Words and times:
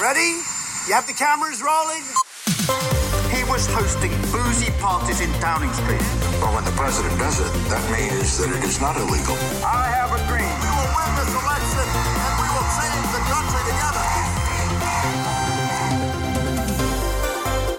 Ready? 0.00 0.42
You 0.88 0.92
have 0.94 1.06
the 1.06 1.12
cameras 1.14 1.62
rolling? 1.62 2.02
He 3.30 3.44
was 3.48 3.66
hosting 3.70 4.10
boozy 4.34 4.72
parties 4.82 5.20
in 5.20 5.30
Downing 5.40 5.72
Street. 5.72 6.02
But 6.42 6.50
when 6.52 6.64
the 6.64 6.72
president 6.72 7.16
does 7.18 7.38
it, 7.38 7.52
that 7.70 7.80
means 7.94 8.36
that 8.38 8.50
it 8.50 8.64
is 8.64 8.80
not 8.80 8.96
illegal. 8.96 9.36
I 9.62 9.86
have 9.94 10.10
a 10.10 10.18
dream. 10.26 10.50
We 10.50 10.70
will 10.74 10.90
win 10.98 11.10
this 11.14 11.30
election 11.30 11.86
and 12.26 12.34
we 12.42 12.48
will 12.54 12.68
change 12.74 13.06
the 13.14 13.22
country 13.30 13.62
together. 13.70 14.04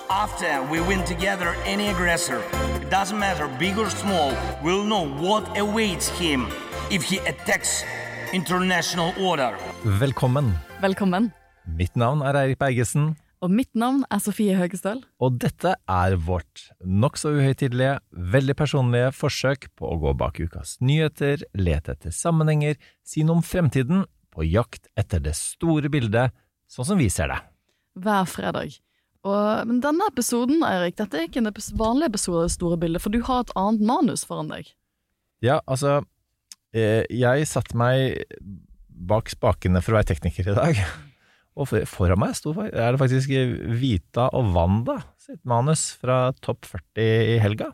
After 0.10 0.64
we 0.72 0.80
win 0.80 1.04
together 1.04 1.56
any 1.66 1.90
aggressor, 1.90 2.42
it 2.80 2.90
doesn't 2.90 3.20
matter 3.20 3.48
big 3.60 3.78
or 3.78 3.90
small, 3.90 4.34
we'll 4.64 4.86
know 4.86 5.06
what 5.20 5.58
awaits 5.58 6.08
him 6.08 6.48
if 6.90 7.04
he 7.04 7.18
attacks 7.28 7.84
international 8.32 9.14
order. 9.20 9.54
Velkommen. 9.84 10.56
Velkommen. 10.82 11.45
Mitt 11.66 11.96
navn 11.98 12.22
er 12.22 12.38
Eirik 12.38 12.60
Bergesen, 12.62 13.16
Og 13.44 13.52
mitt 13.52 13.76
navn 13.78 14.06
er 14.10 14.22
Sofie 14.24 14.56
Høgestøl. 14.58 15.04
og 15.20 15.40
dette 15.40 15.76
er 15.90 16.16
vårt 16.16 16.70
nokså 16.82 17.34
uhøytidelige, 17.36 18.00
veldig 18.12 18.56
personlige 18.56 19.12
forsøk 19.12 19.68
på 19.76 19.86
å 19.92 20.00
gå 20.00 20.14
bak 20.18 20.40
ukas 20.40 20.78
nyheter, 20.82 21.44
lete 21.54 21.92
etter 21.92 22.12
sammenhenger, 22.12 22.76
si 23.04 23.24
noe 23.24 23.38
om 23.38 23.44
fremtiden, 23.44 24.06
på 24.32 24.46
jakt 24.48 24.88
etter 24.98 25.20
det 25.20 25.36
store 25.36 25.90
bildet, 25.90 26.34
sånn 26.68 26.86
som 26.86 26.98
vi 26.98 27.10
ser 27.10 27.30
det. 27.32 27.42
Hver 27.96 28.26
fredag. 28.26 28.80
Og, 29.26 29.68
men 29.68 29.80
denne 29.82 30.08
episoden, 30.12 30.64
Eirik, 30.64 30.98
dette 30.98 31.18
er 31.18 31.28
ikke 31.28 31.42
en 31.42 31.52
vanlig 31.78 32.10
episode 32.12 32.44
av 32.44 32.50
Det 32.50 32.56
store 32.56 32.78
bildet, 32.78 33.02
for 33.02 33.10
du 33.10 33.22
har 33.26 33.46
et 33.46 33.54
annet 33.56 33.82
manus 33.82 34.26
foran 34.26 34.52
deg. 34.52 34.70
Ja, 35.42 35.62
altså, 35.66 36.04
eh, 36.74 37.04
jeg 37.10 37.48
satte 37.48 37.78
meg 37.78 38.26
bak 38.90 39.30
spakene 39.30 39.82
for 39.82 39.94
å 39.94 40.00
være 40.00 40.14
tekniker 40.14 40.52
i 40.52 40.56
dag. 40.56 40.82
Og 41.56 41.70
foran 41.88 42.20
meg 42.20 42.36
sto, 42.36 42.52
er 42.66 42.96
det 42.96 43.00
faktisk 43.00 43.32
Vita 43.80 44.28
og 44.36 44.54
Wanda 44.56 45.00
sitt 45.22 45.42
manus 45.48 45.94
fra 46.02 46.30
Topp 46.44 46.68
40 46.68 47.36
i 47.36 47.38
helga. 47.40 47.72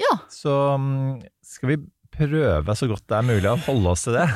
Ja. 0.00 0.16
Så 0.32 0.54
mm, 0.80 1.20
skal 1.46 1.70
vi 1.70 1.80
prøve 2.14 2.74
så 2.78 2.86
godt 2.90 3.06
det 3.10 3.16
er 3.18 3.26
mulig 3.26 3.50
å 3.50 3.56
holde 3.66 3.92
oss 3.94 4.04
til 4.06 4.18
det. 4.18 4.26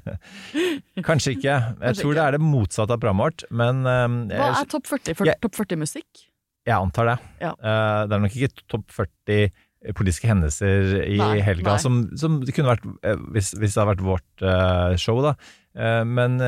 Kanskje 1.08 1.34
ikke. 1.36 1.56
Jeg 1.80 2.00
tror 2.00 2.16
det 2.16 2.24
er 2.24 2.36
det 2.36 2.44
motsatte 2.44 2.96
av 2.96 3.00
programmet 3.00 3.30
vårt, 3.30 3.46
men 3.52 3.84
jeg, 3.88 4.36
Hva 4.36 4.50
er 4.60 4.70
topp 4.76 4.92
40? 4.92 5.16
For. 5.16 5.32
Topp 5.44 5.60
40 5.64 5.80
musikk? 5.80 6.26
jeg 6.68 6.76
antar 6.76 7.10
det. 7.10 7.16
Ja. 7.42 7.54
Eh, 7.56 7.98
det 8.08 8.16
er 8.16 8.24
nok 8.24 8.36
ikke 8.36 8.64
topp 8.70 8.94
40 8.94 9.50
politiske 9.96 10.28
hendelser 10.28 10.98
i 11.06 11.16
Nei, 11.16 11.38
helga, 11.40 11.72
nei. 11.72 11.80
som, 11.80 12.02
som 12.20 12.40
det 12.44 12.52
kunne 12.52 12.74
vært 12.74 12.84
eh, 13.06 13.20
hvis, 13.32 13.54
hvis 13.56 13.72
det 13.72 13.80
hadde 13.80 13.94
vært 13.94 14.04
vårt 14.04 14.44
eh, 14.44 14.96
show, 15.00 15.22
da. 15.24 15.34
Eh, 15.76 16.02
men 16.08 16.38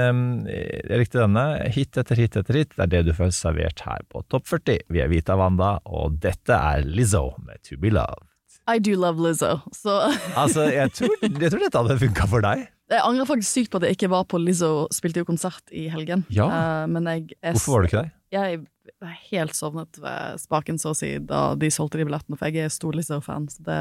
jeg 0.49 0.99
likte 1.05 1.21
denne. 1.23 1.45
Hit 1.75 1.99
etter 2.01 2.19
hit 2.19 2.37
etter 2.41 2.59
hit. 2.63 2.75
Det 2.77 2.87
er 2.89 2.93
det 2.97 3.05
du 3.11 3.15
får 3.17 3.31
servert 3.37 3.85
her 3.87 4.03
på 4.13 4.25
Topp 4.33 4.49
40. 4.51 4.81
Vi 4.93 5.03
er 5.05 5.11
Vita 5.13 5.37
Wanda, 5.39 5.77
og 5.87 6.19
dette 6.25 6.57
er 6.57 6.85
Lizzo 6.87 7.29
med 7.47 7.63
To 7.69 7.79
Be 7.83 7.93
Loved. 7.95 8.29
I 8.71 8.79
do 8.79 8.93
love 8.95 9.19
Lizzo. 9.19 9.57
Så 9.75 9.91
Altså, 10.39 10.69
jeg 10.71 10.93
tror, 10.95 11.15
jeg 11.23 11.51
tror 11.51 11.63
dette 11.65 11.81
hadde 11.83 11.99
funka 11.99 12.27
for 12.31 12.45
deg. 12.45 12.67
jeg 12.93 13.01
angrer 13.03 13.27
faktisk 13.27 13.51
sykt 13.51 13.71
på 13.73 13.81
at 13.81 13.87
jeg 13.89 13.97
ikke 13.97 14.11
var 14.13 14.27
på 14.31 14.39
Lizzo 14.39 14.87
spilte 14.95 15.23
jo 15.23 15.27
konsert 15.29 15.73
i 15.75 15.89
helgen. 15.91 16.23
Ja. 16.31 16.47
Eh, 16.47 16.85
men 16.93 17.09
jeg, 17.11 17.33
jeg 17.43 17.57
Hvorfor 17.57 17.75
var 17.79 17.83
du 17.83 17.91
ikke 17.91 18.03
der? 18.05 18.13
Jeg 18.33 18.63
er 19.05 19.17
helt 19.29 19.55
sovnet 19.57 19.99
ved 20.01 20.41
spaken, 20.41 20.79
så 20.81 20.95
å 20.95 20.97
si, 20.97 21.11
da 21.21 21.53
de 21.59 21.69
solgte 21.73 22.01
de 22.01 22.07
billettene, 22.09 22.39
for 22.41 22.49
jeg 22.49 22.65
er 22.65 22.73
stor 22.73 22.97
Lizzo-fan, 22.97 23.51
så 23.53 23.67
det, 23.67 23.79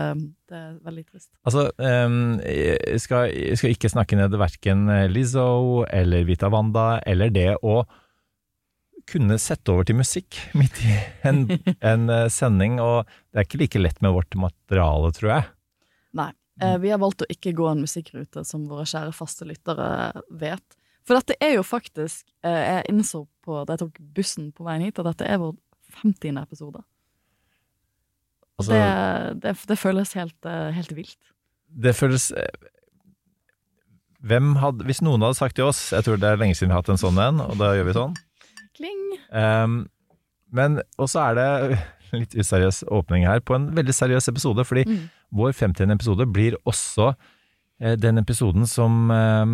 det 0.51 0.59
er 0.59 0.73
veldig 0.83 1.05
trist. 1.07 1.29
Altså, 1.47 1.69
um, 1.79 2.35
jeg, 2.43 2.99
skal, 2.99 3.31
jeg 3.31 3.61
skal 3.61 3.75
ikke 3.77 3.93
snakke 3.93 4.19
ned 4.19 4.35
verken 4.41 4.85
Lizzo 5.13 5.85
eller 5.87 6.27
Vita 6.27 6.51
Wanda, 6.51 6.97
eller 7.07 7.31
det 7.31 7.53
å 7.63 7.79
kunne 9.09 9.37
sette 9.41 9.73
over 9.73 9.87
til 9.87 9.97
musikk 9.99 10.37
midt 10.59 10.83
i 10.85 10.97
en, 11.27 11.45
en 11.79 12.11
eh, 12.11 12.27
sending, 12.31 12.79
og 12.83 13.09
det 13.31 13.41
er 13.41 13.47
ikke 13.47 13.63
like 13.63 13.81
lett 13.81 14.03
med 14.03 14.15
vårt 14.15 14.37
materiale, 14.39 15.11
tror 15.17 15.35
jeg. 15.35 15.49
Nei. 16.19 16.31
Eh, 16.61 16.77
vi 16.83 16.91
har 16.93 17.01
valgt 17.01 17.23
å 17.25 17.31
ikke 17.31 17.55
gå 17.57 17.67
en 17.71 17.83
musikkrute, 17.85 18.43
som 18.47 18.67
våre 18.69 18.85
kjære 18.89 19.15
faste 19.15 19.47
lyttere 19.49 19.87
vet. 20.29 20.77
For 21.07 21.17
dette 21.17 21.35
er 21.41 21.55
jo 21.55 21.63
faktisk 21.65 22.27
eh, 22.45 22.61
Jeg 22.77 22.83
innså 22.91 23.23
på 23.45 23.63
da 23.65 23.73
jeg 23.73 23.81
tok 23.85 23.95
bussen 24.15 24.51
på 24.53 24.63
veien 24.67 24.83
hit, 24.85 24.99
at 25.01 25.07
dette 25.09 25.25
er 25.25 25.39
vår 25.41 25.55
50. 26.03 26.37
episode. 26.43 26.83
Altså, 28.59 28.73
det, 28.75 29.41
det, 29.43 29.55
det 29.71 29.77
føles 29.81 30.13
helt, 30.13 30.45
eh, 30.45 30.69
helt 30.75 30.91
vilt. 30.95 31.17
det 31.81 31.95
føles 31.97 32.27
eh, 32.37 32.67
hvem 34.21 34.51
hadde, 34.61 34.85
Hvis 34.85 35.01
noen 35.01 35.23
hadde 35.25 35.39
sagt 35.39 35.55
til 35.57 35.65
oss 35.65 35.79
Jeg 35.95 36.05
tror 36.05 36.19
det 36.21 36.27
er 36.29 36.37
lenge 36.37 36.53
siden 36.53 36.69
vi 36.69 36.75
har 36.75 36.83
hatt 36.83 36.91
en 36.93 36.99
sånn 37.01 37.17
en, 37.23 37.39
og 37.41 37.55
da 37.57 37.71
gjør 37.73 37.87
vi 37.89 37.95
sånn. 37.97 38.13
Kling! 38.77 39.01
Um, 39.33 39.79
men 40.53 40.77
også 41.01 41.23
er 41.31 41.37
det 41.39 41.79
litt 42.13 42.33
useriøs 42.35 42.83
åpning 42.91 43.23
her 43.25 43.39
på 43.41 43.55
en 43.55 43.69
veldig 43.75 43.93
seriøs 43.95 44.27
episode, 44.29 44.65
fordi 44.67 44.83
Mm. 44.85 45.05
vår 45.31 45.53
50. 45.55 45.91
episode 45.95 46.25
blir 46.27 46.57
også 46.67 47.13
den 47.79 48.19
episoden 48.19 48.67
som 48.67 49.09
eh, 49.15 49.53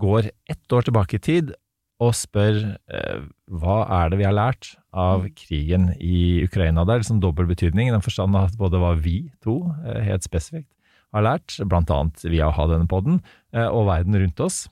går 0.00 0.30
ett 0.48 0.72
år 0.72 0.86
tilbake 0.86 1.18
i 1.18 1.22
tid 1.24 1.52
og 2.00 2.14
spør 2.16 2.58
eh, 2.88 3.22
hva 3.52 3.82
er 4.00 4.10
det 4.12 4.20
vi 4.20 4.26
har 4.28 4.36
lært 4.36 4.74
av 4.90 5.26
Mm. 5.26 5.32
krigen 5.36 5.82
i 6.00 6.42
Ukraina. 6.44 6.84
Det 6.84 6.94
er 6.94 7.02
liksom 7.02 7.20
dobbel 7.20 7.46
betydning 7.46 7.88
i 7.88 7.92
den 7.94 8.02
forstand 8.02 8.34
at 8.36 8.56
både 8.58 8.80
hva 8.80 8.94
vi 8.98 9.30
to 9.44 9.74
eh, 9.84 10.00
helt 10.08 10.24
spesifikt 10.24 10.70
har 11.12 11.22
lært, 11.26 11.58
annet 11.60 12.22
via 12.24 12.48
å 12.48 12.54
ha 12.54 12.66
denne 12.70 12.88
podden, 12.88 13.20
eh, 13.52 13.66
og 13.66 13.86
verden 13.86 14.14
rundt 14.14 14.40
oss. 14.40 14.68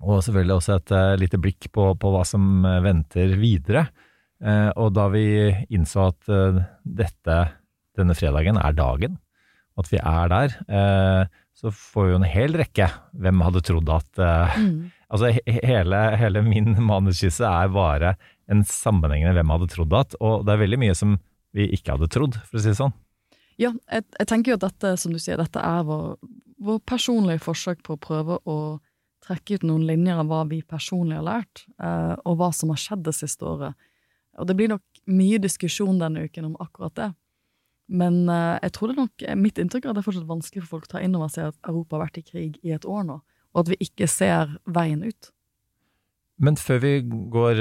Og 0.00 0.22
selvfølgelig 0.24 0.56
også 0.56 0.76
et 0.78 0.92
eh, 0.96 1.16
lite 1.20 1.38
blikk 1.38 1.68
på, 1.72 1.90
på 2.00 2.12
hva 2.14 2.24
som 2.24 2.64
eh, 2.64 2.80
venter 2.80 3.36
videre. 3.36 3.88
Eh, 4.40 4.70
og 4.76 4.94
da 4.96 5.08
vi 5.12 5.50
innså 5.68 6.08
at 6.08 6.30
dette, 6.84 7.38
denne 7.98 8.16
fredagen 8.16 8.56
er 8.56 8.72
dagen, 8.72 9.18
at 9.76 9.90
vi 9.92 9.98
er 10.00 10.28
der, 10.32 10.56
eh, 10.68 11.26
så 11.60 11.72
får 11.74 12.06
vi 12.06 12.12
jo 12.14 12.18
en 12.20 12.28
hel 12.28 12.56
rekke. 12.56 12.86
Hvem 13.20 13.42
hadde 13.44 13.64
trodd 13.68 13.92
at 13.92 14.22
uh, 14.22 14.56
Mm. 14.60 14.90
Altså 15.10 15.32
hele, 15.66 16.00
hele 16.20 16.42
min 16.46 16.76
manuskisse 16.90 17.42
er 17.42 17.70
bare 17.74 18.14
en 18.50 18.62
sammenhengende 18.66 19.34
hvem 19.34 19.52
hadde 19.54 19.70
trodd 19.72 19.94
at, 19.98 20.14
og 20.22 20.44
det 20.46 20.54
er 20.54 20.60
veldig 20.62 20.78
mye 20.84 20.94
som 20.94 21.16
vi 21.56 21.66
ikke 21.74 21.96
hadde 21.96 22.10
trodd, 22.14 22.38
for 22.46 22.60
å 22.60 22.62
si 22.62 22.70
det 22.70 22.78
sånn. 22.78 22.94
Ja, 23.60 23.72
jeg, 23.90 24.06
jeg 24.16 24.28
tenker 24.30 24.52
jo 24.52 24.58
at 24.60 24.68
dette, 24.68 24.92
som 25.02 25.14
du 25.14 25.18
sier, 25.18 25.40
dette 25.40 25.62
er 25.62 25.82
vår, 25.88 26.14
vår 26.62 26.78
personlige 26.86 27.42
forsøk 27.42 27.82
på 27.86 27.96
å 27.96 28.00
prøve 28.00 28.38
å 28.48 28.56
trekke 29.26 29.58
ut 29.58 29.66
noen 29.66 29.84
linjer 29.88 30.22
av 30.22 30.30
hva 30.30 30.44
vi 30.48 30.62
personlig 30.66 31.18
har 31.18 31.26
lært, 31.26 31.64
eh, 31.82 32.14
og 32.24 32.38
hva 32.40 32.52
som 32.56 32.72
har 32.72 32.80
skjedd 32.80 33.02
det 33.10 33.16
siste 33.18 33.46
året. 33.46 33.90
Og 34.40 34.48
det 34.48 34.56
blir 34.56 34.70
nok 34.72 35.02
mye 35.10 35.42
diskusjon 35.42 36.00
denne 36.00 36.24
uken 36.30 36.52
om 36.52 36.56
akkurat 36.62 36.94
det. 36.96 37.10
Men 37.90 38.22
eh, 38.30 38.56
jeg 38.66 38.74
tror 38.76 38.92
det 38.92 39.00
nok, 39.00 39.26
mitt 39.40 39.58
inntrykk 39.58 39.88
er 39.88 39.92
at 39.92 39.98
det 39.98 40.04
er 40.04 40.06
fortsatt 40.06 40.30
vanskelig 40.30 40.62
for 40.64 40.76
folk 40.76 40.88
å 40.88 40.94
ta 40.94 41.02
inn 41.02 41.16
over 41.18 41.32
seg 41.32 41.50
at 41.50 41.58
Europa 41.66 41.98
har 41.98 42.06
vært 42.06 42.20
i 42.22 42.26
krig 42.26 42.58
i 42.62 42.74
et 42.76 42.86
år 42.86 43.06
nå, 43.08 43.20
og 43.50 43.64
at 43.64 43.72
vi 43.72 43.80
ikke 43.88 44.08
ser 44.10 44.54
veien 44.70 45.02
ut. 45.02 45.32
Men 46.40 46.56
før 46.56 46.78
vi 46.84 46.92
går 47.04 47.58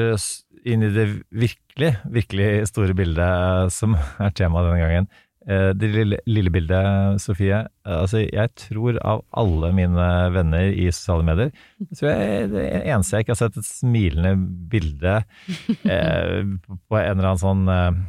inn 0.70 0.86
i 0.86 0.92
det 0.96 1.08
virkelig, 1.36 1.96
virkelig 2.14 2.70
store 2.70 2.96
bildet 2.96 3.74
som 3.76 3.98
er 4.24 4.36
temaet 4.38 4.70
denne 4.70 4.84
gangen, 4.84 5.10
eh, 5.50 5.72
det 5.76 5.90
lille, 5.96 6.22
lille 6.30 6.54
bildet, 6.54 7.20
Sofie. 7.24 7.64
eh, 7.66 7.98
Altså, 7.98 8.22
jeg 8.24 8.54
tror 8.68 9.02
av 9.02 9.26
alle 9.42 9.74
mine 9.76 10.08
venner 10.36 10.70
i 10.70 10.88
sosiale 10.94 11.26
medier, 11.28 11.52
så 11.92 12.14
jeg 12.14 12.54
det 12.54 12.70
eneste 12.86 13.18
jeg 13.18 13.28
ikke 13.28 13.36
har 13.36 13.42
sett 13.42 13.60
et 13.60 13.68
smilende 13.68 14.38
bilde 14.72 15.18
eh, 15.98 16.40
på 16.70 17.02
en 17.02 17.12
eller 17.18 17.34
annen 17.34 17.44
sånn 17.44 17.68
eh, 17.74 18.00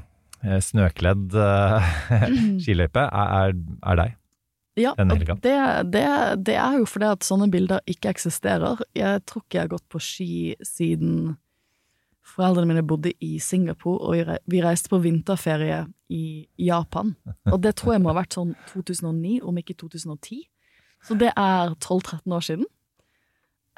snøkledd 0.42 1.36
eh, 1.36 1.92
skiløype, 2.62 3.04
er, 3.04 3.36
er, 3.50 3.60
er 3.92 4.00
deg. 4.00 4.16
Ja, 4.78 4.94
og 4.94 5.22
det, 5.42 5.56
det, 5.92 6.06
det 6.46 6.56
er 6.56 6.78
jo 6.78 6.86
fordi 6.88 7.08
at 7.10 7.26
sånne 7.26 7.50
bilder 7.52 7.82
ikke 7.90 8.12
eksisterer. 8.14 8.80
Jeg 8.96 9.24
tror 9.28 9.42
ikke 9.42 9.58
jeg 9.58 9.66
har 9.66 9.72
gått 9.74 9.88
på 9.92 10.00
ski 10.00 10.32
siden 10.64 11.34
foreldrene 12.30 12.70
mine 12.70 12.86
bodde 12.86 13.12
i 13.24 13.38
Singapore, 13.42 13.98
og 14.06 14.38
vi 14.50 14.62
reiste 14.62 14.92
på 14.92 15.00
vinterferie 15.02 15.82
i 16.14 16.46
Japan. 16.62 17.14
Og 17.50 17.58
det 17.64 17.74
tror 17.80 17.96
jeg 17.96 18.04
må 18.04 18.12
ha 18.12 18.20
vært 18.20 18.38
sånn 18.38 18.54
2009, 18.70 19.40
om 19.46 19.58
ikke 19.60 19.76
2010. 19.82 20.44
Så 21.06 21.16
det 21.18 21.32
er 21.34 21.74
12-13 21.74 22.36
år 22.36 22.46
siden. 22.46 22.68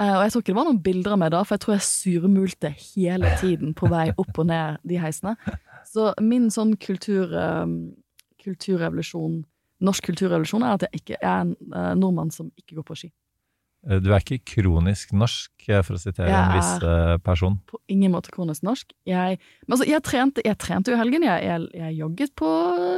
Eh, 0.01 0.15
og 0.17 0.23
jeg 0.25 0.33
tror 0.33 0.43
ikke 0.43 0.53
det 0.53 0.59
var 0.59 0.69
noen 0.69 0.83
bilder 0.83 1.15
av 1.15 1.21
meg 1.23 1.33
da, 1.35 1.43
for 1.47 1.57
jeg 1.57 1.65
tror 1.65 1.75
jeg 1.77 1.89
surmulte 1.89 2.73
hele 2.77 3.35
tiden 3.41 3.75
på 3.79 3.91
vei 3.93 4.09
opp 4.13 4.41
og 4.43 4.49
ned 4.51 4.81
de 4.89 4.99
heisene. 5.01 5.37
Så 5.93 6.13
min 6.25 6.49
sånn 6.53 6.77
kultur, 6.81 7.33
eh, 7.37 7.67
kulturrevolusjon 8.43 9.43
norsk 9.83 10.11
kulturrevolusjon 10.11 10.65
er 10.67 10.77
at 10.77 10.87
jeg 10.87 11.03
ikke 11.03 11.17
jeg 11.19 11.27
er 11.29 11.45
en 11.47 11.53
eh, 11.75 11.93
nordmann 11.99 12.33
som 12.35 12.51
ikke 12.61 12.79
går 12.79 12.89
på 12.89 12.99
ski. 13.03 13.11
Eh, 13.89 13.99
Du 14.03 14.13
er 14.13 14.23
ikke 14.23 14.43
kronisk 14.55 15.15
norsk, 15.17 15.53
eh, 15.69 15.83
for 15.87 15.99
å 15.99 16.03
sitere 16.03 16.31
en 16.31 16.53
viss 16.57 16.75
viss 16.83 16.87
Jeg 16.87 17.23
person. 17.27 17.59
På 17.71 17.81
ingen 17.93 18.15
måte 18.15 18.35
kronisk 18.35 18.63
norsk. 18.67 18.93
Jeg, 19.09 19.41
men 19.67 19.77
altså, 19.77 19.89
jeg, 19.89 20.05
trente, 20.07 20.45
jeg 20.47 20.59
trente 20.63 20.93
jo 20.93 20.99
i 20.99 21.03
helgen. 21.03 21.27
Jeg, 21.27 21.67
jeg, 21.75 21.97
jogget 21.99 22.37
på 22.39 22.53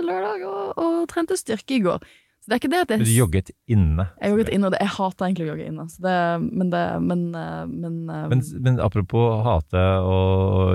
lørdag 0.05 0.45
og, 0.51 0.77
og 0.77 1.01
trente 1.13 1.41
styrke 1.41 1.79
i 1.79 1.83
går. 1.87 2.05
Så 2.45 2.51
det 2.51 2.57
er 2.57 2.61
ikke 2.61 2.73
det 2.75 2.81
at 2.85 2.91
jeg 2.93 3.01
du 3.01 3.11
jogget 3.17 3.51
inne. 3.73 4.05
Jeg 4.21 4.35
jogget 4.35 4.51
inne, 4.53 4.69
og 4.69 4.75
det, 4.75 4.81
jeg 4.85 4.93
hater 4.99 5.25
egentlig 5.25 5.45
å 5.47 5.49
jogge 5.49 5.69
inne. 5.71 5.87
Så 5.89 6.03
det, 6.05 6.17
men, 6.45 6.73
det, 6.75 6.83
men, 7.01 7.23
men, 7.73 7.95
Men, 8.05 8.43
men 8.67 8.83
apropos 8.85 9.41
hate 9.47 9.85
å 10.05 10.19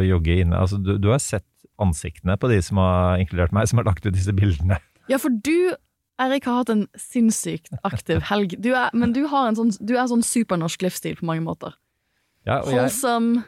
jogge 0.01 0.39
inne. 0.42 0.57
Altså, 0.57 0.81
du, 0.81 0.95
du 0.98 1.12
har 1.13 1.22
sett 1.22 1.45
ansiktene 1.83 2.37
på 2.39 2.49
de 2.51 2.59
som 2.65 2.79
har 2.81 3.21
inkludert 3.21 3.53
meg, 3.55 3.69
som 3.69 3.81
har 3.81 3.87
lagt 3.89 4.05
ut 4.05 4.15
disse 4.15 4.33
bildene. 4.35 4.79
Ja, 5.09 5.19
for 5.21 5.33
du, 5.33 5.73
Erik, 6.21 6.45
har 6.45 6.61
hatt 6.61 6.73
en 6.73 6.85
sinnssykt 6.99 7.71
aktiv 7.87 8.21
helg. 8.29 8.57
Du 8.61 8.71
er, 8.73 8.91
men 8.93 9.15
du 9.15 9.23
har 9.31 9.49
en 9.49 9.57
sånn, 9.57 9.73
du 9.79 9.95
er 9.97 10.09
sånn 10.11 10.25
supernorsk 10.25 10.85
livsstil 10.85 11.17
på 11.19 11.27
mange 11.29 11.45
måter. 11.45 11.75
Ja, 12.47 12.61
og 12.61 12.71
jeg, 12.71 12.85
Wholesome, 12.85 13.43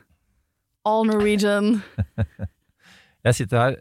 all 0.88 1.08
Norwegian. 1.10 1.80
jeg 3.28 3.38
sitter 3.38 3.62
her 3.62 3.80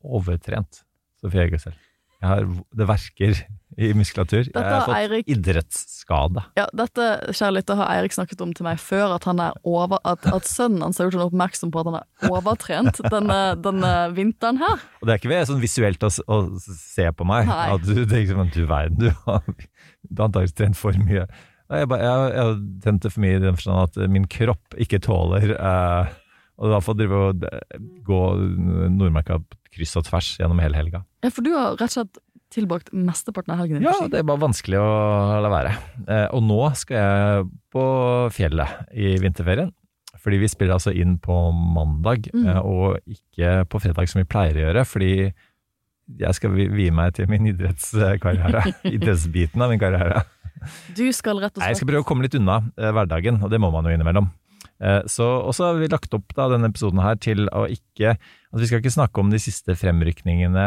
overtrent, 0.00 0.82
Sofie 1.20 1.44
Eggesel. 1.44 1.76
Jeg 2.20 2.28
har, 2.28 2.48
det 2.76 2.88
verker 2.88 3.42
i 3.78 3.92
muskulatur. 3.94 4.42
Jeg 4.48 4.52
Dette 4.54 4.64
har 4.66 4.80
har 4.80 4.88
fått 4.88 4.96
Eirik- 4.98 5.28
idrettsskade. 5.30 6.42
Ja, 6.58 6.66
dette 6.76 7.06
kjære 7.30 7.54
lytter, 7.58 7.78
har 7.78 7.92
Eirik 7.94 8.14
snakket 8.16 8.40
om 8.44 8.52
til 8.56 8.66
meg 8.66 8.80
før, 8.82 9.14
at, 9.14 9.26
han 9.30 9.42
er 9.44 9.54
over, 9.62 10.00
at, 10.04 10.26
at 10.26 10.48
sønnen 10.48 10.82
hans 10.82 10.98
har 10.98 11.06
gjort 11.08 11.20
ham 11.20 11.28
oppmerksom 11.28 11.70
på 11.74 11.82
at 11.82 11.90
han 11.90 11.98
er 12.00 12.30
overtrent 12.30 13.00
denne, 13.12 13.38
denne 13.62 13.92
vinteren 14.16 14.58
her. 14.62 14.82
Og 15.00 15.06
det 15.06 15.14
er 15.14 15.22
ikke 15.22 15.32
ved 15.32 15.46
sånn 15.52 15.62
visuelt 15.62 16.02
å, 16.06 16.10
å 16.10 16.40
se 16.58 17.06
på 17.14 17.28
meg 17.28 17.46
Nei. 17.50 17.68
at 17.76 17.86
du 17.86 18.02
tenker 18.04 18.34
sånn 18.34 18.50
Du 18.54 18.64
verden, 18.66 18.98
du 18.98 19.10
har, 19.26 19.46
du 19.46 20.16
har 20.18 20.26
antakelig 20.26 20.56
trent 20.58 20.78
for 20.80 20.96
mye. 20.98 21.28
Jeg, 21.70 21.86
bare, 21.86 22.02
jeg, 22.02 22.58
jeg 22.82 23.12
for 23.12 23.22
mye 23.22 23.36
i 23.38 23.42
den 23.44 23.54
forstand 23.58 23.84
at 23.86 24.10
min 24.10 24.26
kropp 24.26 24.74
ikke 24.82 24.98
tåler 25.04 25.52
eh, 25.54 26.08
Og 26.58 26.72
da 26.72 26.80
får 26.82 26.96
jeg 26.96 26.98
drive 27.04 27.20
og 27.28 27.44
eh, 27.46 27.76
gå 28.08 28.18
Nordmarka 28.90 29.38
kryss 29.70 29.94
og 30.00 30.08
tvers 30.08 30.32
gjennom 30.40 30.58
hele 30.58 30.74
helga. 30.80 31.04
Ja, 31.22 31.30
for 31.30 31.46
du 31.46 31.52
har 31.54 31.76
rett 31.78 31.92
og 31.92 31.94
slett 31.94 32.18
tilbrakt 32.50 32.90
mesteparten 32.92 33.52
av 33.54 33.60
helgen 33.62 33.78
din 33.78 33.86
Ja, 33.88 33.92
ski. 33.98 34.08
det 34.12 34.20
er 34.20 34.26
bare 34.28 34.42
vanskelig 34.42 34.78
å 34.80 35.42
la 35.44 35.50
være. 35.52 35.74
Eh, 36.08 36.26
og 36.34 36.42
nå 36.46 36.58
skal 36.78 36.96
jeg 36.96 37.44
på 37.74 37.84
fjellet 38.34 38.88
i 38.94 39.14
vinterferien. 39.22 39.70
Fordi 40.20 40.40
vi 40.42 40.48
spiller 40.52 40.74
altså 40.76 40.92
inn 40.92 41.14
på 41.22 41.36
mandag, 41.54 42.26
Mm. 42.34 42.46
eh, 42.50 42.58
og 42.60 42.98
ikke 43.08 43.64
på 43.70 43.80
fredag 43.80 44.08
som 44.10 44.20
vi 44.20 44.26
pleier 44.28 44.52
å 44.58 44.64
gjøre. 44.66 44.84
Fordi 44.84 45.32
jeg 46.18 46.34
skal 46.34 46.50
vie 46.50 46.90
meg 46.90 47.14
til 47.14 47.26
min 47.30 47.46
idrettskarriere. 47.46 48.64
Idrettsbiten 48.84 49.62
av 49.62 49.70
min 49.70 49.78
karriere. 49.80 50.24
Du 50.94 51.06
skal 51.16 51.38
rett 51.40 51.56
og 51.56 51.62
Nei, 51.62 51.70
jeg 51.70 51.76
skal 51.80 51.88
prøve 51.88 52.02
å 52.04 52.08
komme 52.10 52.26
litt 52.26 52.34
unna 52.36 52.58
eh, 52.76 52.90
hverdagen, 52.92 53.40
og 53.42 53.48
det 53.50 53.60
må 53.62 53.70
man 53.72 53.84
jo 53.86 53.94
innimellom. 53.96 54.30
Så, 55.12 55.26
har 55.60 55.74
vi 55.76 55.88
lagt 55.92 56.14
opp 56.16 56.32
da, 56.34 56.46
denne 56.48 56.70
episoden 56.72 57.02
her 57.04 57.14
til 57.20 57.42
å 57.52 57.66
ikke 57.68 58.14
at 58.16 58.58
Vi 58.62 58.64
skal 58.66 58.80
ikke 58.80 58.92
snakke 58.94 59.20
om 59.20 59.28
de 59.28 59.36
siste 59.36 59.74
fremrykningene, 59.76 60.64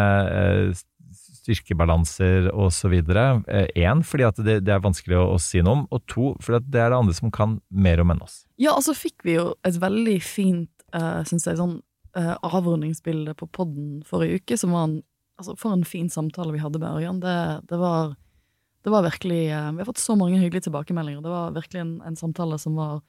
styrkebalanser 1.43 2.49
osv. 2.55 2.95
Én, 3.03 4.03
fordi 4.07 4.27
at 4.27 4.41
det, 4.41 4.61
det 4.65 4.75
er 4.75 4.83
vanskelig 4.83 5.19
å, 5.19 5.25
å 5.35 5.39
si 5.41 5.61
noe 5.63 5.81
om, 5.81 5.85
og 5.93 6.03
to, 6.09 6.33
fordi 6.43 6.61
at 6.61 6.69
det 6.71 6.83
er 6.83 6.93
det 6.93 6.99
andre 7.03 7.17
som 7.17 7.33
kan 7.35 7.57
mer 7.69 8.01
om 8.03 8.13
enn 8.15 8.23
oss. 8.23 8.43
Ja, 8.61 8.73
og 8.77 8.85
så 8.87 8.95
fikk 8.97 9.27
vi 9.27 9.37
jo 9.37 9.51
et 9.67 9.79
veldig 9.81 10.19
fint, 10.23 10.71
uh, 10.95 11.21
syns 11.27 11.47
jeg, 11.49 11.59
sånn 11.59 11.79
uh, 12.17 12.35
avrundingsbilde 12.47 13.35
på 13.39 13.49
podden 13.53 14.01
forrige 14.07 14.41
uke, 14.41 14.59
som 14.59 14.75
var 14.75 14.89
en 14.89 15.01
Altså, 15.33 15.55
for 15.57 15.73
en 15.73 15.81
fin 15.81 16.05
samtale 16.13 16.53
vi 16.53 16.59
hadde 16.61 16.77
med 16.77 16.93
Ørjan. 16.93 17.17
Det, 17.17 17.37
det 17.65 17.77
var 17.81 18.11
det 18.83 18.91
var 18.91 19.01
virkelig 19.01 19.47
uh, 19.49 19.71
Vi 19.71 19.81
har 19.81 19.87
fått 19.87 19.97
så 20.03 20.15
mange 20.15 20.37
hyggelige 20.37 20.67
tilbakemeldinger. 20.67 21.23
Det 21.25 21.31
var 21.31 21.55
virkelig 21.55 21.81
en, 21.81 21.93
en 22.05 22.15
samtale 22.15 22.59
som 22.61 22.75
var 22.77 22.99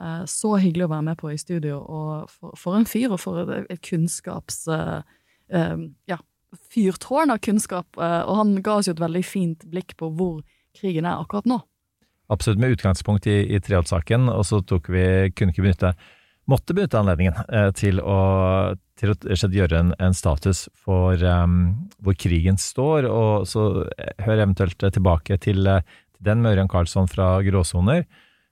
uh, 0.00 0.24
så 0.26 0.56
hyggelig 0.60 0.88
å 0.88 0.92
være 0.92 1.06
med 1.06 1.18
på 1.20 1.30
i 1.32 1.38
studio. 1.40 1.78
Og 1.80 2.30
for, 2.32 2.56
for 2.58 2.76
en 2.76 2.86
fyr, 2.88 3.08
og 3.14 3.22
for 3.22 3.40
et, 3.44 3.70
et 3.72 3.82
kunnskaps... 3.86 4.66
Uh, 4.68 5.00
eh, 5.52 5.86
ja, 6.10 6.18
fyrtårn 6.72 7.32
av 7.34 7.42
kunnskap. 7.44 7.86
eh, 7.96 8.22
og 8.22 8.40
han 8.40 8.56
ga 8.62 8.78
oss 8.80 8.88
jo 8.88 8.96
et 8.96 9.02
veldig 9.02 9.24
fint 9.24 9.64
blikk 9.70 9.96
på 9.96 10.10
hvor 10.16 10.42
krigen 10.76 11.06
er 11.08 11.20
akkurat 11.20 11.48
nå. 11.48 11.60
Absolutt 12.32 12.60
med 12.62 12.76
utgangspunkt 12.76 13.26
i, 13.28 13.42
i 13.52 13.60
Treholt-saken, 13.60 14.28
og 14.32 14.44
så 14.48 14.62
tok 14.64 14.88
vi, 14.92 15.04
kunne 15.36 15.54
ikke 15.54 15.66
benytte 15.68 15.94
Måtte 16.50 16.74
benytte 16.74 16.98
anledningen 16.98 17.36
eh, 17.54 17.68
til 17.78 18.00
å, 18.02 18.74
til 18.98 19.12
å 19.12 19.50
gjøre 19.54 19.78
en, 19.78 19.92
en 20.02 20.16
status 20.16 20.64
for 20.74 21.20
um, 21.22 21.86
hvor 22.02 22.16
krigen 22.18 22.58
står, 22.58 23.06
og 23.06 23.46
så 23.46 23.84
eh, 23.94 24.10
hør 24.26 24.42
eventuelt 24.42 24.82
tilbake 24.82 25.38
til, 25.38 25.70
til 25.70 26.26
den 26.26 26.42
med 26.42 26.56
Ørjan 26.56 26.72
Karlsson 26.72 27.06
fra 27.06 27.36
Gråsoner. 27.46 28.02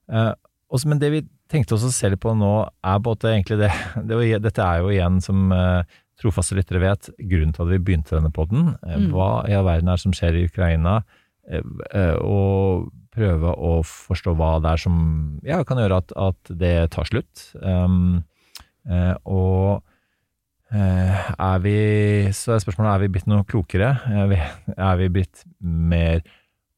Eh, 0.06 0.30
også, 0.70 0.92
men 0.92 1.02
det 1.02 1.10
vi 1.16 1.24
tenkte 1.50 1.74
oss 1.74 1.88
å 1.88 1.90
se 1.90 2.12
litt 2.12 2.22
på 2.22 2.36
nå, 2.38 2.52
er 2.86 3.02
måte 3.02 3.32
egentlig 3.32 3.58
det, 3.64 3.72
det 4.06 4.20
Dette 4.46 4.70
er 4.70 4.84
jo 4.84 4.94
igjen, 4.94 5.18
som 5.24 5.50
eh, 5.56 5.98
trofaste 6.20 6.56
lyttere 6.58 6.82
vet, 6.82 7.10
grunnen 7.18 7.54
til 7.56 7.64
at 7.64 7.72
vi 7.72 7.80
begynte 7.82 8.16
denne 8.16 8.32
podden. 8.34 8.74
Eh, 8.86 8.98
Mm. 9.00 9.10
Hva 9.14 9.48
i 9.48 9.54
all 9.56 9.66
verden 9.66 9.88
er 9.88 9.96
det 9.98 10.04
som 10.04 10.12
skjer 10.16 10.36
i 10.36 10.46
Ukraina? 10.48 11.02
Eh, 11.48 11.62
eh, 11.94 12.16
og 12.20 12.90
prøve 13.10 13.54
å 13.56 13.80
forstå 13.82 14.36
hva 14.38 14.60
det 14.62 14.70
er 14.70 14.82
som 14.84 14.96
ja, 15.42 15.62
kan 15.64 15.80
gjøre 15.80 15.98
at, 16.04 16.12
at 16.14 16.52
det 16.60 16.90
tar 16.94 17.08
slutt. 17.08 17.48
Um, 17.58 18.22
og 19.26 19.82
er 20.70 21.58
vi 21.58 22.30
Så 22.30 22.54
er 22.54 22.62
spørsmålet 22.62 22.92
er 22.92 23.00
vi 23.02 23.08
blitt 23.10 23.26
noe 23.26 23.42
klokere. 23.42 23.88
Er 24.06 24.28
vi, 24.30 24.38
er 24.76 25.00
vi 25.00 25.08
blitt 25.10 25.42
mer 25.58 26.22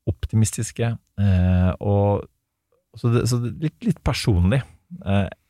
optimistiske? 0.08 0.88
Og 1.84 2.24
så, 2.96 3.12
det, 3.12 3.26
så 3.28 3.42
det, 3.44 3.52
litt, 3.60 3.76
litt 3.84 4.00
personlig. 4.02 4.62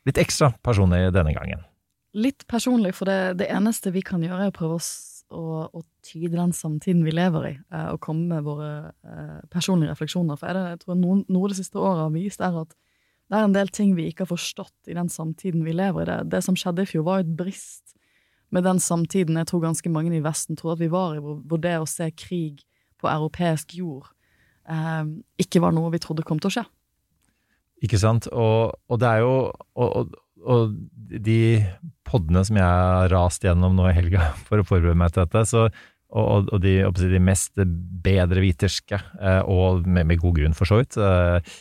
Litt 0.03 0.19
ekstra 0.19 0.51
personlig 0.67 1.13
denne 1.15 1.37
gangen. 1.39 1.63
Litt 2.13 2.45
personlig, 2.51 2.93
for 2.99 3.09
det, 3.09 3.39
det 3.41 3.49
eneste 3.53 3.93
vi 3.95 4.03
kan 4.05 4.23
gjøre, 4.25 4.47
er 4.47 4.53
å 4.53 4.57
prøve 4.57 4.77
oss 4.77 4.93
å, 5.33 5.65
å 5.65 5.83
tyde 6.05 6.37
den 6.37 6.53
samtiden 6.53 7.05
vi 7.07 7.15
lever 7.15 7.49
i, 7.49 7.53
eh, 7.73 7.89
og 7.95 8.03
komme 8.05 8.29
med 8.35 8.45
våre 8.47 8.73
eh, 8.91 9.39
personlige 9.53 9.95
refleksjoner. 9.95 10.37
For 10.41 10.53
det, 10.53 10.65
jeg 10.75 10.83
tror 10.83 10.99
noen, 11.01 11.25
noe 11.33 11.51
det 11.51 11.59
siste 11.63 11.81
året 11.81 12.05
har 12.05 12.13
vist, 12.15 12.45
er 12.45 12.59
at 12.65 12.77
det 13.33 13.39
er 13.39 13.47
en 13.47 13.57
del 13.57 13.73
ting 13.73 13.95
vi 13.97 14.11
ikke 14.11 14.27
har 14.27 14.35
forstått 14.35 14.93
i 14.93 14.97
den 14.99 15.09
samtiden 15.09 15.65
vi 15.65 15.73
lever 15.73 16.05
i. 16.05 16.11
Det, 16.11 16.19
det 16.35 16.43
som 16.45 16.59
skjedde 16.59 16.85
i 16.85 16.91
fjor, 16.91 17.07
var 17.09 17.23
et 17.23 17.33
brist 17.39 17.95
med 18.53 18.67
den 18.69 18.83
samtiden 18.83 19.39
jeg 19.41 19.49
tror 19.49 19.65
ganske 19.65 19.93
mange 19.93 20.13
i 20.13 20.25
Vesten 20.25 20.59
tror 20.61 20.75
at 20.75 20.83
vi 20.83 20.91
var 20.93 21.17
i, 21.17 21.23
hvor, 21.25 21.41
hvor 21.49 21.61
det 21.63 21.79
å 21.81 21.89
se 21.89 22.11
krig 22.13 22.61
på 23.01 23.09
europeisk 23.09 23.73
jord 23.79 24.11
eh, 24.69 25.05
ikke 25.41 25.63
var 25.65 25.73
noe 25.73 25.93
vi 25.95 26.03
trodde 26.03 26.27
kom 26.29 26.43
til 26.43 26.53
å 26.53 26.57
skje. 26.59 26.67
Ikke 27.83 27.99
sant? 27.99 28.29
Og, 28.31 28.77
og 28.93 29.01
det 29.03 29.09
er 29.09 29.25
jo 29.25 29.33
og, 29.49 29.89
og, 29.89 30.13
og 30.43 30.77
de 31.23 31.63
poddene 32.09 32.43
som 32.47 32.59
jeg 32.59 32.67
har 32.67 33.11
rast 33.13 33.45
gjennom 33.45 33.77
nå 33.77 33.89
i 33.91 33.97
helga 33.97 34.33
for 34.49 34.63
å 34.63 34.67
forberede 34.67 34.99
meg 34.99 35.15
til 35.15 35.25
dette, 35.25 35.45
så, 35.49 35.67
og, 36.13 36.53
og 36.53 36.61
de, 36.65 36.79
de 37.01 37.23
mest 37.23 37.57
bedreviterske, 38.05 39.01
eh, 39.21 39.43
og 39.49 39.87
med, 39.87 40.09
med 40.11 40.21
god 40.23 40.41
grunn 40.41 40.57
for 40.59 40.69
så 40.69 40.83
vidt, 40.83 40.99
eh, 41.01 41.55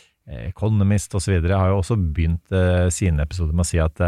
Economist 0.46 1.14
osv., 1.18 1.34
har 1.50 1.72
jo 1.72 1.80
også 1.80 1.96
begynt 1.98 2.52
eh, 2.54 2.86
sine 2.94 3.24
episoder 3.26 3.56
med 3.56 3.66
å 3.66 3.70
si 3.72 3.80
at 3.82 4.00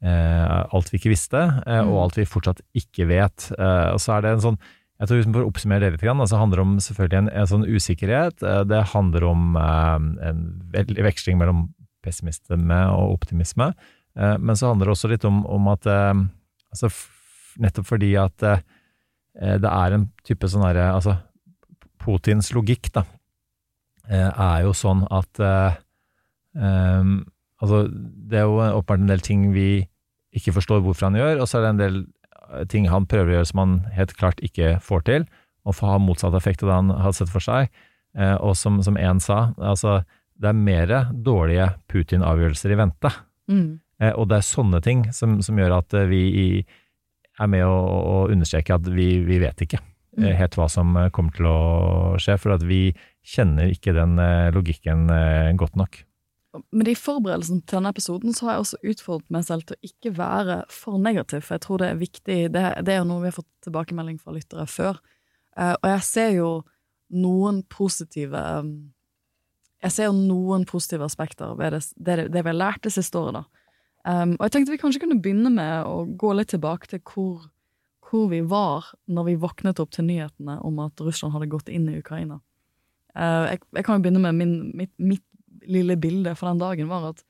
alt 0.00 0.86
vi 0.88 0.96
ikke 0.96 1.10
visste, 1.12 1.40
og 1.82 1.96
alt 2.00 2.14
vi 2.16 2.22
fortsatt 2.24 2.62
ikke 2.78 3.04
vet. 3.10 3.50
Og 3.52 3.98
så 4.00 4.14
er 4.14 4.22
det 4.24 4.30
en 4.32 4.44
sånn 4.46 4.56
jeg 4.62 5.10
tror 5.10 5.18
liksom 5.18 5.34
For 5.34 5.44
å 5.44 5.50
oppsummere 5.50 5.82
det 5.82 5.90
litt, 5.98 6.04
altså 6.08 6.38
handler 6.40 6.62
det 6.62 6.64
om 6.64 6.78
selvfølgelig 6.80 7.18
en, 7.18 7.28
en 7.42 7.50
sånn 7.50 7.66
usikkerhet. 7.68 8.46
Det 8.70 8.80
handler 8.94 9.26
om 9.28 9.58
en 9.60 10.40
veldig 10.72 11.04
veksling 11.04 11.36
mellom 11.42 11.66
pessimisme 12.00 12.80
og 12.94 13.18
optimisme. 13.18 13.70
Eh, 14.16 14.36
Men 14.38 14.56
så 14.56 14.70
handler 14.70 14.90
det 14.90 14.96
også 14.96 15.10
litt 15.12 15.24
om, 15.28 15.42
om 15.46 15.70
at 15.72 15.86
eh, 15.86 16.14
altså 16.72 16.90
Nettopp 17.60 17.88
fordi 17.88 18.12
at 18.18 18.42
eh, 18.46 18.60
det 19.34 19.70
er 19.70 19.94
en 19.94 20.06
type 20.26 20.48
sånn 20.50 20.64
herre 20.64 20.90
Altså, 20.94 21.16
Putins 22.00 22.52
logikk, 22.54 22.88
da, 22.94 23.02
er 24.08 24.62
jo 24.64 24.72
sånn 24.74 25.04
at 25.12 25.40
eh, 25.44 25.76
Altså, 27.60 27.82
det 27.90 28.40
er 28.40 28.46
jo 28.48 28.56
åpenbart 28.56 29.02
en 29.02 29.10
del 29.10 29.20
ting 29.22 29.42
vi 29.52 29.84
ikke 30.34 30.54
forstår 30.56 30.80
hvorfor 30.80 31.10
han 31.10 31.18
gjør, 31.18 31.42
og 31.42 31.48
så 31.50 31.58
er 31.58 31.62
det 31.66 31.70
en 31.70 31.82
del 31.82 31.98
ting 32.72 32.86
han 32.88 33.04
prøver 33.10 33.28
å 33.28 33.34
gjøre 33.36 33.48
som 33.50 33.60
han 33.60 33.74
helt 33.92 34.14
klart 34.16 34.40
ikke 34.46 34.78
får 34.82 35.04
til, 35.06 35.26
og 35.68 35.76
får 35.76 35.92
ha 35.92 35.98
motsatt 36.00 36.34
effekt 36.38 36.64
av 36.64 36.70
det 36.70 36.78
han 36.78 36.90
har 37.04 37.14
sett 37.14 37.30
for 37.30 37.44
seg. 37.44 37.68
Og 38.40 38.56
som, 38.56 38.80
som 38.82 38.96
en 38.96 39.20
sa, 39.22 39.50
altså 39.60 39.98
det 40.40 40.48
er 40.48 40.56
mer 40.56 40.94
dårlige 41.12 41.68
Putin-avgjørelser 41.92 42.72
i 42.72 42.78
vente. 42.80 43.12
Mm. 43.52 43.68
Eh, 44.00 44.12
og 44.16 44.28
det 44.30 44.38
er 44.40 44.46
sånne 44.48 44.80
ting 44.84 45.04
som, 45.12 45.38
som 45.44 45.58
gjør 45.60 45.78
at 45.80 45.94
eh, 45.98 46.06
vi 46.10 46.20
i- 46.44 46.66
er 47.40 47.48
med 47.48 47.64
å, 47.64 47.72
å 47.72 48.16
understreke 48.32 48.74
at 48.76 48.88
vi, 48.92 49.20
vi 49.24 49.38
vet 49.40 49.62
ikke 49.64 49.78
eh, 50.18 50.34
helt 50.36 50.56
hva 50.58 50.66
som 50.68 50.92
kommer 51.14 51.32
til 51.36 51.46
å 51.48 51.58
skje, 52.20 52.34
for 52.40 52.52
at 52.56 52.64
vi 52.68 52.90
kjenner 53.24 53.70
ikke 53.72 53.94
den 53.96 54.16
logikken 54.52 55.06
godt 55.60 55.76
nok. 55.80 56.00
Med 56.74 56.84
de 56.88 56.94
forberedelsene 56.98 57.62
til 57.62 57.78
denne 57.78 57.92
episoden 57.94 58.34
så 58.36 58.46
har 58.48 58.56
jeg 58.56 58.64
også 58.64 58.80
utfordret 58.92 59.30
meg 59.36 59.44
selv 59.46 59.64
til 59.68 59.76
å 59.78 59.86
ikke 59.88 60.12
være 60.18 60.56
for 60.74 60.98
negativ, 61.00 61.44
for 61.46 61.54
jeg 61.56 61.64
tror 61.64 61.80
det 61.80 61.88
er 61.92 62.00
viktig. 62.00 62.38
Det, 62.56 62.64
det 62.88 62.94
er 62.94 62.98
jo 63.02 63.06
noe 63.12 63.22
vi 63.22 63.30
har 63.30 63.36
fått 63.36 63.48
tilbakemelding 63.68 64.18
fra 64.20 64.34
lyttere 64.34 64.66
før. 64.68 64.98
Og 65.60 65.86
jeg 65.92 66.02
ser 66.08 66.32
jo 66.40 66.48
noen 67.12 67.60
positive 67.70 68.40
Jeg 69.84 69.94
ser 69.94 70.10
jo 70.10 70.16
noen 70.16 70.66
positive 70.68 71.06
aspekter 71.06 71.54
ved 71.56 71.72
det, 71.76 71.80
det, 71.96 72.16
det 72.34 72.42
vi 72.44 72.50
har 72.52 72.58
lært 72.58 72.82
det 72.84 72.92
siste 72.96 73.16
året, 73.20 73.38
da. 73.40 73.59
Um, 74.08 74.36
og 74.38 74.46
jeg 74.46 74.54
tenkte 74.54 74.72
vi 74.72 74.80
kanskje 74.80 75.02
kunne 75.02 75.20
begynne 75.20 75.50
med 75.52 75.84
å 75.84 76.04
gå 76.18 76.32
litt 76.32 76.52
tilbake 76.54 76.88
til 76.88 77.02
hvor, 77.04 77.50
hvor 78.08 78.30
vi 78.30 78.40
var 78.48 78.86
når 79.12 79.26
vi 79.28 79.40
våknet 79.42 79.82
opp 79.82 79.92
til 79.92 80.06
nyhetene 80.08 80.56
om 80.64 80.78
at 80.80 81.02
Russland 81.04 81.34
hadde 81.36 81.50
gått 81.52 81.68
inn 81.68 81.88
i 81.90 81.98
Ukraina. 82.00 82.40
Uh, 83.12 83.50
jeg, 83.52 83.60
jeg 83.76 83.84
kan 83.84 83.98
jo 83.98 84.06
begynne 84.06 84.22
med 84.24 84.38
min, 84.38 84.54
mitt, 84.78 84.94
mitt 84.96 85.26
lille 85.68 85.98
bilde 86.00 86.32
for 86.38 86.48
den 86.48 86.62
dagen, 86.62 86.88
var 86.88 87.10
at 87.10 87.20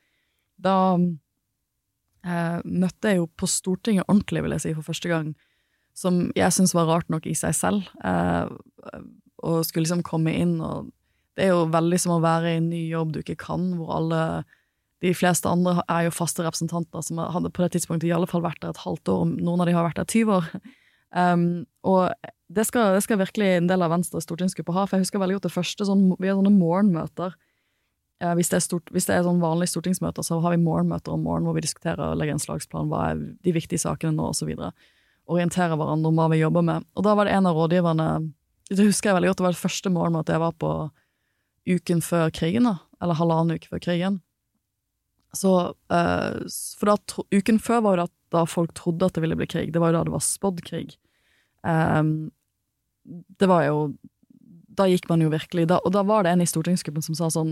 da 0.61 0.77
uh, 0.95 2.59
møtte 2.63 3.11
jeg 3.11 3.19
jo 3.19 3.27
på 3.35 3.49
Stortinget 3.49 4.07
ordentlig, 4.07 4.45
vil 4.45 4.55
jeg 4.55 4.65
si, 4.65 4.73
for 4.77 4.87
første 4.87 5.11
gang, 5.11 5.33
som 5.97 6.23
jeg 6.37 6.55
syns 6.55 6.75
var 6.77 6.87
rart 6.87 7.11
nok 7.11 7.27
i 7.27 7.35
seg 7.35 7.57
selv, 7.57 7.91
uh, 8.05 8.47
og 9.41 9.65
skulle 9.67 9.87
liksom 9.87 10.05
komme 10.07 10.33
inn 10.37 10.59
og 10.61 10.91
Det 11.31 11.45
er 11.45 11.53
jo 11.55 11.69
veldig 11.71 11.97
som 11.97 12.11
å 12.17 12.21
være 12.21 12.49
i 12.51 12.57
en 12.59 12.65
ny 12.69 12.81
jobb 12.91 13.13
du 13.15 13.21
ikke 13.21 13.37
kan, 13.39 13.69
hvor 13.79 13.93
alle 13.95 14.19
de 15.01 15.13
fleste 15.17 15.49
andre 15.49 15.79
er 15.89 16.05
jo 16.05 16.13
faste 16.13 16.43
representanter 16.45 17.01
som 17.05 17.19
hadde 17.21 17.49
på 17.49 17.63
det 17.63 17.73
tidspunktet 17.75 18.09
i 18.09 18.13
alle 18.13 18.29
fall 18.29 18.43
vært 18.45 18.61
der 18.61 18.75
et 18.75 18.83
halvt 18.83 19.09
år, 19.09 19.23
noen 19.41 19.63
av 19.63 19.69
de 19.69 19.73
har 19.73 19.87
vært 19.87 19.97
der 19.97 20.09
20 20.09 20.35
år. 20.35 20.49
Um, 21.11 21.45
og 21.83 22.13
det 22.53 22.67
skal, 22.69 22.93
det 22.95 23.01
skal, 23.03 23.19
virkelig 23.19 23.47
en 23.57 23.67
del 23.67 23.83
av 23.83 23.91
Venstres 23.91 24.23
stortingsgruppe 24.27 24.75
ha, 24.75 24.85
for 24.85 24.97
jeg 24.97 25.07
husker 25.07 25.19
veldig 25.23 25.39
godt 25.39 25.49
det 25.49 25.55
første 25.55 25.87
sånn, 25.87 26.05
Vi 26.19 26.29
har 26.29 26.37
sånne 26.37 26.53
morgenmøter. 26.53 27.35
Uh, 28.21 28.31
hvis, 28.37 28.51
det 28.53 28.61
er 28.61 28.65
stort, 28.67 28.93
hvis 28.93 29.09
det 29.09 29.17
er 29.17 29.25
sånn 29.25 29.41
vanlige 29.41 29.73
stortingsmøter, 29.73 30.23
så 30.23 30.39
har 30.43 30.53
vi 30.53 30.61
morgenmøter 30.61 31.15
om 31.15 31.25
morgenen 31.25 31.49
hvor 31.49 31.57
vi 31.57 31.65
diskuterer 31.65 32.13
og 32.13 32.21
legger 32.21 32.37
en 32.37 32.45
slagsplan, 32.45 32.91
hva 32.91 33.09
er 33.09 33.25
de 33.41 33.55
viktige 33.57 33.81
sakene 33.81 34.13
nå, 34.15 34.29
osv. 34.31 34.53
Orienterer 35.31 35.75
hverandre 35.79 36.13
om 36.13 36.21
hva 36.21 36.29
vi 36.31 36.43
jobber 36.43 36.65
med. 36.67 36.87
Og 36.95 37.07
da 37.07 37.17
var 37.17 37.27
det 37.27 37.35
en 37.35 37.49
av 37.49 37.57
rådgiverne 37.57 38.09
Det 38.71 38.85
husker 38.85 39.09
jeg 39.09 39.17
veldig 39.17 39.31
godt, 39.31 39.41
det 39.41 39.49
var 39.49 39.55
det 39.57 39.65
første 39.65 39.91
morgenmøtet 39.91 40.37
jeg 40.37 40.45
var 40.45 40.59
på 40.61 40.73
uken 41.67 41.99
før 42.01 42.29
krigen, 42.33 42.69
da, 42.69 42.77
eller 43.03 43.19
halvannen 43.19 43.57
uke 43.57 43.67
før 43.73 43.81
krigen. 43.83 44.21
Så, 45.37 45.51
uh, 45.93 46.31
for 46.79 46.91
da, 46.91 46.97
uken 47.31 47.59
før 47.63 47.83
var 47.85 47.97
jo 47.97 48.07
da, 48.35 48.45
folk 48.47 48.73
trodde 48.75 49.07
at 49.07 49.15
det 49.15 49.23
ville 49.23 49.37
bli 49.39 49.47
krig. 49.47 49.73
Det 49.73 49.79
var 49.79 49.91
jo 49.91 49.99
da 49.99 50.07
det 50.07 50.15
var 50.15 50.23
spådd 50.25 50.63
krig. 50.67 50.95
Um, 51.63 52.31
det 53.39 53.47
var 53.49 53.65
jo 53.67 53.93
Da 54.77 54.87
gikk 54.89 55.07
man 55.09 55.21
jo 55.21 55.29
virkelig 55.29 55.67
da, 55.69 55.77
Og 55.85 55.91
da 55.93 56.01
var 56.05 56.23
det 56.23 56.31
en 56.31 56.41
i 56.41 56.47
stortingsgruppen 56.49 57.03
som 57.05 57.17
sa 57.17 57.27
sånn 57.33 57.51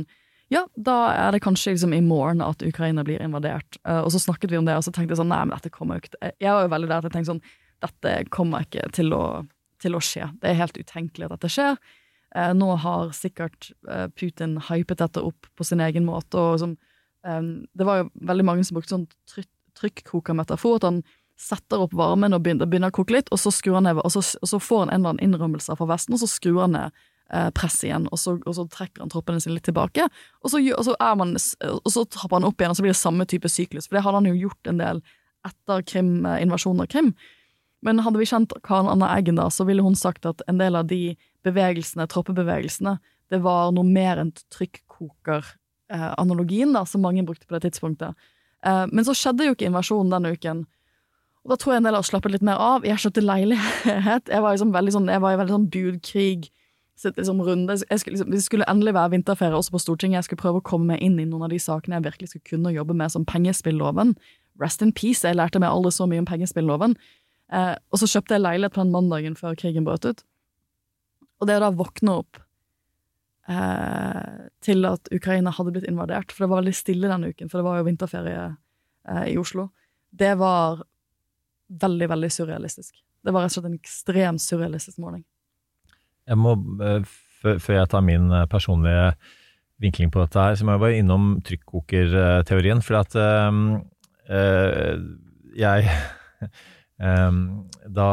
Ja, 0.50 0.64
da 0.74 1.12
er 1.14 1.34
det 1.34 1.44
kanskje 1.46 1.76
liksom 1.76 1.94
i 1.94 2.02
morgen 2.02 2.42
at 2.42 2.64
Ukraina 2.66 3.04
blir 3.06 3.22
invadert. 3.22 3.78
Uh, 3.86 4.02
og 4.02 4.12
så 4.14 4.22
snakket 4.24 4.50
vi 4.50 4.58
om 4.58 4.66
det, 4.66 4.78
og 4.78 4.86
så 4.86 4.94
tenkte 4.94 5.14
jeg 5.14 5.22
sånn 5.22 5.32
Nei, 5.32 5.44
men 5.46 5.56
dette 5.56 5.74
kommer 5.74 5.98
jo 5.98 6.06
ikke 6.06 6.34
Jeg 6.42 6.52
var 6.56 6.66
jo 6.66 6.74
veldig 6.76 6.92
der 6.92 6.98
at 7.00 7.10
jeg 7.10 7.16
tenkte 7.16 7.34
sånn 7.34 7.48
Dette 7.86 8.14
kommer 8.34 8.66
ikke 8.66 8.90
til 8.92 9.14
å, 9.16 9.24
til 9.80 9.96
å 9.96 10.02
skje. 10.04 10.26
Det 10.42 10.50
er 10.50 10.58
helt 10.60 10.76
utenkelig 10.76 11.30
at 11.30 11.36
dette 11.38 11.52
skjer. 11.54 11.78
Uh, 12.36 12.52
nå 12.52 12.74
har 12.84 13.14
sikkert 13.16 13.70
Putin 14.20 14.58
hypet 14.68 15.00
dette 15.00 15.24
opp 15.24 15.48
på 15.56 15.64
sin 15.64 15.80
egen 15.86 16.04
måte, 16.10 16.36
og 16.36 16.60
som 16.60 16.76
um, 17.28 17.68
Det 17.74 17.88
var 17.88 18.04
jo 18.04 18.10
veldig 18.30 18.46
mange 18.46 18.66
som 18.68 18.78
brukte 18.78 18.96
sånn 18.96 19.08
tryk, 19.30 19.50
trykkokermetafor, 19.80 20.80
at 20.80 20.88
han 20.88 21.02
setter 21.40 21.86
opp 21.86 21.94
varmen 21.96 22.36
og 22.36 22.44
begynner, 22.44 22.68
begynner, 22.68 22.92
å 22.92 22.98
koke 23.00 23.16
litt, 23.16 23.30
og 23.32 23.40
så 23.40 23.52
ned, 23.80 24.02
og 24.04 24.12
så, 24.12 24.24
og 24.42 24.50
så 24.52 24.60
får 24.60 24.84
han 24.84 24.90
en 24.90 25.00
eller 25.00 25.14
annen 25.14 25.24
innrømmelse 25.24 25.78
fra 25.80 25.88
Vesten, 25.88 26.18
og 26.18 26.22
så 26.24 26.28
skrur 26.28 26.60
han 26.66 26.76
ned 26.76 26.98
eh, 27.32 27.48
presset 27.56 27.88
igjen, 27.88 28.10
og 28.12 28.20
så, 28.20 28.36
og 28.44 28.58
så, 28.58 28.66
trekker 28.68 29.06
han 29.06 29.14
troppene 29.14 29.40
sine 29.40 29.56
litt 29.56 29.68
tilbake, 29.70 30.10
og 30.44 30.52
så, 30.52 30.60
man, 31.16 31.36
og 31.38 31.92
så 31.96 32.04
trapper 32.04 32.42
han 32.42 32.50
opp 32.50 32.60
igjen, 32.60 32.76
og 32.76 32.80
så 32.80 32.86
blir 32.86 32.96
det 32.96 33.00
samme 33.00 33.28
type 33.30 33.52
syklus, 33.52 33.88
for 33.88 33.98
det 33.98 34.04
hadde 34.04 34.20
han 34.20 34.30
jo 34.34 34.40
gjort 34.48 34.72
en 34.72 34.84
del 34.84 35.04
etter 35.48 35.86
Krim, 35.88 36.12
eh, 36.26 36.42
invasjonen 36.44 36.84
av 36.84 36.92
Krim. 36.92 37.14
Men 37.86 38.02
hadde 38.04 38.20
vi 38.20 38.28
kjent 38.28 38.52
Karen 38.68 38.90
Anna 38.92 39.14
Eggen 39.16 39.40
da, 39.40 39.48
så 39.48 39.64
ville 39.64 39.86
hun 39.86 39.96
sagt 39.96 40.28
at 40.28 40.44
en 40.52 40.60
del 40.60 40.76
av 40.76 40.90
de 40.90 41.16
bevegelsene, 41.48 42.10
troppebevegelsene, 42.12 42.98
det 43.32 43.40
var 43.46 43.72
noe 43.72 43.88
mer 43.88 44.20
enn 44.20 44.34
trykkoker 44.52 45.54
analogien 45.90 46.74
da, 46.76 46.86
som 46.86 47.02
mange 47.02 47.26
brukte 47.26 47.48
på 47.50 47.58
det 47.58 47.66
tidspunktet. 47.68 48.18
Eh, 48.66 48.86
men 48.92 49.08
så 49.08 49.16
skjedde 49.16 49.48
jo 49.48 49.56
ikke 49.56 49.70
invasjonen 49.70 50.14
denne 50.14 50.34
uken. 50.36 50.66
Og 51.46 51.54
da 51.54 51.58
tror 51.60 51.74
jeg 51.74 51.82
en 51.82 51.88
del 51.88 51.98
har 51.98 52.08
slappet 52.08 52.34
litt 52.36 52.46
mer 52.46 52.60
av. 52.62 52.88
Jeg 52.88 53.00
kjøpte 53.02 53.24
leilighet. 53.24 54.32
Jeg 54.32 54.44
var, 54.44 54.56
liksom 54.56 54.74
sånn, 54.96 55.12
jeg 55.12 55.24
var 55.24 55.36
i 55.36 55.40
veldig 55.40 55.56
sånn 55.56 55.70
budkrig. 55.74 56.50
Liksom 57.00 57.40
runde. 57.48 57.78
Jeg 57.88 58.02
skulle, 58.02 58.18
liksom, 58.18 58.34
det 58.36 58.42
skulle 58.44 58.68
endelig 58.68 58.94
være 58.98 59.14
vinterferie 59.16 59.56
også 59.56 59.72
på 59.72 59.80
Stortinget. 59.86 60.20
Jeg 60.20 60.28
skulle 60.28 60.44
prøve 60.44 60.60
å 60.60 60.68
komme 60.68 60.94
meg 60.94 61.06
inn 61.06 61.16
i 61.22 61.28
noen 61.30 61.48
av 61.48 61.54
de 61.54 61.62
sakene 61.64 61.96
jeg 61.96 62.10
virkelig 62.10 62.34
skulle 62.34 62.50
kunne 62.52 62.76
jobbe 62.76 62.98
med, 63.00 63.14
som 63.14 63.24
pengespilloven. 63.28 64.18
Rest 64.60 64.84
in 64.84 64.92
peace. 64.92 65.24
Jeg 65.24 65.40
lærte 65.40 65.64
meg 65.64 65.72
aldri 65.72 65.94
så 65.96 66.10
mye 66.12 66.26
om 66.26 66.28
pengespilloven. 66.28 66.98
Eh, 67.56 67.76
og 67.80 68.02
så 68.02 68.12
kjøpte 68.12 68.36
jeg 68.36 68.44
leilighet 68.44 68.76
på 68.76 68.84
den 68.84 68.94
mandagen 68.94 69.40
før 69.40 69.56
krigen 69.58 69.88
brøt 69.88 70.10
ut. 70.10 70.26
Og 71.40 71.48
det 71.48 71.56
å 71.56 71.64
da 71.64 71.72
våkne 71.72 72.20
opp 72.20 72.36
eh, 72.36 72.49
til 73.50 74.86
at 74.86 75.10
Ukraina 75.16 75.52
hadde 75.56 75.72
blitt 75.74 75.88
invadert, 75.90 76.32
for 76.32 76.46
det 76.46 76.52
var 76.52 76.62
veldig 76.62 76.76
stille 76.78 77.10
denne 77.10 77.32
uken, 77.32 77.50
for 77.50 77.60
det 77.60 77.66
var 77.66 77.80
jo 77.80 77.88
vinterferie 77.88 78.44
eh, 79.10 79.26
i 79.32 79.38
Oslo, 79.42 79.70
det 80.10 80.36
var 80.38 80.84
veldig, 81.82 82.10
veldig 82.10 82.32
surrealistisk. 82.34 82.94
Det 83.26 83.34
var 83.34 83.46
rett 83.46 83.54
og 83.54 83.60
slett 83.60 83.70
en 83.70 83.80
ekstremt 83.80 84.44
surrealistisk 84.44 85.02
måling. 85.02 85.24
Jeg 86.30 86.38
må, 86.38 86.56
eh, 86.86 87.02
Før 87.40 87.74
jeg 87.74 87.88
tar 87.88 88.02
min 88.04 88.32
eh, 88.36 88.46
personlige 88.52 89.14
vinkling 89.80 90.12
på 90.12 90.20
dette 90.20 90.40
her, 90.40 90.56
så 90.56 90.66
må 90.66 90.74
jeg 90.76 90.82
bare 90.84 90.98
innom 91.00 91.42
trykkokerteorien. 91.42 92.82
For 92.84 93.00
at 93.00 93.16
øh, 93.16 95.00
jeg 95.56 95.90
øh, 97.00 97.32
Da 98.00 98.10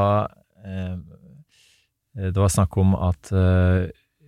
det 2.17 2.37
var 2.41 2.49
snakk 2.49 2.77
om 2.81 2.95
at 2.95 3.29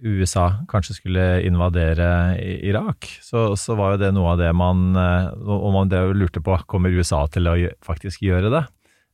USA 0.02 0.46
kanskje 0.70 0.98
skulle 0.98 1.26
invadere 1.46 2.36
Irak, 2.38 3.08
så, 3.24 3.52
så, 3.58 3.76
var 3.78 3.94
jo 3.94 4.02
det 4.04 4.12
noe 4.14 4.34
av 4.34 4.40
det 4.40 4.50
man 4.56 4.94
Og 4.94 5.68
man 5.74 5.90
lurte 6.14 6.42
på 6.44 6.54
kommer 6.70 6.94
USA 6.94 7.24
til 7.32 7.50
å 7.50 7.56
faktisk 7.84 8.22
gjøre 8.26 8.52
det. 8.54 8.64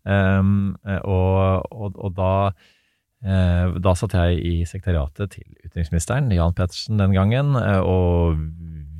Um, 0.05 0.75
og, 0.85 1.65
og, 1.73 1.95
og, 1.97 2.11
da 2.13 2.33
uh, 2.53 3.77
da 3.81 3.95
satt 3.97 4.17
jeg 4.19 4.43
i 4.45 4.55
sekretariatet 4.69 5.33
til 5.39 5.47
utenriksministeren, 5.65 6.29
Jan 6.37 6.53
Pettersen, 6.57 7.01
den 7.01 7.17
gangen, 7.17 7.57
og 7.57 8.37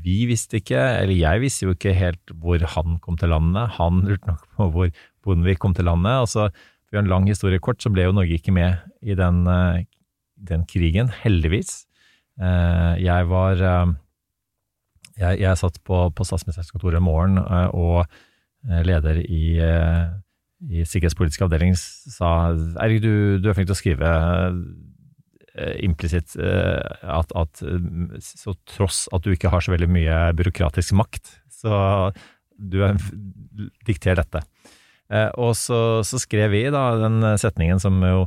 vi 0.05 0.23
visste 0.29 0.61
ikke, 0.61 0.81
eller 1.01 1.17
jeg 1.17 1.43
visste 1.45 1.67
jo 1.67 1.75
ikke 1.75 1.95
helt 1.97 2.33
hvor 2.41 2.61
han 2.75 2.99
kom 3.05 3.17
til 3.21 3.33
landet. 3.33 3.77
Han 3.79 4.05
lurte 4.09 4.33
nok 4.33 4.47
på 4.57 4.71
hvor 4.75 4.95
Bondevik 5.25 5.61
kom 5.63 5.77
til 5.77 5.89
landet. 5.89 6.13
Altså, 6.27 6.51
for 6.89 7.01
en 7.01 7.09
lang 7.09 7.29
historie 7.29 7.61
kort, 7.63 7.81
så 7.81 7.93
ble 7.93 8.05
jo 8.05 8.17
Norge 8.17 8.37
ikke 8.37 8.53
med 8.53 8.85
i 9.01 9.17
den 9.17 9.45
den 10.49 10.65
krigen, 10.69 11.11
heldigvis. 11.23 11.85
Eh, 12.41 12.95
jeg 13.05 13.29
var 13.31 13.61
eh, 13.63 13.93
jeg, 15.21 15.41
jeg 15.45 15.61
satt 15.61 15.79
på, 15.87 16.01
på 16.11 16.27
statsministerens 16.27 16.75
kontor 16.75 16.97
en 16.99 17.07
morgen, 17.07 17.39
eh, 17.39 17.69
og 17.71 18.07
leder 18.65 19.19
i, 19.21 19.61
i 19.61 20.85
sikkerhetspolitisk 20.89 21.43
avdeling 21.45 21.75
sa 21.77 22.55
Erik, 22.81 23.03
du, 23.05 23.37
du, 23.37 23.51
er 23.51 23.59
flink 23.59 23.69
til 23.69 23.75
å 23.75 23.77
skrive 23.77 24.13
implisitt 25.85 26.33
at, 26.41 27.35
at 27.37 27.61
så 28.25 28.55
tross 28.73 29.03
at 29.13 29.21
du 29.21 29.35
ikke 29.35 29.53
har 29.53 29.61
så 29.61 29.75
veldig 29.75 29.91
mye 29.93 30.17
byråkratisk 30.41 30.97
makt, 30.97 31.35
så 31.53 31.75
du 32.57 32.79
er, 32.89 32.97
dikter 33.85 34.17
dette. 34.23 34.41
Og 35.37 35.53
så, 35.61 36.01
så 36.09 36.23
skrev 36.25 36.57
vi 36.57 36.65
da 36.73 36.87
den 37.05 37.21
setningen 37.37 37.85
som 37.85 38.01
jo 38.01 38.25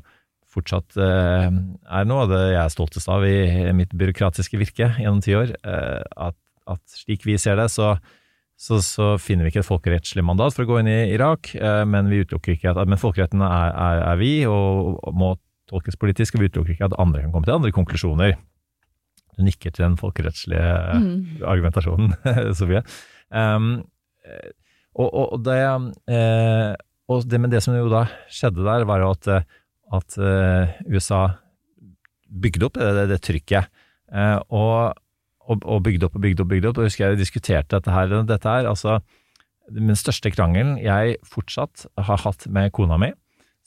fortsatt 0.53 0.97
eh, 1.01 1.47
er 1.49 2.07
noe 2.07 2.25
av 2.25 2.31
det 2.31 2.43
jeg 2.45 2.61
er 2.61 2.73
stoltest 2.73 3.09
av 3.11 3.25
i 3.27 3.71
mitt 3.75 3.93
byråkratiske 3.97 4.59
virke 4.59 4.91
gjennom 4.97 5.19
ti 5.23 5.35
år. 5.37 5.53
Eh, 5.59 6.03
at, 6.27 6.37
at, 6.69 6.83
slik 7.03 7.27
vi 7.27 7.37
ser 7.41 7.59
det, 7.59 7.67
så, 7.73 7.95
så, 8.55 8.79
så, 8.83 9.09
finner 9.21 9.45
vi 9.45 9.53
ikke 9.53 9.63
et 9.65 9.69
folkerettslig 9.69 10.25
mandat 10.25 10.55
for 10.55 10.65
å 10.65 10.71
gå 10.71 10.79
inn 10.81 10.91
i 10.91 10.99
Irak, 11.15 11.53
eh, 11.55 11.83
men 11.89 12.11
vi 12.11 12.23
utelukker 12.23 12.55
ikke 12.55 12.73
at 12.73 12.89
men 12.89 13.01
folkeretten 13.01 13.43
er, 13.45 13.73
er, 13.73 14.03
er, 14.13 14.21
vi, 14.21 14.31
og 14.49 15.03
må 15.17 15.35
tolkes 15.67 15.99
politisk, 15.99 16.37
og 16.37 16.45
vi 16.45 16.51
utelukker 16.51 16.77
ikke 16.77 16.89
at 16.89 16.99
andre 17.01 17.25
kan 17.25 17.35
komme 17.35 17.49
til 17.49 17.57
andre 17.57 17.75
konklusjoner. 17.75 18.37
Du 19.37 19.43
nikker 19.45 19.69
til 19.75 19.85
den 19.85 19.99
folkerettslige 19.99 20.73
mm. 20.97 21.45
argumentasjonen, 21.45 22.15
Sofie. 22.57 22.81
Um, 23.29 23.83
og, 24.97 25.09
og, 25.11 25.41
det, 25.45 25.59
eh, 26.09 26.71
og 27.11 27.27
det, 27.29 27.39
men 27.43 27.51
det 27.51 27.61
som 27.61 27.75
jo 27.77 27.89
da 27.91 28.07
skjedde 28.33 28.65
der, 28.65 28.87
var 28.89 29.03
jo 29.03 29.11
at 29.13 29.29
at 29.95 30.17
uh, 30.19 30.73
USA 30.89 31.21
bygde 32.27 32.67
opp 32.67 32.79
det, 32.79 32.89
det, 32.97 33.05
det 33.13 33.19
trykket. 33.23 33.69
Uh, 34.11 34.39
og, 34.49 34.97
og, 35.47 35.61
og, 35.63 35.83
bygde 35.85 36.07
opp 36.07 36.17
og 36.17 36.25
bygde 36.25 36.43
opp. 36.43 36.51
bygde 36.51 36.71
opp, 36.71 36.81
og 36.81 36.89
husker 36.89 37.07
jeg 37.07 37.21
diskuterte 37.21 37.77
dette 37.77 37.93
her. 37.93 38.17
Dette 38.27 38.55
her, 38.57 38.69
altså 38.69 38.99
Den 39.67 39.95
største 39.99 40.31
krangelen 40.31 40.77
jeg 40.79 41.17
fortsatt 41.27 41.87
har 41.97 42.23
hatt 42.23 42.47
med 42.47 42.71
kona 42.71 42.99
mi 43.01 43.11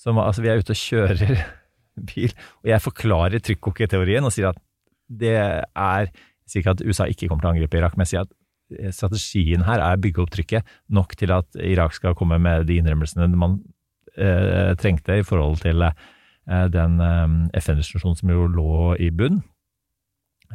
som, 0.01 0.17
altså 0.17 0.41
Vi 0.41 0.49
er 0.49 0.61
ute 0.63 0.73
og 0.73 0.81
kjører 0.81 1.43
bil, 2.11 2.33
og 2.63 2.71
jeg 2.73 2.85
forklarer 2.87 3.43
trykkokerteorien 3.45 4.25
og 4.25 4.33
sier 4.33 4.55
at 4.55 4.61
det 5.11 5.37
er 5.37 6.13
sier 6.51 6.63
ikke 6.63 6.77
at 6.79 6.85
USA 6.87 7.07
ikke 7.11 7.29
kommer 7.29 7.45
til 7.45 7.51
å 7.51 7.55
angripe 7.55 7.79
Irak, 7.79 7.97
men 7.97 8.07
jeg 8.07 8.13
sier 8.15 8.25
at 8.27 8.95
strategien 8.95 9.65
her 9.67 9.83
er 9.83 9.99
å 9.99 10.03
bygge 10.03 10.23
opp 10.23 10.33
trykket 10.35 10.75
nok 10.95 11.17
til 11.19 11.33
at 11.35 11.59
Irak 11.59 11.95
skal 11.97 12.17
komme 12.19 12.39
med 12.43 12.69
de 12.69 12.79
innrømmelsene 12.81 13.29
man 13.35 13.59
eh, 13.59 13.67
trengte 14.81 15.21
i 15.21 15.27
forhold 15.27 15.63
til 15.65 15.85
eh, 15.87 16.67
den 16.73 17.01
eh, 17.05 17.61
FN-resolusjonen 17.61 18.19
som 18.19 18.33
jo 18.35 18.49
lå 18.51 18.75
i 19.01 19.11
bunn, 19.15 19.41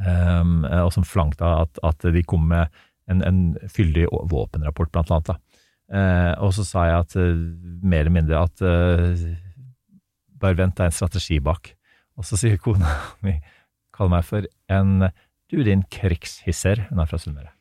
eh, 0.02 0.44
og 0.82 0.92
som 0.96 1.08
flankte 1.08 1.48
at, 1.64 1.82
at 1.84 2.08
de 2.16 2.24
kom 2.28 2.48
med 2.52 2.72
en, 3.12 3.22
en 3.26 3.42
fyldig 3.70 4.08
våpenrapport, 4.32 4.92
blant 4.94 5.12
annet. 5.14 5.34
Da. 5.34 5.40
og 6.42 6.56
så 6.58 6.64
sa 6.66 6.88
jeg 6.90 7.04
at 7.04 7.14
mer 7.86 8.00
eller 8.02 8.16
mindre 8.16 8.40
at 8.48 8.64
bare 10.42 10.58
vent, 10.58 10.74
det 10.78 10.88
er 10.88 10.90
en 10.90 10.96
strategi 10.98 11.38
bak. 11.38 11.70
Og 12.18 12.26
så 12.26 12.40
sier 12.40 12.58
kona 12.58 12.90
mi, 13.26 13.36
kaller 13.94 14.18
meg 14.18 14.26
for 14.26 14.48
en 14.74 15.12
du 15.52 15.62
din 15.64 15.84
krigshisser, 15.94 16.88
hun 16.90 17.00
er 17.00 17.10
fra 17.10 17.20
Sunnmøre. 17.22 17.52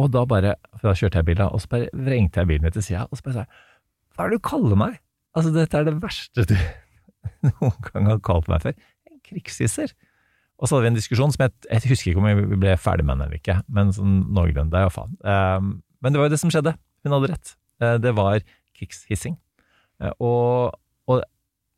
Og 0.00 0.08
da 0.14 0.24
bare, 0.28 0.54
for 0.78 0.90
da 0.90 0.96
kjørte 0.96 1.20
jeg 1.20 1.28
bilen, 1.28 1.50
og 1.50 1.60
så 1.62 1.70
bare 1.72 1.90
vrengte 1.92 2.40
jeg 2.40 2.48
bilen 2.48 2.66
min 2.66 2.74
til 2.74 2.84
sida, 2.86 3.06
og 3.10 3.18
så 3.18 3.26
bare 3.26 3.34
sa 3.34 3.44
jeg, 3.44 3.64
hva 4.14 4.24
er 4.24 4.32
det 4.32 4.38
du 4.38 4.46
kaller 4.46 4.78
meg? 4.78 4.98
Altså, 5.36 5.52
dette 5.54 5.78
er 5.78 5.86
det 5.86 5.96
verste 6.02 6.46
du 6.50 6.54
noen 7.60 7.76
gang 7.86 8.08
har 8.10 8.22
kalt 8.24 8.48
meg 8.50 8.62
før. 8.64 8.74
En 9.10 9.20
krigshisser. 9.26 9.92
Og 10.60 10.68
så 10.68 10.76
hadde 10.76 10.84
vi 10.86 10.90
en 10.92 10.98
diskusjon 10.98 11.32
som 11.32 11.44
jeg, 11.46 11.54
jeg 11.70 11.88
husker 11.88 12.10
ikke 12.12 12.20
om 12.20 12.28
vi 12.52 12.58
ble 12.60 12.74
ferdig 12.80 13.06
med 13.08 13.16
den 13.16 13.26
eller 13.28 13.38
ikke, 13.40 13.58
men 13.72 13.92
sånn 13.96 14.18
noenlunde, 14.36 14.82
ja 14.82 14.90
faen. 14.92 15.14
Um, 15.24 15.70
men 16.04 16.12
det 16.12 16.20
var 16.20 16.28
jo 16.28 16.34
det 16.34 16.40
som 16.42 16.52
skjedde. 16.52 16.74
Hun 17.04 17.14
hadde 17.16 17.30
rett. 17.32 17.52
Uh, 17.80 17.94
det 18.02 18.12
var 18.16 18.44
krigshissing. 18.76 19.38
Uh, 20.00 20.12
og, 20.20 20.76
og, 21.08 21.22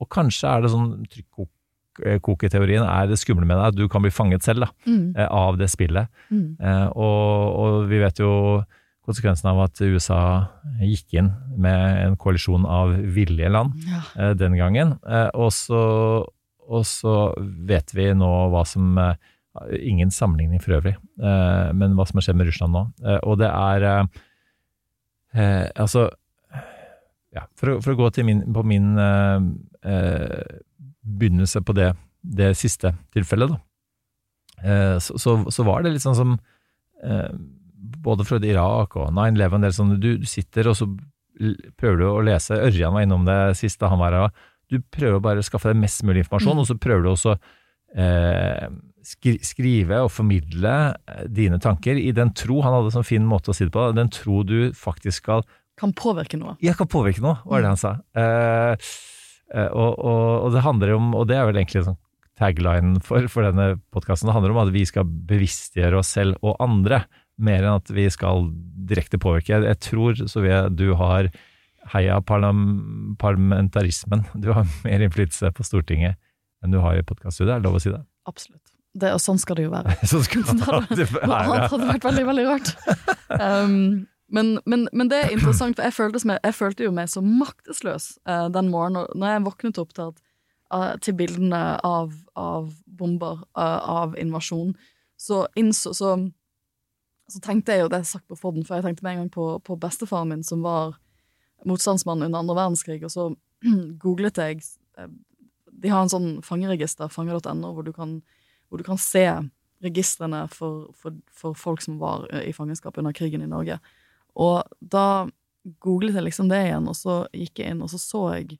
og, 0.02 0.08
kanskje 0.10 0.50
er 0.50 0.64
det 0.64 0.72
sånn 0.74 0.90
trykkoketeorien 1.12 2.86
er 2.86 3.10
det 3.10 3.20
skumle 3.22 3.46
med 3.46 3.58
det 3.58 3.68
at 3.70 3.78
du 3.78 3.84
kan 3.90 4.02
bli 4.02 4.10
fanget 4.14 4.46
selv 4.46 4.66
da, 4.66 4.70
Mm. 4.86 5.14
av 5.30 5.58
det 5.62 5.70
spillet. 5.70 6.10
Mm. 6.34 6.46
Uh, 6.58 6.88
og, 6.90 7.60
og 7.62 7.78
vi 7.90 8.02
vet 8.02 8.18
jo 8.22 8.32
konsekvensen 9.02 9.48
av 9.50 9.60
at 9.64 9.80
USA 9.82 10.20
gikk 10.82 11.16
inn 11.18 11.32
med 11.58 11.98
en 12.04 12.16
koalisjon 12.20 12.64
av 12.68 12.92
villige 13.16 13.50
land 13.50 13.74
Ja. 13.88 14.00
eh, 14.16 14.32
den 14.38 14.54
gangen. 14.58 14.94
Eh, 15.08 15.28
og, 15.34 15.50
så, 15.52 15.80
og 16.68 16.84
så 16.86 17.34
vet 17.66 17.90
vi 17.96 18.12
nå 18.14 18.30
hva 18.52 18.64
som 18.68 18.96
eh, 18.98 19.14
Ingen 19.84 20.08
sammenligning 20.08 20.62
for 20.64 20.78
øvrig, 20.78 20.94
men 21.20 21.92
hva 21.92 22.06
som 22.08 22.16
har 22.16 22.24
skjedd 22.24 22.38
med 22.40 22.46
Russland 22.48 22.72
nå. 22.72 22.80
Og 23.28 23.34
det 23.36 23.50
er 23.52 23.84
Altså 25.76 26.06
ja, 27.36 27.42
for, 27.60 27.74
å, 27.74 27.82
for 27.84 27.92
å 27.92 27.98
gå 27.98 28.06
til 28.16 28.24
min, 28.30 28.40
på 28.48 28.62
min 28.64 28.94
begynnelse 31.04 31.60
på 31.68 31.76
det, 31.76 31.90
det 32.24 32.54
siste 32.56 32.94
tilfellet, 33.12 33.52
da. 33.52 34.98
Så, 35.04 35.20
så, 35.20 35.36
så 35.52 35.68
var 35.68 35.84
det 35.84 35.92
litt 35.98 36.06
sånn 36.08 36.16
som 36.16 36.32
både 37.82 38.26
fra 38.28 38.38
Irak 38.46 38.96
og 39.00 39.10
9-11, 39.14 39.56
en 39.58 39.66
del 39.66 39.74
sånn, 39.76 39.96
du, 40.02 40.12
du 40.22 40.28
sitter 40.28 40.70
og 40.70 40.78
så 40.78 40.86
prøver 41.80 41.98
du 42.02 42.06
å 42.10 42.22
lese, 42.24 42.58
Ørjan 42.68 42.94
var 42.94 43.06
innom 43.06 43.24
det 43.26 43.38
siste 43.58 43.88
han 43.90 44.00
var 44.02 44.14
her, 44.14 44.30
du 44.70 44.78
prøver 44.94 45.20
bare 45.24 45.42
å 45.42 45.46
skaffe 45.46 45.72
deg 45.72 45.80
mest 45.82 46.04
mulig 46.06 46.22
informasjon, 46.24 46.54
Mm. 46.56 46.62
og 46.62 46.68
så 46.68 46.76
prøver 46.80 47.02
du 47.02 47.10
også 47.12 47.34
eh, 47.98 48.68
skri, 49.04 49.34
skrive 49.44 49.98
og 50.04 50.12
formidle 50.12 50.74
eh, 50.94 51.24
dine 51.28 51.58
tanker 51.60 51.98
i 51.98 52.12
den 52.16 52.32
tro, 52.38 52.60
han 52.64 52.76
hadde 52.76 52.92
en 52.92 52.96
sånn 53.00 53.08
fin 53.08 53.26
måte 53.28 53.52
å 53.52 53.56
si 53.56 53.66
det 53.66 53.74
på, 53.74 53.88
den 53.96 54.12
tro 54.12 54.42
du 54.46 54.72
faktisk 54.76 55.24
skal 55.24 55.44
Kan 55.80 55.94
påvirke 55.96 56.36
noe. 56.38 56.54
Ja, 56.62 56.74
kan 56.76 56.86
påvirke 56.86 57.22
noe, 57.24 57.40
var 57.48 57.62
det 57.64 57.70
han 57.72 57.80
sa. 57.80 57.94
Eh, 58.14 58.76
eh, 59.56 59.70
og, 59.72 59.96
og, 59.98 60.22
og 60.46 60.52
det 60.54 60.62
handler 60.66 60.92
om, 60.98 61.14
og 61.16 61.26
det 61.30 61.38
er 61.40 61.48
vel 61.48 61.58
egentlig 61.58 61.86
sånn 61.88 61.98
tagline 62.38 63.00
for, 63.04 63.24
for 63.32 63.48
denne 63.48 63.78
podkasten, 63.92 64.28
det 64.28 64.36
handler 64.36 64.54
om 64.54 64.60
at 64.66 64.72
vi 64.74 64.84
skal 64.88 65.08
bevisstgjøre 65.08 65.98
oss 66.00 66.12
selv 66.16 66.38
og 66.44 66.60
andre, 66.62 67.02
mer 67.40 67.62
enn 67.62 67.78
at 67.78 67.90
vi 67.94 68.08
skal 68.12 68.50
direkte 68.88 69.20
påvirke. 69.20 69.54
Jeg, 69.54 69.64
jeg 69.70 69.80
tror, 69.88 70.20
så 70.28 70.44
jeg, 70.44 70.74
du 70.78 70.92
har 70.98 71.30
heia 71.92 72.20
parlam, 72.22 73.16
parlamentarismen. 73.20 74.26
Du 74.34 74.52
har 74.52 74.68
mer 74.86 75.06
innflytelse 75.06 75.52
på 75.56 75.66
Stortinget 75.66 76.20
enn 76.62 76.74
du 76.74 76.78
har 76.78 76.94
i 76.94 77.02
podkaststudiet, 77.02 77.56
er 77.56 77.62
det 77.62 77.66
lov 77.66 77.80
å 77.80 77.82
si 77.82 77.90
det? 77.90 78.04
Absolutt. 78.30 78.62
Det, 78.92 79.08
og 79.16 79.22
sånn 79.24 79.40
skal 79.40 79.56
det 79.58 79.64
jo 79.64 79.72
være. 79.72 79.96
sånn 80.10 80.24
skal 80.26 80.44
Det 80.44 80.54
det 81.00 81.06
noe 81.24 81.38
annet 81.40 81.72
hadde 81.72 81.88
vært 81.88 82.08
veldig, 82.10 82.26
veldig 82.32 82.48
rart. 82.50 82.74
Um, 83.32 84.02
men, 84.28 84.58
men, 84.68 84.82
men 84.92 85.08
det 85.08 85.16
er 85.22 85.30
interessant, 85.32 85.78
for 85.78 85.86
jeg 85.86 85.94
følte, 85.96 86.20
som 86.20 86.34
jeg, 86.34 86.40
jeg 86.44 86.56
følte 86.58 86.84
jo 86.84 86.90
meg 86.92 87.08
så 87.08 87.22
maktesløs 87.24 88.10
uh, 88.28 88.50
den 88.52 88.68
morgenen 88.68 89.08
når 89.16 89.30
jeg 89.30 89.44
våknet 89.46 89.80
opp 89.80 89.94
til, 89.96 90.10
at, 90.12 90.20
uh, 90.76 90.90
til 91.00 91.16
bildene 91.16 91.60
av, 91.80 92.12
av 92.36 92.68
bomber, 92.84 93.40
uh, 93.56 93.80
av 94.04 94.12
invasjon. 94.20 94.74
Så, 95.16 95.46
innså, 95.56 95.94
så, 95.96 96.12
så 96.12 96.12
tenkte 97.40 97.72
jeg 97.74 97.84
jo, 97.84 97.90
det 97.92 98.02
sagt 98.08 98.28
på 98.28 98.36
Fodden, 98.36 98.66
for 98.66 98.76
jeg 98.76 98.84
tenkte 98.86 99.06
med 99.06 99.16
en 99.16 99.24
gang 99.24 99.32
på, 99.32 99.46
på 99.64 99.76
bestefaren 99.80 100.28
min, 100.32 100.44
som 100.44 100.64
var 100.64 100.96
motstandsmann 101.68 102.24
under 102.26 102.42
andre 102.42 102.56
verdenskrig, 102.58 103.00
og 103.06 103.12
så 103.14 103.28
googlet 104.02 104.40
jeg 104.42 104.62
eh, 104.98 105.10
De 105.82 105.90
har 105.90 106.04
en 106.04 106.12
sånn 106.12 106.30
fangeregister, 106.46 107.10
fanger.no, 107.10 107.72
hvor, 107.74 107.90
hvor 107.92 108.82
du 108.82 108.86
kan 108.86 109.00
se 109.00 109.26
registrene 109.82 110.44
for, 110.52 110.90
for, 110.98 111.14
for 111.34 111.58
folk 111.58 111.82
som 111.82 111.98
var 112.02 112.26
eh, 112.30 112.48
i 112.50 112.56
fangenskap 112.56 112.98
under 113.00 113.14
krigen 113.16 113.42
i 113.42 113.50
Norge. 113.50 113.78
Og 114.38 114.62
da 114.78 115.28
googlet 115.82 116.18
jeg 116.18 116.26
liksom 116.26 116.50
det 116.50 116.60
igjen, 116.66 116.88
og 116.90 116.98
så 116.98 117.22
gikk 117.34 117.62
jeg 117.62 117.74
inn, 117.74 117.82
og 117.84 117.90
så 117.92 118.00
så 118.02 118.22
jeg 118.36 118.58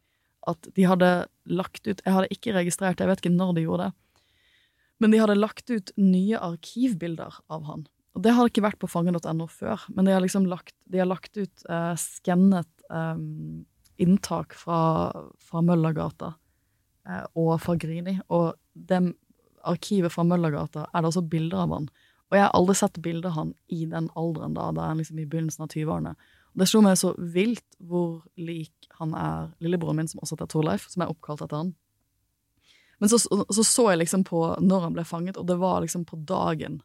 at 0.51 0.67
de 0.75 0.87
hadde 0.91 1.09
lagt 1.47 1.85
ut 1.87 2.01
Jeg 2.03 2.15
hadde 2.15 2.35
ikke 2.35 2.55
registrert, 2.57 2.99
jeg 2.99 3.07
vet 3.07 3.21
ikke 3.23 3.35
når 3.35 3.53
de 3.55 3.63
gjorde 3.67 3.89
det, 3.89 4.23
men 5.03 5.15
de 5.15 5.21
hadde 5.23 5.39
lagt 5.39 5.71
ut 5.71 5.91
nye 5.99 6.39
arkivbilder 6.39 7.39
av 7.51 7.67
han. 7.67 7.87
Og 8.13 8.25
det 8.25 8.35
har 8.37 8.49
ikke 8.49 8.65
vært 8.65 8.81
på 8.83 8.91
fange.no 8.91 9.47
før, 9.49 9.87
men 9.95 10.07
de 10.07 10.15
har 10.15 10.23
liksom 10.25 10.47
lagt, 10.51 10.75
de 10.85 11.01
har 11.01 11.09
lagt 11.09 11.37
ut 11.39 11.65
eh, 11.65 11.95
skannet 12.01 12.69
eh, 12.93 13.17
inntak 14.05 14.57
fra, 14.59 14.81
fra 15.41 15.63
Møllergata 15.65 16.35
eh, 17.09 17.25
og 17.41 17.55
fra 17.63 17.77
Grini, 17.81 18.19
og 18.29 18.53
det 18.75 19.01
arkivet 19.69 20.13
fra 20.13 20.27
Møllergata 20.27 20.89
er 20.91 21.01
det 21.01 21.13
også 21.13 21.25
bilder 21.33 21.65
av 21.65 21.77
han. 21.77 21.89
Og 22.33 22.37
jeg 22.37 22.45
har 22.45 22.55
aldri 22.57 22.77
sett 22.77 23.03
bilder 23.05 23.33
av 23.33 23.39
han 23.39 23.57
i 23.73 23.83
den 23.89 24.09
alderen 24.19 24.57
da, 24.57 24.71
da 24.77 24.91
han 24.91 25.01
liksom 25.01 25.21
i 25.21 25.27
begynnelsen 25.29 25.65
av 25.65 25.73
20-årene. 25.73 26.15
Og 26.53 26.61
Det 26.61 26.69
slo 26.69 26.83
meg 26.85 26.99
så 27.01 27.15
vilt 27.17 27.77
hvor 27.81 28.23
lik 28.37 28.89
han 28.99 29.17
er 29.17 29.53
lillebroren 29.65 30.03
min, 30.03 30.09
som 30.11 30.21
også 30.21 30.37
heter 30.37 30.53
Torleif, 30.53 30.89
som 30.93 31.05
er 31.05 31.13
oppkalt 31.13 31.45
etter 31.45 31.61
han. 31.63 31.75
Men 33.01 33.11
så, 33.11 33.19
så 33.19 33.65
så 33.67 33.91
jeg 33.91 34.05
liksom 34.05 34.25
på 34.29 34.45
når 34.63 34.85
han 34.87 34.97
ble 34.97 35.05
fanget, 35.07 35.41
og 35.41 35.49
det 35.49 35.57
var 35.61 35.81
liksom 35.83 36.05
på 36.09 36.21
dagen 36.29 36.81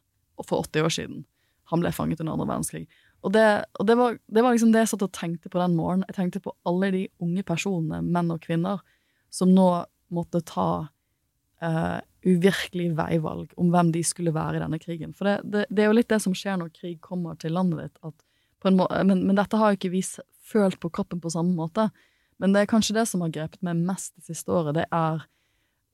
for 0.46 0.66
80 0.66 0.86
år 0.86 0.94
siden 0.94 1.26
han 1.68 1.82
ble 1.82 1.92
fanget 1.92 2.22
under 2.22 2.34
andre 2.36 2.48
verdenskrig. 2.48 2.86
Og, 3.26 3.32
det, 3.34 3.44
og 3.80 3.88
det, 3.88 3.96
var, 3.98 4.18
det 4.30 4.44
var 4.44 4.54
liksom 4.54 4.70
det 4.72 4.84
jeg 4.84 4.92
satt 4.92 5.04
og 5.04 5.14
tenkte 5.16 5.50
på 5.52 5.60
den 5.60 5.74
morgenen. 5.76 6.06
Jeg 6.08 6.16
tenkte 6.16 6.42
på 6.44 6.54
alle 6.68 6.90
de 6.94 7.02
unge 7.24 7.44
personene, 7.46 8.00
menn 8.04 8.30
og 8.32 8.40
kvinner, 8.44 8.80
som 9.34 9.50
nå 9.52 9.66
måtte 10.14 10.40
ta 10.48 10.68
uh, 10.88 11.98
uvirkelige 12.24 12.94
veivalg 12.96 13.52
om 13.60 13.72
hvem 13.74 13.90
de 13.92 14.04
skulle 14.06 14.32
være 14.32 14.58
i 14.58 14.62
denne 14.62 14.80
krigen. 14.80 15.12
For 15.16 15.28
det, 15.28 15.66
det, 15.68 15.82
er 15.82 15.90
jo 15.90 15.98
litt 15.98 16.10
det 16.12 16.20
som 16.24 16.36
skjer 16.36 16.60
når 16.60 16.72
krig 16.76 16.96
kommer 17.04 17.36
til 17.40 17.52
landet 17.58 17.88
ditt. 17.88 18.00
At 18.06 18.16
på 18.62 18.70
en 18.70 18.78
må 18.78 18.86
men, 19.06 19.26
men 19.26 19.38
dette 19.38 19.58
har 19.60 19.74
jo 19.74 19.80
ikke 19.80 19.92
vi 19.92 20.04
følt 20.48 20.78
på 20.80 20.92
kroppen 20.94 21.20
på 21.20 21.34
samme 21.34 21.52
måte. 21.58 21.90
Men 22.40 22.54
det 22.54 22.62
er 22.62 22.70
kanskje 22.70 22.96
det 22.96 23.04
som 23.10 23.20
har 23.24 23.34
grepet 23.34 23.60
meg 23.66 23.82
mest 23.82 24.14
det 24.16 24.30
siste 24.30 24.54
året. 24.54 24.78
Det 24.78 24.86
er 24.94 25.26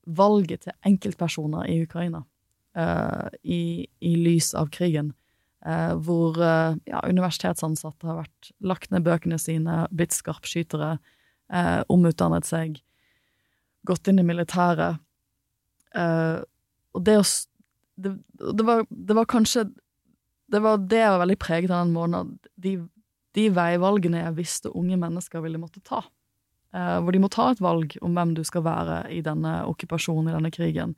valget 0.05 0.69
til 0.69 0.77
enkeltpersoner 0.87 1.67
i 1.73 1.81
Ukraina 1.83 2.23
eh, 2.77 3.29
i, 3.43 3.63
i 4.01 4.15
lys 4.17 4.53
av 4.55 4.71
krigen. 4.75 5.13
Uh, 5.65 5.95
hvor 6.05 6.37
uh, 6.37 6.75
ja, 6.85 6.99
universitetsansatte 7.09 8.05
har 8.05 8.19
vært 8.19 8.51
lagt 8.61 8.91
ned 8.93 9.07
bøkene 9.07 9.39
sine, 9.41 9.87
blitt 9.91 10.13
skarpskytere, 10.13 10.99
omutdannet 11.93 12.47
seg, 12.49 12.79
gått 13.87 14.09
inn 14.09 14.19
i 14.19 14.25
militæret. 14.27 14.97
Og 15.95 17.03
det 17.05 17.15
å 17.21 17.25
det, 18.01 18.15
det, 18.41 18.65
var, 18.67 18.81
det 18.89 19.15
var 19.15 19.29
kanskje 19.31 19.67
Det 20.51 20.63
var 20.65 20.81
det 20.81 20.99
jeg 20.99 21.13
var 21.13 21.21
veldig 21.21 21.37
preget 21.39 21.71
av 21.71 21.85
den 21.85 21.93
måneden. 21.95 22.33
De, 22.57 22.73
de 23.37 23.45
veivalgene 23.55 24.25
jeg 24.25 24.39
visste 24.41 24.73
unge 24.73 24.99
mennesker 24.99 25.45
ville 25.45 25.61
måtte 25.61 25.85
ta. 25.85 26.01
Hvor 26.73 27.15
de 27.15 27.23
må 27.23 27.31
ta 27.31 27.51
et 27.53 27.63
valg 27.63 27.95
om 28.03 28.17
hvem 28.17 28.35
du 28.35 28.43
skal 28.49 28.65
være 28.67 28.99
i 29.15 29.21
denne 29.23 29.61
okkupasjonen, 29.69 30.33
i 30.33 30.37
denne 30.41 30.51
krigen. 30.51 30.97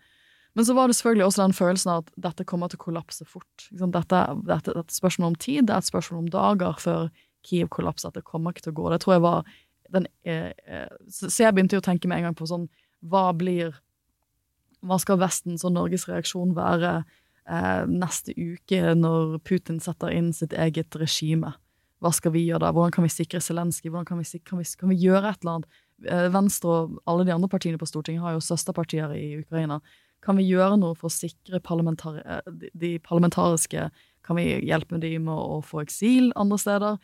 Men 0.57 0.65
så 0.65 0.75
var 0.77 0.89
det 0.89 0.97
selvfølgelig 0.97 1.27
også 1.27 1.43
den 1.43 1.55
følelsen 1.57 1.93
av 1.93 2.03
at 2.03 2.13
dette 2.31 2.47
kommer 2.49 2.73
til 2.73 2.81
å 2.81 2.85
kollapse 2.87 3.27
fort. 3.29 3.67
Dette, 3.69 3.93
dette, 3.93 4.21
dette 4.49 4.73
er 4.73 4.81
et 4.81 4.95
spørsmål 4.95 5.35
om 5.35 5.39
tid, 5.41 5.67
det 5.69 5.75
er 5.75 5.85
et 5.85 5.91
spørsmål 5.91 6.23
om 6.23 6.31
dager 6.33 6.79
før 6.81 7.09
Kiev 7.47 7.69
kollapser. 7.71 8.09
At 8.09 8.17
det 8.17 8.25
kommer 8.27 8.55
ikke 8.55 8.65
til 8.65 8.73
å 8.73 8.79
gå. 8.81 8.87
Det 8.95 9.03
tror 9.05 9.17
jeg 9.19 9.25
var 9.27 9.51
den, 9.93 10.07
eh, 10.25 10.53
eh, 10.67 10.89
så, 11.09 11.29
jeg 11.45 11.55
begynte 11.55 11.77
jo 11.77 11.83
å 11.83 11.87
tenke 11.87 12.09
med 12.09 12.19
en 12.19 12.31
gang 12.31 12.39
på 12.39 12.49
sånn 12.49 12.67
Hva 13.07 13.29
blir 13.37 13.77
Hva 14.87 14.99
skal 15.03 15.21
Vestens 15.21 15.65
og 15.67 15.75
Norges 15.77 16.09
reaksjon 16.09 16.57
være 16.57 16.97
eh, 17.03 17.85
neste 17.87 18.35
uke 18.35 18.97
når 18.99 19.39
Putin 19.47 19.79
setter 19.83 20.15
inn 20.15 20.33
sitt 20.37 20.57
eget 20.57 20.97
regime? 20.99 21.55
Hva 22.03 22.13
skal 22.13 22.35
vi 22.35 22.45
gjøre 22.47 22.67
da? 22.67 22.73
Hvordan 22.77 22.97
kan 22.97 23.07
vi 23.07 23.13
sikre 23.13 23.41
Zelenskyj? 23.41 23.93
Kan 24.07 24.25
kan, 24.45 24.65
kan 24.65 24.93
vi 24.93 24.99
gjøre 25.01 25.31
et 25.31 25.45
eller 25.45 25.59
annet? 25.59 25.83
Venstre 26.29 26.69
og 26.69 26.99
alle 27.09 27.25
de 27.25 27.33
andre 27.33 27.49
partiene 27.49 27.79
på 27.81 27.87
Stortinget 27.89 28.21
har 28.21 28.35
jo 28.35 28.43
søsterpartier 28.45 29.15
i 29.17 29.39
Ukraina. 29.41 29.79
Kan 30.25 30.39
vi 30.41 30.47
gjøre 30.49 30.79
noe 30.81 30.97
for 30.99 31.11
å 31.11 31.15
sikre 31.15 31.61
parlamentar 31.65 32.21
eh, 32.25 32.53
de, 32.75 32.97
parlamentariske 33.05 33.89
Kan 34.27 34.41
vi 34.41 34.49
hjelpe 34.67 34.99
dem 35.03 35.29
med 35.29 35.37
å 35.37 35.61
få 35.63 35.85
eksil 35.85 36.33
andre 36.37 36.59
steder? 36.59 36.99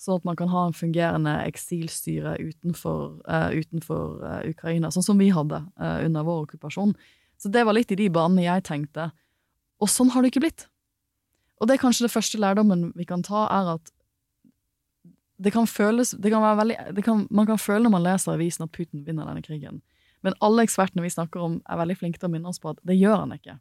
Sånn 0.00 0.18
at 0.18 0.24
man 0.26 0.36
kan 0.36 0.50
ha 0.50 0.64
en 0.66 0.74
fungerende 0.74 1.32
eksilstyre 1.46 2.34
utenfor, 2.42 3.20
uh, 3.30 3.54
utenfor 3.54 4.24
uh, 4.26 4.40
Ukraina, 4.50 4.90
sånn 4.90 5.06
som 5.06 5.20
vi 5.22 5.28
hadde 5.32 5.60
uh, 5.78 6.00
under 6.02 6.26
vår 6.26 6.48
okkupasjon. 6.48 6.96
Så 7.38 7.52
det 7.54 7.62
var 7.64 7.76
litt 7.78 7.94
i 7.94 7.98
de 8.00 8.08
banene 8.12 8.42
jeg 8.42 8.64
tenkte. 8.66 9.12
Og 9.78 9.88
sånn 9.92 10.10
har 10.10 10.24
det 10.24 10.32
ikke 10.32 10.42
blitt. 10.48 10.66
Og 11.62 11.70
det 11.70 11.76
er 11.76 11.84
kanskje 11.84 12.08
det 12.08 12.12
første 12.12 12.42
lærdommen 12.42 12.88
vi 12.98 13.06
kan 13.06 13.22
ta, 13.24 13.46
er 13.54 13.76
at 13.76 13.94
det 15.44 15.50
kan 15.54 15.66
føles 15.66 16.12
det 16.22 16.30
kan 16.30 16.44
veldig, 16.58 16.76
det 16.94 17.02
kan, 17.02 17.26
Man 17.30 17.46
kan 17.46 17.58
føle 17.58 17.84
når 17.86 17.94
man 17.96 18.04
leser 18.04 18.34
avisen 18.34 18.66
at 18.66 18.72
Putin 18.74 19.04
vinner 19.06 19.26
denne 19.26 19.42
krigen. 19.42 19.80
Men 20.24 20.36
alle 20.44 20.64
ekspertene 20.64 21.04
vi 21.04 21.12
snakker 21.12 21.42
om, 21.44 21.60
er 21.68 21.80
veldig 21.80 21.98
flinke 22.00 22.20
til 22.20 22.30
å 22.30 22.32
minne 22.32 22.50
oss 22.50 22.62
på 22.62 22.72
at 22.72 22.80
det 22.88 22.96
gjør 22.96 23.26
han 23.26 23.36
ikke. 23.36 23.58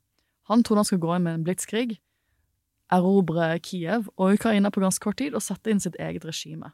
Han 0.52 0.64
tror 0.64 0.82
han 0.82 0.88
skal 0.88 1.02
gå 1.04 1.12
inn 1.16 1.26
med 1.28 1.38
en 1.38 1.46
blitskrig, 1.48 1.98
erobre 2.94 3.54
Kiev 3.64 4.10
og 4.16 4.38
Ukraina 4.38 4.72
på 4.72 4.84
ganske 4.84 5.04
kort 5.04 5.20
tid 5.22 5.36
og 5.36 5.44
sette 5.44 5.72
inn 5.72 5.82
sitt 5.84 5.98
eget 6.02 6.26
regime. 6.28 6.74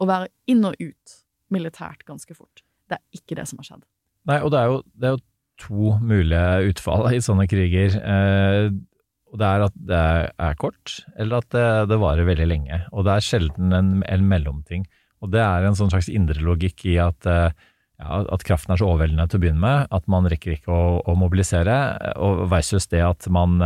Og 0.00 0.08
være 0.10 0.30
inn 0.50 0.64
og 0.66 0.78
ut 0.80 1.16
militært 1.52 2.06
ganske 2.08 2.34
fort. 2.34 2.62
Det 2.88 2.98
er 2.98 3.18
ikke 3.18 3.36
det 3.38 3.46
som 3.50 3.60
har 3.60 3.68
skjedd. 3.68 3.82
Nei, 4.30 4.38
og 4.44 4.52
det 4.52 4.60
er 4.60 4.70
jo, 4.70 4.78
det 4.94 5.08
er 5.08 5.16
jo 5.16 5.24
to 5.60 5.96
mulige 6.00 6.70
utfall 6.70 7.10
i 7.12 7.20
sånne 7.24 7.46
kriger. 7.50 7.96
Eh, 7.98 8.70
det 9.40 9.46
er 9.46 9.66
at 9.66 9.76
det 9.90 10.04
er 10.42 10.56
kort, 10.58 10.96
eller 11.20 11.44
at 11.44 11.50
det, 11.54 11.66
det 11.92 12.00
varer 12.02 12.26
veldig 12.26 12.48
lenge. 12.50 12.80
Og 12.90 13.06
det 13.06 13.14
er 13.14 13.26
sjelden 13.26 13.76
en, 13.76 13.92
en, 14.02 14.26
mellomting. 14.30 14.86
Og 15.20 15.30
det 15.34 15.42
er 15.44 15.66
en 15.66 15.76
sånn 15.78 15.92
slags 15.92 16.08
indre 16.10 16.40
logikk 16.42 16.86
i 16.90 16.96
at, 17.02 17.28
eh, 17.28 17.52
ja, 18.00 18.20
at 18.32 18.44
kraften 18.48 18.74
er 18.74 18.80
så 18.80 18.88
overveldende 18.88 19.28
til 19.28 19.38
å 19.38 19.44
begynne 19.44 19.62
med 19.62 19.94
at 19.94 20.10
man 20.10 20.28
rekker 20.32 20.56
ikke 20.56 20.72
å, 20.72 21.00
å 21.04 21.16
mobilisere, 21.20 21.76
og 22.16 22.46
versus 22.50 22.88
det 22.90 23.04
at 23.04 23.28
man 23.32 23.60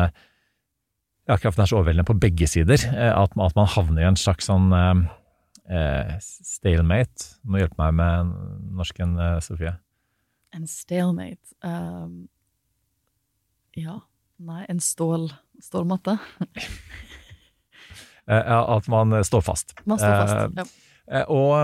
ja, 1.25 1.37
kraften 1.41 1.65
er 1.65 1.71
så 1.71 1.79
overveldende 1.79 2.07
på 2.09 2.17
begge 2.21 2.49
sider 2.51 2.81
eh, 2.91 3.13
at, 3.13 3.33
at 3.33 3.57
man 3.57 3.71
havner 3.71 4.05
i 4.05 4.09
en 4.11 4.19
slags 4.21 4.49
sånn 4.51 4.73
eh, 4.77 5.05
eh 5.73 6.17
stalemate. 6.21 7.31
Du 7.43 7.55
må 7.55 7.63
hjelpe 7.63 7.81
meg 7.81 7.95
med 8.01 8.35
norsken, 8.77 9.17
eh, 9.21 9.39
Sofie. 9.45 9.77
En 10.55 10.69
stalemate 10.71 11.57
um, 11.67 12.27
Ja. 13.79 14.03
Nei, 14.45 14.65
en 14.69 14.81
stål, 14.83 15.29
stålmatte. 15.63 16.17
at 18.27 18.89
man 18.91 19.15
står 19.25 19.45
fast. 19.47 19.77
Man 19.87 20.01
står 20.03 20.15
fast, 20.19 20.59
ja. 20.59 21.23
Og, 21.31 21.55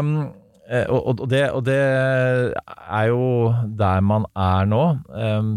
og, 0.71 1.25
det, 1.27 1.41
og, 1.51 1.65
det, 1.67 1.77
er 1.81 3.07
jo 3.11 3.51
der 3.79 4.05
man 4.07 4.27
er 4.39 4.69
nå, 4.71 4.85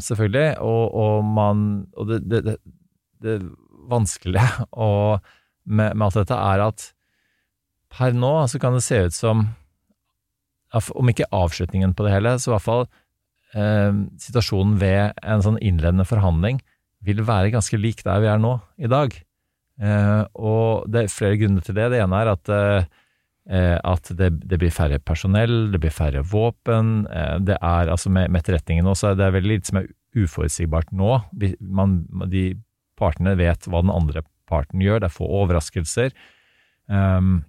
selvfølgelig. 0.02 0.58
Og, 0.66 0.96
og 0.96 1.26
man 1.26 1.86
Og 1.94 2.08
det, 2.10 2.24
det, 2.32 2.56
det 3.22 3.36
vanskelige 3.90 4.66
og 4.72 5.20
med, 5.66 5.94
med, 5.96 6.06
alt 6.08 6.20
dette, 6.22 6.38
er 6.38 6.66
at 6.68 6.88
per 7.94 8.16
nå 8.18 8.34
så 8.50 8.60
kan 8.62 8.76
det 8.76 8.84
se 8.86 9.00
ut 9.08 9.16
som, 9.16 9.46
om 10.74 11.12
ikke 11.12 11.30
avslutningen 11.32 11.94
på 11.96 12.08
det 12.08 12.16
hele, 12.16 12.36
så 12.40 12.52
i 12.52 12.54
hvert 12.56 12.66
fall 12.66 12.86
eh, 13.54 13.92
situasjonen 14.22 14.80
ved 14.82 15.20
en 15.22 15.46
sånn 15.46 15.62
innledende 15.62 16.08
forhandling 16.10 16.62
vil 17.04 17.24
være 17.28 17.54
ganske 17.54 17.78
lik 17.80 18.04
der 18.08 18.24
vi 18.24 18.32
er 18.32 18.42
nå 18.42 18.58
i 18.80 18.90
dag. 18.92 19.16
Eh, 19.84 20.22
og 20.34 20.90
det 20.92 21.04
er 21.04 21.14
flere 21.14 21.40
grunner 21.42 21.66
til 21.66 21.78
det. 21.78 21.90
Det 21.94 22.02
ene 22.04 22.22
er 22.24 22.34
at, 22.34 22.52
eh, 22.54 22.90
at 23.50 24.08
det, 24.16 24.30
det, 24.48 24.60
blir 24.62 24.72
færre 24.72 25.00
personell, 25.04 25.72
det 25.74 25.82
blir 25.84 25.92
færre 25.92 26.24
våpen. 26.24 27.08
Eh, 27.12 27.40
det 27.44 27.58
er 27.60 27.92
altså 27.92 28.12
med, 28.14 28.32
med 28.32 28.44
etterretningen 28.44 28.88
også, 28.88 29.16
det 29.20 29.26
er 29.26 29.36
veldig 29.36 29.52
litt 29.52 29.68
som 29.68 29.82
er 29.82 29.90
uforutsigbart 30.16 30.94
nå. 30.96 31.18
Man, 31.60 32.04
de 32.32 32.54
partene 33.00 33.36
vet 33.40 33.68
hva 33.68 33.84
den 33.84 33.94
andre 33.94 34.24
parten 34.50 34.84
gjør, 34.84 35.02
det 35.02 35.10
er 35.10 35.18
få 35.18 35.28
overraskelser. 35.42 36.14
Um, 36.88 37.42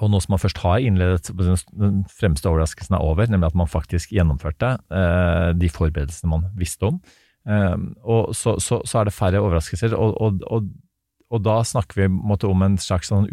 og 0.00 0.08
nå 0.10 0.18
som 0.22 0.32
man 0.32 0.40
først 0.42 0.58
har 0.64 0.82
innledet, 0.82 1.30
den 1.38 2.02
fremste 2.10 2.48
overraskelsen 2.50 2.96
er 2.96 3.04
over, 3.04 3.28
nemlig 3.30 3.50
at 3.50 3.58
man 3.58 3.70
faktisk 3.70 4.14
gjennomførte 4.16 4.74
uh, 4.90 5.50
de 5.54 5.70
forberedelsene 5.70 6.32
man 6.32 6.48
visste 6.58 6.88
om. 6.88 6.98
Um, 7.48 7.92
og 8.02 8.34
så, 8.36 8.56
så, 8.60 8.80
så, 8.84 9.00
er 9.00 9.08
det 9.08 9.14
færre 9.16 9.42
overraskelser, 9.44 9.94
og, 9.96 10.16
og, 10.20 10.42
og, 10.48 10.72
og 11.30 11.44
da 11.44 11.60
snakker 11.64 12.02
vi 12.02 12.08
måtte, 12.10 12.50
om 12.50 12.64
en 12.64 12.78
slags 12.80 13.12
sånn 13.12 13.28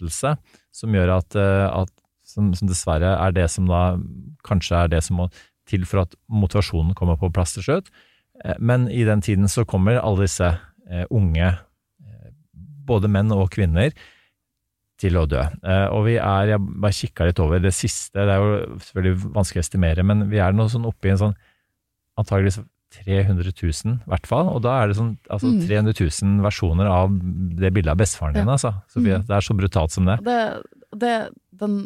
utmattelse 0.00 0.36
som 0.72 0.94
gjør 0.94 1.16
at, 1.18 1.36
uh, 1.36 1.82
at 1.82 1.90
som, 2.24 2.52
som, 2.54 2.68
dessverre 2.70 3.16
er 3.18 3.34
det 3.34 3.48
som 3.50 3.66
da 3.68 3.98
kanskje 4.46 4.84
er 4.84 4.92
det 4.92 5.02
som 5.04 5.20
må 5.20 5.28
til 5.70 5.84
for 5.86 6.04
at 6.04 6.14
motivasjonen 6.30 6.94
kommer 6.98 7.18
på 7.18 7.30
plass 7.34 7.54
til 7.56 7.66
slutt. 7.66 7.90
Eh, 8.44 8.56
men 8.58 8.88
i 8.90 9.04
den 9.06 9.22
tiden 9.22 9.48
så 9.48 9.64
kommer 9.68 10.00
alle 10.00 10.26
disse 10.26 10.48
eh, 10.90 11.04
unge, 11.10 11.52
eh, 12.06 12.32
både 12.86 13.10
menn 13.10 13.30
og 13.34 13.50
kvinner, 13.54 13.94
til 15.00 15.16
å 15.16 15.22
dø. 15.24 15.40
Og 15.96 16.02
vi 16.04 16.18
er, 16.20 16.50
jeg 16.50 16.60
bare 16.60 16.92
kikka 16.92 17.24
litt 17.24 17.38
over 17.40 17.62
det 17.64 17.70
siste, 17.72 18.20
det 18.20 18.34
er 18.34 18.42
jo 18.42 18.80
selvfølgelig 18.84 19.30
vanskelig 19.32 19.62
å 19.62 19.64
estimere, 19.64 20.04
men 20.04 20.26
vi 20.28 20.42
er 20.44 20.52
nå 20.52 20.66
sånn 20.68 20.84
oppe 20.84 21.08
i 21.08 21.14
en 21.14 21.20
sånn 21.22 21.32
antageligvis 22.20 22.58
300 22.90 23.52
000, 23.54 23.96
i 24.00 24.10
hvert 24.10 24.26
fall. 24.26 24.50
Og 24.50 24.62
da 24.66 24.80
er 24.80 24.90
det 24.90 24.98
sånn 24.98 25.14
altså 25.30 25.52
300 25.54 25.94
mm. 25.94 25.94
000 26.00 26.44
versjoner 26.46 26.90
av 26.90 27.14
det 27.60 27.70
bildet 27.76 27.94
av 27.94 28.00
bestefaren 28.00 28.38
din, 28.38 28.50
altså. 28.50 28.74
Sofie, 28.90 29.20
mm. 29.20 29.28
det 29.28 29.36
er 29.36 29.46
så 29.46 29.56
brutalt 29.58 29.94
som 29.94 30.10
det. 30.10 30.18
Det, 30.26 30.40
det 30.98 31.14
den 31.62 31.78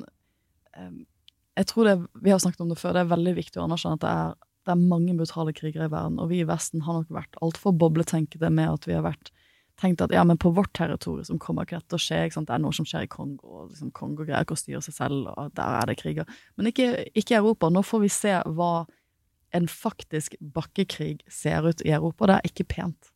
Jeg 1.54 1.68
tror 1.70 1.90
det, 1.90 1.98
vi 2.24 2.32
har 2.32 2.40
snakket 2.42 2.64
om 2.64 2.72
det 2.72 2.80
før, 2.80 2.96
det 2.96 3.04
er 3.04 3.12
veldig 3.12 3.36
viktig 3.36 3.60
å 3.60 3.68
anerkjenne 3.68 4.00
at 4.00 4.04
det 4.06 4.16
er 4.24 4.34
det 4.64 4.72
er 4.72 4.80
mange 4.80 5.12
brutale 5.16 5.52
krigere 5.52 5.88
i 5.88 5.92
verden, 5.92 6.20
og 6.20 6.30
vi 6.30 6.40
i 6.40 6.48
Vesten 6.48 6.84
har 6.86 6.96
nok 6.96 7.10
vært 7.12 7.36
altfor 7.44 7.74
bobletenkede 7.76 8.48
med 8.48 8.70
at 8.70 8.86
vi 8.88 8.94
har 8.96 9.04
vært 9.04 9.28
tenkt 9.80 10.04
at 10.04 10.12
ja, 10.14 10.22
men 10.24 10.38
på 10.40 10.52
vårt 10.54 10.72
territorium 10.76 11.40
kommer 11.42 11.66
ikke 11.66 11.80
dette 11.80 11.90
til 11.92 11.98
å 11.98 12.04
skje. 12.04 12.20
ikke 12.24 12.36
sant? 12.38 12.48
Det 12.48 12.56
er 12.56 12.62
noe 12.62 12.76
som 12.76 12.86
skjer 12.88 13.06
i 13.06 13.10
Kongo, 13.10 13.48
og 13.50 13.72
liksom, 13.72 13.90
Kongo 13.96 14.24
greier 14.24 14.46
ikke 14.46 14.56
å 14.56 14.60
styre 14.60 14.82
seg 14.86 14.96
selv, 14.96 15.30
og 15.34 15.50
der 15.58 15.78
er 15.80 15.90
det 15.90 15.98
kriger. 16.00 16.36
Men 16.56 16.70
ikke, 16.70 16.90
ikke 17.12 17.34
i 17.34 17.40
Europa. 17.40 17.70
Nå 17.74 17.82
får 17.84 18.04
vi 18.04 18.12
se 18.14 18.36
hva 18.56 18.70
en 19.54 19.68
faktisk 19.70 20.36
bakkekrig 20.54 21.22
ser 21.30 21.66
ut 21.68 21.82
i 21.84 21.92
Europa. 21.94 22.28
Det 22.28 22.38
er 22.38 22.50
ikke 22.50 22.68
pent. 22.76 23.10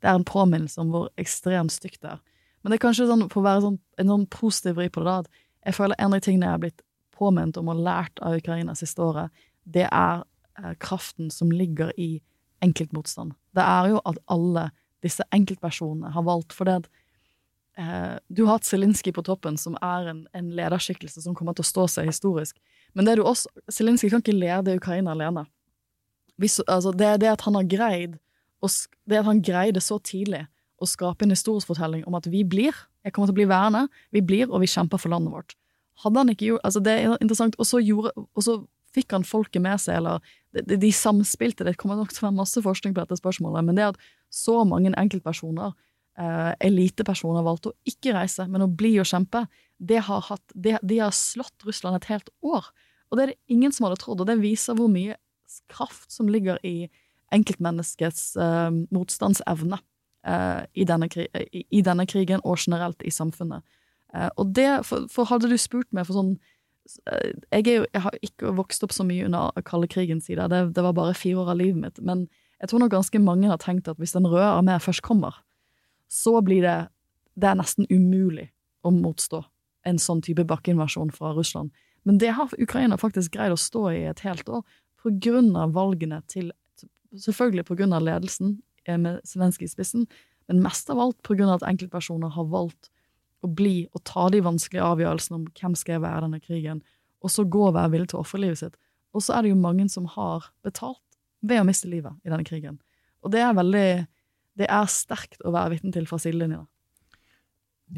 Det 0.00 0.10
er 0.10 0.18
en 0.18 0.26
påminnelse 0.28 0.80
om 0.80 0.92
hvor 0.92 1.10
ekstremt 1.20 1.72
stygt 1.72 2.02
det 2.02 2.16
er. 2.16 2.22
Men 2.62 2.72
det 2.72 2.78
er 2.78 2.86
kanskje 2.86 3.08
sånn, 3.08 3.26
for 3.32 3.42
å 3.42 3.48
være 3.48 3.64
sånn, 3.66 3.80
en 4.00 4.12
sånn 4.14 4.28
positiv 4.32 4.78
vri 4.78 4.88
på 4.92 5.04
det, 5.04 5.12
da, 5.12 5.24
at 5.24 5.68
jeg 5.68 5.76
føler 5.76 6.00
en 6.00 6.12
av 6.12 6.20
de 6.20 6.24
tingene 6.24 6.48
jeg 6.48 6.56
har 6.56 6.62
blitt 6.62 6.84
påminnet 7.14 7.58
om 7.60 7.68
og 7.72 7.82
lært 7.84 8.22
av 8.24 8.36
Ukraina 8.36 8.74
siste 8.76 9.04
året, 9.04 9.44
det 9.64 9.84
er 9.88 10.24
Eh, 10.58 10.74
kraften 10.74 11.30
som 11.30 11.52
ligger 11.52 12.00
i 12.00 12.22
enkeltmotstand. 12.60 13.32
Det 13.54 13.62
er 13.62 13.88
jo 13.90 14.00
at 14.06 14.18
alle 14.30 14.68
disse 15.02 15.24
enkeltpersonene 15.34 16.12
har 16.14 16.22
valgt 16.22 16.54
for 16.54 16.70
at 16.70 16.86
eh, 17.76 18.20
Du 18.28 18.44
har 18.44 18.58
hatt 18.58 18.68
Zelinskyj 18.68 19.12
på 19.16 19.24
toppen, 19.26 19.58
som 19.58 19.74
er 19.82 20.12
en, 20.12 20.20
en, 20.32 20.52
lederskikkelse 20.54 21.24
som 21.24 21.34
kommer 21.34 21.56
til 21.58 21.66
å 21.66 21.70
stå 21.72 21.88
seg 21.90 22.06
historisk. 22.06 22.60
Men 22.94 23.04
det 23.04 23.12
er 23.12 23.22
du 23.22 23.26
også 23.26 23.50
Zelinskyj 23.66 24.12
kan 24.14 24.22
ikke 24.22 24.36
lede 24.38 24.76
Ukraina 24.78 25.16
alene. 25.16 25.46
Hvis, 26.40 26.60
altså, 26.66 26.92
det 26.92 27.20
det 27.22 27.30
at 27.30 27.44
han 27.46 27.54
har 27.58 27.68
greid 27.70 28.20
det 29.04 29.18
at 29.20 29.26
han 29.28 29.42
greide 29.44 29.80
så 29.84 29.98
tidlig 30.00 30.46
å 30.80 30.86
skape 30.88 31.26
en 31.26 31.34
historisk 31.34 31.68
fortelling 31.68 32.04
om 32.08 32.16
at 32.18 32.26
vi 32.30 32.44
blir, 32.48 32.72
jeg 33.04 33.12
kommer 33.12 33.28
til 33.28 33.36
å 33.36 33.40
bli 33.40 33.50
værende, 33.50 33.82
vi 34.14 34.22
blir, 34.24 34.48
og 34.48 34.62
vi 34.62 34.70
kjemper 34.70 35.00
for 35.00 35.12
landet 35.12 35.34
vårt. 35.34 35.56
Hadde 36.02 36.22
han 36.22 36.32
ikke 36.32 36.48
gjort 36.48 36.64
altså 36.66 36.80
Det 36.82 36.92
er 36.92 37.12
interessant. 37.22 37.58
Og 37.60 37.68
så, 37.68 37.78
gjorde, 37.84 38.10
og 38.16 38.42
så 38.42 38.56
fikk 38.94 39.14
han 39.14 39.26
folket 39.26 39.62
med 39.62 39.80
seg, 39.82 40.00
eller 40.00 40.22
de, 40.56 40.78
de 40.80 40.90
samspilte. 40.94 41.66
Det 41.66 41.76
kommer 41.80 42.00
nok 42.00 42.14
til 42.14 42.24
å 42.24 42.28
være 42.28 42.38
masse 42.40 42.62
forskning 42.64 42.94
på 42.94 43.04
dette 43.04 43.18
spørsmålet, 43.20 43.66
men 43.66 43.78
det 43.78 43.90
at 43.92 44.00
så 44.32 44.62
mange 44.66 44.94
enkeltpersoner, 44.98 45.74
eh, 46.18 46.52
elitepersoner, 46.66 47.44
valgte 47.46 47.72
å 47.72 47.76
ikke 47.90 48.16
reise, 48.16 48.48
men 48.50 48.66
å 48.66 48.70
bli 48.70 48.96
og 49.02 49.10
kjempe, 49.10 49.44
det 49.78 50.00
har, 50.08 50.24
hatt, 50.30 50.42
det, 50.54 50.78
de 50.82 51.00
har 51.02 51.14
slått 51.14 51.66
Russland 51.66 52.00
et 52.00 52.10
helt 52.10 52.32
år. 52.46 52.70
Og 53.10 53.18
det 53.18 53.24
er 53.24 53.34
det 53.34 53.54
ingen 53.54 53.74
som 53.74 53.86
hadde 53.86 54.00
trodd, 54.02 54.22
og 54.24 54.30
det 54.30 54.40
viser 54.42 54.78
hvor 54.78 54.90
mye 54.90 55.18
kraft 55.70 56.12
som 56.12 56.28
ligger 56.30 56.58
i 56.66 56.88
enkeltmenneskets 57.34 58.34
uh, 58.36 58.70
motstandsevne 58.94 59.78
uh, 59.80 60.62
i, 60.72 60.86
denne, 60.88 61.08
i, 61.52 61.64
i, 61.70 61.82
denne, 61.82 62.06
krigen, 62.06 62.42
og 62.44 62.58
generelt 62.60 63.02
i 63.04 63.12
samfunnet. 63.14 63.64
Uh, 64.14 64.28
og 64.36 64.54
det, 64.56 64.68
for, 64.86 65.08
for 65.10 65.30
hadde 65.30 65.50
du 65.50 65.56
spurt 65.58 65.90
meg 65.92 66.08
for 66.08 66.20
sånn 66.20 66.36
jeg, 66.84 67.64
jo, 67.64 67.86
jeg, 67.94 68.00
har 68.04 68.16
ikke 68.20 68.50
vokst 68.58 68.82
opp 68.84 68.92
så 68.92 69.06
mye 69.08 69.24
under 69.24 69.62
kalde 69.64 69.88
krigens 69.88 70.26
side, 70.28 70.44
det, 70.52 70.58
det, 70.76 70.82
var 70.84 70.92
bare 70.92 71.14
fire 71.16 71.40
år 71.40 71.54
av 71.54 71.56
livet 71.56 71.80
mitt. 71.80 72.00
Men 72.04 72.26
jeg 72.60 72.68
tror 72.68 72.82
nok 72.82 72.92
ganske 72.92 73.20
mange 73.24 73.48
har 73.48 73.60
tenkt 73.62 73.88
at 73.88 73.96
hvis 73.96 74.12
Den 74.12 74.28
røde 74.28 74.50
armé 74.50 74.76
først 74.76 75.00
kommer, 75.00 75.38
så 76.12 76.42
blir 76.44 76.60
det 76.60 76.76
Det 77.34 77.48
er 77.48 77.56
nesten 77.58 77.88
umulig 77.90 78.50
å 78.84 78.92
motstå 78.94 79.40
en 79.88 79.98
sånn 79.98 80.20
type 80.22 80.44
bakkeinvasjon 80.46 81.10
fra 81.10 81.32
Russland. 81.34 81.72
Men 82.04 82.18
det 82.20 82.34
har 82.36 82.52
Ukraina 82.60 82.96
faktisk 83.00 83.34
greid 83.34 83.52
å 83.52 83.58
stå 83.58 83.88
i 83.90 84.04
et 84.06 84.20
helt 84.22 84.48
år, 84.48 84.62
på 85.04 85.12
grunn 85.22 85.54
av 85.60 85.74
valgene 85.76 86.22
til 86.30 86.52
Selvfølgelig 87.14 87.62
på 87.68 87.76
grunn 87.78 87.92
av 87.94 88.02
ledelsen 88.02 88.56
eh, 88.88 88.96
med 88.98 89.20
Zelenskyj 89.22 89.68
i 89.68 89.70
spissen, 89.70 90.06
men 90.50 90.64
mest 90.64 90.88
av 90.90 90.98
alt 90.98 91.20
på 91.22 91.36
grunn 91.38 91.46
av 91.52 91.60
at 91.60 91.68
enkeltpersoner 91.68 92.32
har 92.34 92.48
valgt 92.50 92.88
å 93.46 93.50
bli 93.52 93.84
og 93.92 94.02
ta 94.08 94.24
de 94.34 94.40
vanskelige 94.42 94.82
avgjørelsene 94.82 95.38
om 95.38 95.44
hvem 95.54 95.76
skal 95.78 95.94
jeg 95.94 96.02
være 96.02 96.24
denne 96.24 96.40
krigen, 96.42 96.80
og 97.22 97.30
så 97.30 97.44
gå 97.46 97.68
og 97.68 97.76
være 97.76 97.92
villig 97.92 98.10
til 98.10 98.18
å 98.18 98.24
ofre 98.24 98.40
livet 98.42 98.60
sitt. 98.64 98.74
Og 99.14 99.22
så 99.22 99.36
er 99.36 99.44
det 99.44 99.52
jo 99.52 99.60
mange 99.62 99.86
som 99.92 100.08
har 100.10 100.48
betalt 100.66 101.02
ved 101.44 101.62
å 101.62 101.68
miste 101.68 101.86
livet 101.92 102.18
i 102.24 102.32
denne 102.32 102.46
krigen. 102.46 102.80
Og 103.24 103.32
det 103.32 103.44
er 103.44 103.54
veldig 103.56 103.88
Det 104.54 104.68
er 104.70 104.86
sterkt 104.86 105.40
å 105.42 105.50
være 105.50 105.72
vitne 105.72 105.90
til 105.90 106.04
fra 106.06 106.14
sidelinja. 106.22 106.60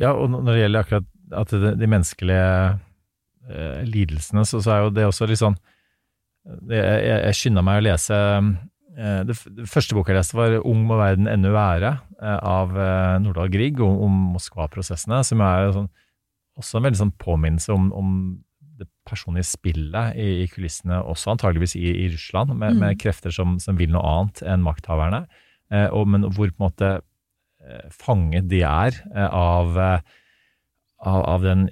Ja, 0.00 0.14
og 0.16 0.30
når 0.32 0.46
det 0.46 0.60
gjelder 0.62 0.84
akkurat 0.86 1.08
at 1.42 1.50
de, 1.52 1.88
menneskelige 1.92 2.46
eh, 3.50 3.82
lidelsene, 3.84 4.44
så, 4.48 4.62
så, 4.64 4.70
er 4.72 4.86
jo 4.86 4.94
det 4.96 5.04
også 5.04 5.28
litt 5.28 5.42
sånn 5.42 5.58
Jeg, 6.70 6.98
jeg 7.10 7.36
skynda 7.38 7.62
meg 7.66 7.80
å 7.80 7.86
lese 7.88 8.16
Eh, 8.96 9.22
det, 9.28 9.36
første 9.68 9.96
boka 9.96 10.12
jeg 10.12 10.22
leste, 10.22 10.36
var 10.38 10.56
'Ung 10.56 10.86
må 10.88 10.96
verden 10.96 11.28
ennå 11.28 11.52
være' 11.52 11.98
eh, 12.22 12.38
av 12.40 12.72
eh, 12.76 13.18
Nordahl 13.20 13.52
Grieg 13.52 13.80
om, 13.80 13.98
om 14.06 14.14
Moskva-prosessene, 14.36 15.22
som 15.24 15.40
er 15.44 15.72
sånn, 15.74 15.90
også 16.56 16.78
en 16.78 16.86
veldig 16.86 17.00
sånn 17.02 17.16
påminnelse 17.20 17.72
om, 17.72 17.92
om, 17.92 18.10
det 18.76 18.88
personlige 19.08 19.48
spillet 19.48 20.16
i, 20.20 20.42
i 20.44 20.48
kulissene, 20.52 20.98
også 21.00 21.30
antageligvis 21.32 21.78
i, 21.78 21.86
i 22.04 22.08
Russland, 22.12 22.52
med, 22.52 22.74
Mm. 22.74 22.80
med 22.80 22.98
krefter 23.00 23.32
som, 23.32 23.58
som 23.58 23.76
vil 23.76 23.88
noe 23.88 24.04
annet 24.04 24.42
enn 24.44 24.60
makthaverne. 24.60 25.22
Eh, 25.72 25.88
og, 25.88 26.04
men 26.08 26.28
hvor 26.28 26.50
på 26.50 26.60
en 26.60 26.66
måte 26.68 26.90
fanget 27.90 28.50
de 28.50 28.60
er 28.62 28.94
av 29.16 29.74
av, 30.98 31.20
av 31.28 31.42
den, 31.44 31.66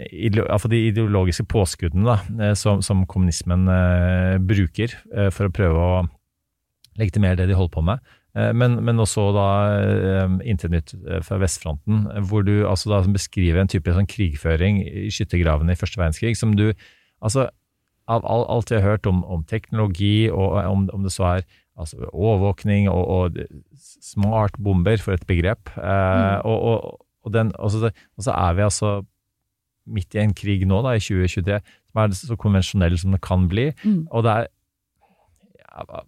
altså 0.44 0.68
de 0.68 0.82
ideologiske 0.90 1.46
påskuddene 1.48 2.04
da, 2.04 2.18
eh, 2.42 2.52
som, 2.58 2.82
som 2.84 3.06
kommunismen 3.08 3.64
eh, 3.72 4.34
bruker 4.42 4.92
eh, 5.14 5.30
for 5.32 5.48
å 5.48 5.54
prøve 5.54 5.80
å 5.80 6.02
legitimere 7.00 7.40
det 7.40 7.48
de 7.50 7.56
holder 7.58 7.72
på 7.74 7.82
med. 7.88 8.12
Eh, 8.36 8.52
Men, 8.52 8.76
men 8.84 9.00
også 9.00 9.30
da 9.34 9.48
eh, 9.80 10.36
Internytt 10.50 10.92
eh, 11.08 11.22
fra 11.24 11.38
vestfronten, 11.40 12.04
hvor 12.28 12.44
du 12.46 12.66
altså 12.68 12.92
da 12.92 13.00
beskriver 13.08 13.62
en 13.62 13.70
type 13.70 13.94
sånn 13.94 14.10
krigføring 14.10 14.82
i 14.84 15.08
skyttergravene 15.14 15.72
i 15.72 15.80
første 15.80 15.98
verdenskrig, 16.00 16.36
som 16.36 16.52
du 16.58 16.72
altså 17.24 17.48
av 18.06 18.26
all, 18.28 18.44
alt 18.52 18.68
jeg 18.68 18.82
har 18.82 18.98
hørt 18.98 19.06
om, 19.08 19.22
om 19.24 19.46
teknologi, 19.48 20.28
og 20.28 20.58
om, 20.60 20.84
om 20.92 21.06
det 21.06 21.12
så 21.14 21.24
er 21.30 21.46
altså, 21.80 22.04
overvåkning 22.12 22.90
og, 22.92 23.08
og 23.08 23.38
smart 24.04 24.58
bomber, 24.60 25.00
for 25.00 25.16
et 25.16 25.24
begrep, 25.26 25.72
eh, 25.80 26.36
og, 26.44 26.58
og, 26.68 27.00
og, 27.24 27.32
den, 27.32 27.54
så, 27.72 27.88
og 27.88 28.26
så 28.26 28.34
er 28.36 28.58
vi 28.58 28.66
altså 28.66 28.92
midt 29.86 30.14
i 30.16 30.22
en 30.22 30.32
krig 30.36 30.64
nå, 30.68 30.78
da, 30.86 30.94
i 30.96 31.02
2023, 31.02 31.58
som 31.92 32.00
er 32.04 32.14
så 32.16 32.36
konvensjonell 32.40 32.96
som 33.00 33.12
det 33.16 33.20
kan 33.24 33.48
bli, 33.50 33.70
Mm. 33.84 34.06
og 34.10 34.24
det 34.24 34.36
er 34.38 34.48
ja, 35.70 36.02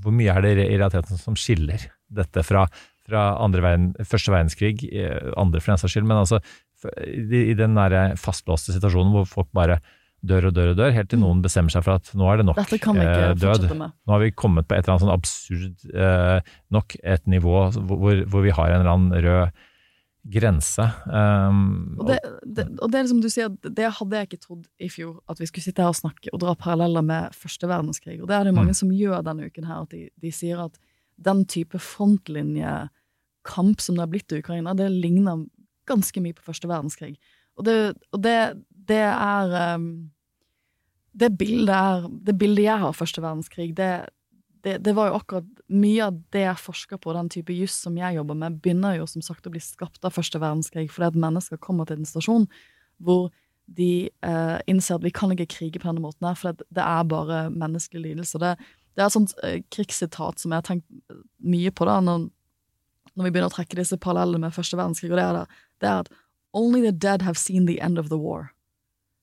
Hvor 0.00 0.12
mye 0.14 0.32
er 0.32 0.40
det 0.44 0.52
i 0.70 0.76
realiteten 0.78 1.18
som 1.18 1.34
skiller 1.36 1.82
dette 2.14 2.42
fra, 2.46 2.66
fra 3.08 3.22
andre 3.42 3.60
verden, 3.64 3.88
første 4.06 4.30
verdenskrig, 4.32 4.84
eh, 4.92 5.32
andre 5.36 5.60
for 5.60 5.72
den 5.72 5.80
saks 5.82 5.92
skyld, 5.96 6.06
men 6.06 6.20
altså 6.22 6.38
i, 7.04 7.50
i 7.50 7.54
den 7.58 7.74
der 7.76 8.14
fastlåste 8.16 8.72
situasjonen 8.72 9.12
hvor 9.12 9.26
folk 9.28 9.50
bare 9.52 9.80
dør 10.24 10.46
og 10.50 10.54
dør 10.56 10.70
og 10.72 10.78
dør, 10.78 10.92
helt 10.94 11.10
til 11.12 11.20
noen 11.20 11.40
bestemmer 11.44 11.72
seg 11.72 11.84
for 11.84 11.96
at 11.98 12.08
nå 12.16 12.26
er 12.28 12.40
det 12.40 12.46
nok 12.48 12.58
Dette 12.60 12.78
kan 12.80 12.96
vi 12.96 13.04
ikke 13.04 13.26
eh, 13.32 13.34
død. 13.40 13.66
Nå 13.80 14.14
har 14.14 14.20
vi 14.22 14.30
kommet 14.36 14.68
på 14.68 14.76
et 14.76 14.84
eller 14.84 14.94
annet 14.94 15.04
sånn 15.06 15.14
absurd 15.16 15.90
eh, 15.96 16.54
nok 16.76 16.96
et 17.02 17.26
nivå 17.26 17.56
hvor, 17.74 18.22
hvor 18.30 18.44
vi 18.46 18.52
har 18.56 18.70
en 18.70 18.80
eller 18.82 18.94
annen 18.94 19.26
rød 19.26 19.66
grense. 20.22 20.84
Um, 21.06 21.96
Og 22.00 22.10
det, 22.10 22.18
det, 22.44 22.66
og 22.82 22.92
det 22.92 23.00
er 23.00 23.08
som 23.08 23.22
du 23.22 23.28
sier, 23.32 23.52
det 23.64 23.88
hadde 23.96 24.18
jeg 24.18 24.28
ikke 24.28 24.42
trodd 24.42 24.66
i 24.82 24.90
fjor, 24.92 25.20
at 25.32 25.40
vi 25.40 25.48
skulle 25.48 25.64
sitte 25.64 25.84
her 25.84 25.94
og 25.94 25.98
snakke 25.98 26.32
og 26.34 26.42
dra 26.42 26.54
paralleller 26.58 27.04
med 27.06 27.36
første 27.36 27.70
verdenskrig. 27.70 28.18
Og 28.20 28.28
det 28.28 28.36
er 28.36 28.48
det 28.48 28.56
mange 28.56 28.74
som 28.76 28.92
gjør 28.92 29.24
denne 29.26 29.48
uken 29.48 29.68
her, 29.68 29.86
at 29.86 29.94
de, 29.94 30.08
de 30.20 30.32
sier 30.34 30.60
at 30.60 30.76
den 31.20 31.44
type 31.48 31.80
frontlinjekamp 31.80 33.80
som 33.80 33.96
det 33.96 34.04
har 34.04 34.12
blitt 34.12 34.32
i 34.32 34.42
Ukraina, 34.44 34.76
det 34.76 34.90
ligner 34.92 35.46
ganske 35.88 36.22
mye 36.22 36.36
på 36.36 36.46
første 36.46 36.68
verdenskrig. 36.70 37.16
Og 37.58 37.66
det, 37.66 37.76
og 38.12 38.22
det, 38.24 38.38
det 38.88 39.04
er 39.08 39.76
um, 39.76 40.10
det 41.12 41.38
bildet, 41.38 41.74
er, 41.74 42.08
det 42.08 42.38
bildet 42.38 42.68
jeg 42.68 42.78
har 42.78 42.92
av 42.92 42.98
første 42.98 43.22
verdenskrig, 43.24 43.72
det, 43.76 43.92
det, 44.64 44.78
det 44.84 44.94
var 44.96 45.10
jo 45.10 45.18
akkurat 45.20 45.62
mye 45.72 46.06
av 46.06 46.16
det 46.34 46.42
jeg 46.44 46.62
forsker 46.62 47.00
på, 47.00 47.14
den 47.16 47.30
type 47.32 47.54
juss 47.54 47.76
som 47.86 47.96
jeg 47.98 48.16
jobber 48.18 48.38
med, 48.38 48.58
begynner 48.62 48.98
jo 48.98 49.06
som 49.08 49.24
sagt 49.24 49.46
å 49.48 49.52
bli 49.54 49.62
skapt 49.64 50.04
av 50.04 50.14
første 50.16 50.40
verdenskrig, 50.42 50.90
fordi 50.92 51.10
at 51.10 51.20
mennesker 51.24 51.60
kommer 51.62 51.88
til 51.88 52.00
en 52.00 52.08
stasjon 52.08 52.48
hvor 53.00 53.30
de 53.70 54.10
eh, 54.26 54.58
innser 54.70 54.98
at 54.98 55.06
vi 55.06 55.12
kan 55.14 55.32
ikke 55.32 55.48
krige 55.54 55.80
på 55.80 55.88
denne 55.88 56.02
måten 56.02 56.26
her, 56.26 56.36
for 56.38 56.52
det, 56.52 56.66
det 56.74 56.84
er 56.84 57.08
bare 57.08 57.42
menneskelig 57.54 58.02
lidelse. 58.08 58.40
Det, 58.42 58.56
det 58.98 59.02
er 59.02 59.06
et 59.06 59.16
sånt 59.16 59.34
eh, 59.46 59.60
krigssitat 59.72 60.42
som 60.42 60.52
jeg 60.52 60.62
har 60.62 60.66
tenkt 60.66 61.18
mye 61.38 61.72
på 61.72 61.86
da, 61.88 62.00
når, 62.04 62.26
når 63.14 63.28
vi 63.28 63.32
begynner 63.32 63.52
å 63.52 63.54
trekke 63.54 63.78
disse 63.78 64.00
parallellene 64.02 64.48
med 64.48 64.56
første 64.56 64.78
verdenskrig, 64.80 65.12
og 65.14 65.20
det 65.20 65.26
er, 65.28 65.38
det, 65.38 65.62
det 65.80 65.92
er 65.92 66.02
at 66.02 66.10
only 66.56 66.82
the 66.82 66.92
dead 66.92 67.22
have 67.22 67.38
seen 67.38 67.68
the 67.70 67.78
end 67.80 67.98
of 67.98 68.10
the 68.10 68.18
war. 68.18 68.50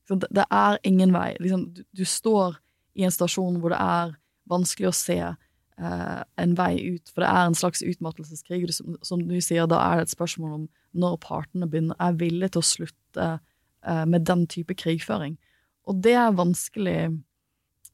Så 0.07 0.15
det 0.23 0.45
er 0.47 0.79
ingen 0.87 1.11
vei. 1.11 1.33
Liksom, 1.43 1.67
du, 1.75 1.83
du 1.91 2.05
står 2.07 2.55
i 2.97 3.03
en 3.03 3.13
stasjon 3.13 3.59
hvor 3.59 3.75
det 3.75 3.81
er 3.83 4.15
vanskelig 4.49 4.89
å 4.89 4.95
se 4.95 5.19
eh, 5.21 6.21
en 6.43 6.55
vei 6.57 6.73
ut, 6.95 7.11
for 7.11 7.23
det 7.23 7.29
er 7.31 7.49
en 7.49 7.57
slags 7.57 7.83
utmattelseskrig. 7.85 8.67
Som, 8.75 8.97
som 9.05 9.23
du 9.27 9.37
sier, 9.43 9.69
da 9.69 9.81
er 9.83 9.99
det 9.99 10.07
et 10.07 10.15
spørsmål 10.15 10.55
om 10.61 10.65
når 10.97 11.19
partene 11.25 11.69
begynner, 11.69 11.97
er 11.99 12.17
villige 12.19 12.55
til 12.55 12.63
å 12.63 12.69
slutte 12.71 13.29
eh, 13.37 14.05
med 14.09 14.27
den 14.29 14.45
type 14.51 14.77
krigføring. 14.77 15.37
Og 15.87 16.03
det 16.03 16.17
er 16.19 16.35
vanskelig 16.35 16.99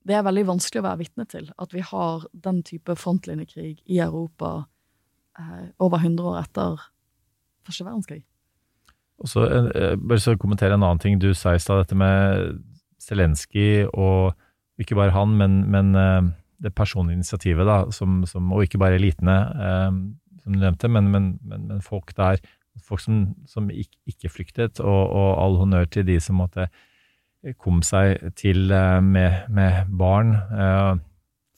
Det 0.03 0.15
er 0.17 0.23
veldig 0.25 0.41
vanskelig 0.49 0.81
å 0.81 0.83
være 0.83 0.99
vitne 0.99 1.23
til, 1.31 1.45
at 1.55 1.71
vi 1.71 1.79
har 1.79 2.25
den 2.33 2.57
type 2.67 2.91
frontlinjekrig 2.99 3.85
i 3.87 3.99
Europa 4.03 4.65
eh, 5.39 5.69
over 5.79 6.01
100 6.01 6.25
år 6.27 6.41
etter 6.41 6.81
første 7.63 7.85
verdenskrig. 7.87 8.23
Og 9.23 9.29
så, 9.31 9.45
eh, 9.47 9.95
bare 9.95 10.19
så 10.19 10.35
kommentere 10.35 10.75
en 10.75 10.83
annen 10.83 10.99
ting 10.99 11.21
du 11.21 11.33
sa 11.33 11.53
i 11.55 11.61
stad, 11.61 11.85
dette 11.85 11.95
med 11.95 12.59
Zelenskyj 12.99 13.87
og 13.93 14.33
ikke 14.81 14.97
bare 14.97 15.15
han, 15.15 15.37
men, 15.37 15.71
men 15.71 15.95
eh, 15.95 16.31
det 16.63 16.73
personlige 16.75 17.19
initiativet, 17.19 17.67
da, 17.67 17.77
som, 17.91 18.21
som, 18.29 18.51
og 18.55 18.63
ikke 18.65 18.79
bare 18.81 18.97
elitene, 18.99 19.37
eh, 19.67 19.89
som 20.43 20.55
du 20.55 20.59
nevnte, 20.63 20.89
men, 20.91 21.11
men, 21.11 21.29
men, 21.43 21.67
men 21.69 21.83
folk 21.83 22.15
der, 22.17 22.39
folk 22.83 23.03
som, 23.03 23.25
som 23.47 23.69
ikke, 23.69 23.99
ikke 24.09 24.31
flyktet, 24.31 24.81
og, 24.81 25.01
og 25.11 25.29
all 25.43 25.59
honnør 25.61 25.91
til 25.91 26.07
de 26.07 26.19
som 26.23 26.39
måtte 26.41 26.69
kom 27.59 27.81
seg 27.83 28.31
til 28.39 28.71
eh, 28.71 29.01
med, 29.03 29.49
med 29.51 29.91
barn. 29.99 30.37
eh, 30.55 30.93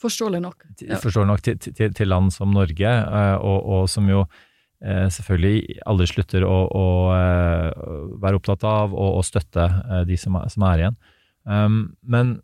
Forståelig 0.02 0.41
nok. 0.44 0.65
Ja. 0.82 0.98
Forståelig 1.02 1.30
nok 1.30 1.46
til, 1.46 1.58
til, 1.62 1.94
til 1.96 2.10
land 2.10 2.34
som 2.34 2.52
Norge, 2.54 2.89
eh, 2.89 3.36
og, 3.38 3.60
og 3.78 3.89
som 3.89 4.10
jo 4.10 4.26
eh, 4.84 5.06
selvfølgelig 5.13 5.80
aldri 5.88 6.10
slutter 6.10 6.46
å, 6.46 6.56
å 6.68 6.86
eh, 7.15 7.86
være 8.22 8.41
opptatt 8.41 8.65
av 8.68 8.94
og, 8.94 9.22
og 9.22 9.26
støtte 9.26 9.70
de 10.10 10.18
som 10.20 10.41
er, 10.41 10.50
som 10.52 10.65
er 10.68 10.84
igjen. 10.84 10.98
Um, 11.46 11.78
men 12.02 12.39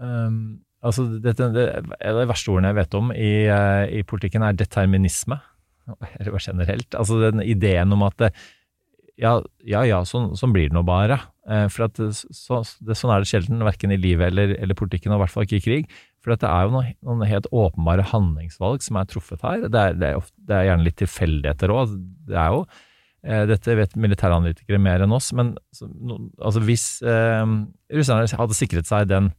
um, 0.00 0.64
altså 0.88 1.06
dette, 1.22 1.50
det, 1.54 1.66
det 1.84 2.28
verste 2.30 2.52
ordene 2.52 2.72
jeg 2.72 2.80
vet 2.80 2.96
om 2.98 3.12
i, 3.14 3.32
eh, 3.52 3.84
i 4.00 4.04
politikken, 4.06 4.44
er 4.46 4.56
determinisme. 4.56 5.38
Eller 6.18 6.38
generelt. 6.42 6.94
Altså 6.98 7.20
den 7.22 7.42
ideen 7.44 7.94
om 7.94 8.04
at 8.06 8.18
det, 8.22 8.32
ja, 9.20 9.38
ja, 9.64 9.82
ja 9.88 10.02
sånn, 10.04 10.34
sånn 10.36 10.52
blir 10.54 10.68
det 10.68 10.76
nå 10.76 10.82
bare. 10.86 11.18
Eh, 11.48 11.66
for 11.72 11.86
at 11.86 12.00
så, 12.10 12.60
det, 12.84 12.96
sånn 12.98 13.12
er 13.14 13.22
det 13.22 13.30
sjelden, 13.30 13.64
verken 13.64 13.94
i 13.94 14.00
livet 14.00 14.32
eller, 14.32 14.56
eller 14.60 14.78
politikken, 14.78 15.14
og 15.14 15.20
i 15.20 15.24
hvert 15.24 15.34
fall 15.34 15.46
ikke 15.46 15.60
i 15.60 15.64
krig. 15.64 15.94
For 16.24 16.34
det 16.34 16.50
er 16.50 16.66
jo 16.66 16.74
noen, 16.74 16.90
noen 17.06 17.30
helt 17.30 17.48
åpenbare 17.54 18.04
handlingsvalg 18.10 18.84
som 18.84 18.98
er 19.00 19.08
truffet 19.08 19.44
her. 19.46 19.68
Det 19.70 19.80
er, 19.80 19.96
det 19.96 20.10
er, 20.10 20.20
ofte, 20.20 20.36
det 20.48 20.58
er 20.58 20.68
gjerne 20.70 20.88
litt 20.88 20.98
tilfeldigheter 21.00 21.72
òg. 21.72 21.96
Det 22.26 22.38
er 22.42 22.52
jo 22.52 22.60
eh, 22.66 23.44
Dette 23.52 23.78
vet 23.78 23.96
militæranalytikere 24.06 24.82
mer 24.82 25.06
enn 25.06 25.16
oss, 25.16 25.30
men 25.36 25.54
så, 25.74 25.88
no, 25.88 26.20
altså 26.42 26.64
hvis 26.66 26.86
eh, 27.06 27.56
russerne 27.94 28.42
hadde 28.42 28.58
sikret 28.58 28.90
seg 28.90 29.08
den, 29.12 29.32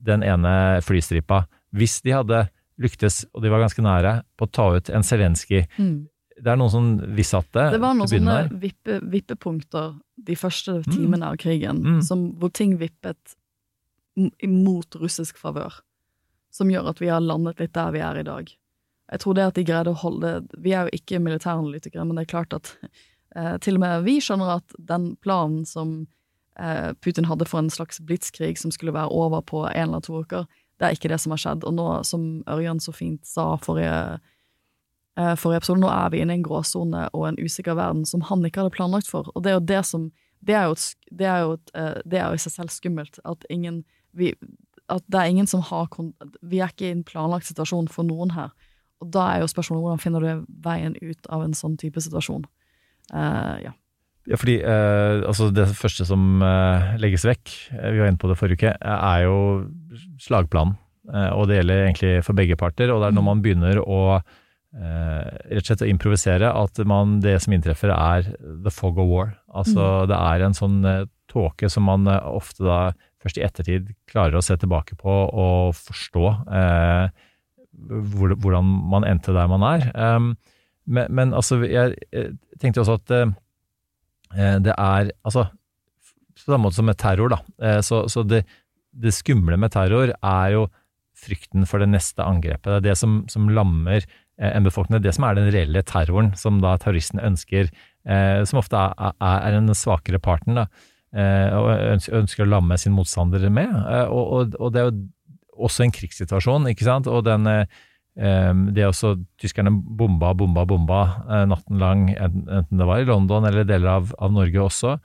den 0.00 0.22
ene 0.26 0.80
flystripa, 0.82 1.44
hvis 1.76 2.00
de 2.02 2.14
hadde 2.16 2.48
lyktes, 2.80 3.26
og 3.34 3.42
de 3.44 3.50
var 3.52 3.60
ganske 3.60 3.82
nære, 3.84 4.14
på 4.38 4.46
å 4.48 4.50
ta 4.50 4.70
ut 4.76 4.90
en 4.90 5.04
Zelenskyj 5.06 5.66
Mm. 5.78 6.06
Det 6.40 6.48
er 6.48 6.56
noen 6.56 6.70
som 6.72 6.86
vissatte 7.12 7.66
Det 7.74 7.80
var 7.82 7.92
noen 7.92 8.08
sånne 8.08 8.36
vippe, 8.62 8.94
vippepunkter 9.12 9.98
de 10.16 10.36
første 10.40 10.78
timene 10.88 11.26
av 11.28 11.36
krigen, 11.36 11.82
Mm. 11.84 11.98
som, 12.02 12.32
hvor 12.40 12.48
ting 12.50 12.78
vippet 12.80 13.36
imot 14.42 14.96
russisk 15.00 15.36
favør, 15.40 15.80
som 16.50 16.70
gjør 16.72 16.88
at 16.94 17.00
vi 17.02 17.10
har 17.12 17.20
landet 17.20 17.60
litt 17.60 17.74
der 17.76 17.92
vi 17.92 18.00
er 18.04 18.20
i 18.20 18.24
dag. 18.26 18.48
Jeg 19.10 19.20
tror 19.20 19.34
det 19.36 19.46
at 19.50 19.54
de 19.58 19.64
greide 19.66 19.90
å 19.92 19.98
holde 19.98 20.46
Vi 20.62 20.72
er 20.72 20.86
jo 20.86 20.96
ikke 20.96 21.20
militæranalytikere, 21.22 22.06
men 22.06 22.16
det 22.16 22.22
er 22.28 22.32
klart 22.32 22.54
at 22.54 22.72
eh, 23.36 23.56
til 23.58 23.74
og 23.74 23.80
med 23.80 24.04
vi 24.06 24.18
skjønner 24.22 24.56
at 24.56 24.74
den 24.78 25.16
planen 25.20 25.64
som 25.66 26.06
Putin 27.00 27.24
hadde 27.24 27.46
for 27.48 27.62
en 27.62 27.70
slags 27.72 28.00
blitskrig 28.04 28.58
som 28.60 28.72
skulle 28.74 28.92
være 28.92 29.08
over 29.16 29.40
på 29.40 29.62
en 29.68 29.88
eller 29.88 30.02
to 30.04 30.20
uker, 30.20 30.44
det 30.80 30.88
er 30.88 30.96
ikke 30.96 31.10
det 31.12 31.20
som 31.20 31.34
har 31.34 31.40
skjedd. 31.42 31.64
Og 31.68 31.74
nå, 31.76 31.86
som 32.08 32.26
Ørjan 32.48 32.80
så 32.80 32.92
fint 32.96 33.20
sa 33.28 33.52
forrige 33.60 34.18
eh, 35.20 35.34
forrige 35.36 35.60
episode, 35.60 35.82
nå 35.82 35.90
er 35.92 36.08
vi 36.12 36.22
inne 36.22 36.36
i 36.36 36.40
en 36.40 36.46
gråsone 36.46 37.06
og 37.12 37.26
en 37.28 37.38
usikker 37.40 37.76
verden 37.76 38.06
som 38.08 38.24
han 38.30 38.44
ikke 38.48 38.62
hadde 38.62 38.74
planlagt 38.78 39.10
for. 39.10 39.28
Og 39.34 39.44
det 39.44 39.52
er 39.52 39.58
jo 39.58 39.68
det 39.74 39.84
som 39.92 40.10
Det 40.40 40.54
er 40.56 40.62
jo, 40.64 40.72
et, 40.72 40.94
det 41.12 41.26
er 41.26 41.38
jo, 41.44 41.56
eh, 41.76 42.00
det 42.08 42.18
er 42.18 42.28
jo 42.28 42.38
i 42.38 42.40
seg 42.40 42.52
selv 42.52 42.70
skummelt. 42.72 43.18
At 43.28 43.44
ingen 43.50 43.84
vi, 44.16 44.32
At 44.88 45.04
det 45.06 45.20
er 45.20 45.28
ingen 45.28 45.46
som 45.46 45.60
har 45.60 45.88
Vi 46.40 46.60
er 46.60 46.72
ikke 46.72 46.88
i 46.88 46.96
en 46.96 47.04
planlagt 47.04 47.46
situasjon 47.46 47.88
for 47.88 48.02
noen 48.02 48.30
her. 48.30 48.48
Og 49.00 49.12
da 49.12 49.26
er 49.34 49.40
jo 49.40 49.52
spørsmålet 49.52 49.82
hvordan 49.82 50.00
finner 50.00 50.20
du 50.20 50.46
veien 50.64 50.96
ut 51.02 51.26
av 51.28 51.42
en 51.42 51.54
sånn 51.54 51.76
type 51.76 52.00
situasjon. 52.00 52.44
Uh, 53.12 53.56
ja. 53.64 53.72
Ja, 54.30 54.38
fordi 54.38 54.60
eh, 54.62 55.20
altså 55.26 55.48
det 55.50 55.66
første 55.74 56.04
som 56.06 56.42
eh, 56.46 56.92
legges 57.02 57.24
vekk, 57.26 57.54
eh, 57.74 57.88
vi 57.90 58.02
var 58.02 58.10
inne 58.10 58.20
på 58.20 58.30
det 58.30 58.36
forrige 58.38 58.60
uke, 58.60 58.74
eh, 58.78 59.06
er 59.08 59.24
jo 59.24 59.38
slagplanen. 60.22 60.76
Eh, 61.10 61.32
og 61.34 61.48
det 61.50 61.58
gjelder 61.58 61.82
egentlig 61.88 62.12
for 62.26 62.38
begge 62.38 62.58
parter. 62.60 62.92
Og 62.94 63.02
det 63.02 63.08
er 63.08 63.16
når 63.16 63.26
man 63.26 63.42
begynner 63.44 63.82
å 63.82 64.20
rett 64.70 65.64
og 65.64 65.66
slett 65.66 65.80
å 65.82 65.86
improvisere 65.90 66.46
at 66.54 66.78
man, 66.86 67.16
det 67.18 67.32
som 67.42 67.50
inntreffer 67.56 67.90
er 67.90 68.28
the 68.38 68.70
fog 68.70 69.00
of 69.02 69.08
war. 69.10 69.32
Altså 69.50 70.04
det 70.06 70.14
er 70.14 70.44
en 70.46 70.54
sånn 70.54 70.76
tåke 71.26 71.66
som 71.66 71.88
man 71.90 72.06
ofte 72.06 72.62
da 72.62 72.76
først 73.18 73.40
i 73.40 73.42
ettertid 73.42 73.88
klarer 74.06 74.38
å 74.38 74.44
se 74.46 74.54
tilbake 74.62 74.94
på 75.00 75.10
og 75.26 75.74
forstå 75.74 76.22
hvor, 76.46 78.36
hvordan 78.38 78.70
man 78.94 79.08
endte 79.10 79.34
der 79.34 79.50
man 79.50 79.66
er. 79.72 79.90
Um, 79.90 80.30
men, 80.86 81.10
men 81.18 81.34
altså, 81.34 81.64
jeg, 81.66 81.98
jeg 82.14 82.38
tenkte 82.62 82.84
også 82.84 83.00
at 83.02 83.34
det 84.36 84.74
er 84.76 85.08
altså 85.26 85.48
På 85.50 86.44
samme 86.44 86.68
måte 86.68 86.78
som 86.78 86.86
med 86.86 86.98
terror, 87.00 87.32
da. 87.32 87.40
Eh, 87.62 87.80
Så, 87.84 88.04
så 88.08 88.22
det, 88.22 88.44
det 88.92 89.12
skumle 89.14 89.58
med 89.60 89.72
terror 89.74 90.12
er 90.14 90.52
jo 90.54 90.68
frykten 91.20 91.66
for 91.68 91.82
det 91.82 91.90
neste 91.92 92.24
angrepet. 92.24 92.68
Det 92.70 92.78
er 92.78 92.86
det 92.90 92.98
som, 92.98 93.20
som 93.30 93.50
lammer 93.52 94.00
eh, 94.00 94.50
en 94.50 94.66
befolkning. 94.66 95.02
Det 95.02 95.12
som 95.16 95.26
er 95.28 95.36
den 95.38 95.50
reelle 95.52 95.82
terroren 95.86 96.32
som 96.38 96.60
da 96.62 96.76
terroristen 96.80 97.20
ønsker, 97.22 97.70
eh, 98.08 98.40
som 98.48 98.62
ofte 98.62 98.80
er, 98.80 99.14
er, 99.20 99.58
den 99.58 99.76
svakere 99.76 100.20
parten, 100.22 100.56
da, 100.62 100.66
eh, 101.12 101.56
og 101.56 102.16
ønsker, 102.22 102.46
å 102.46 102.50
lamme 102.50 102.78
sin 102.80 102.96
motstander 102.96 103.46
med. 103.52 103.68
Eh, 103.68 104.06
og, 104.08 104.34
og, 104.38 104.58
og, 104.60 104.72
det 104.74 104.82
er 104.82 104.90
jo 104.90 104.96
også 105.68 105.84
en 105.84 105.94
krigssituasjon, 105.94 106.70
ikke 106.72 106.88
sant. 106.88 107.10
Og 107.10 107.24
den, 107.28 107.48
eh, 107.50 107.80
det 108.16 108.82
er 108.82 108.90
også 108.90 109.14
Tyskerne 109.40 109.72
bomba, 109.72 110.32
bomba, 110.34 110.66
bomba 110.68 111.00
eh, 111.24 111.46
natten 111.48 111.78
lang, 111.80 112.08
enten 112.18 112.80
det 112.80 112.88
var 112.88 113.00
i 113.00 113.08
London 113.08 113.46
eller 113.48 113.64
deler 113.64 114.00
av, 114.00 114.14
av 114.18 114.34
Norge 114.34 114.66
også. 114.66 114.98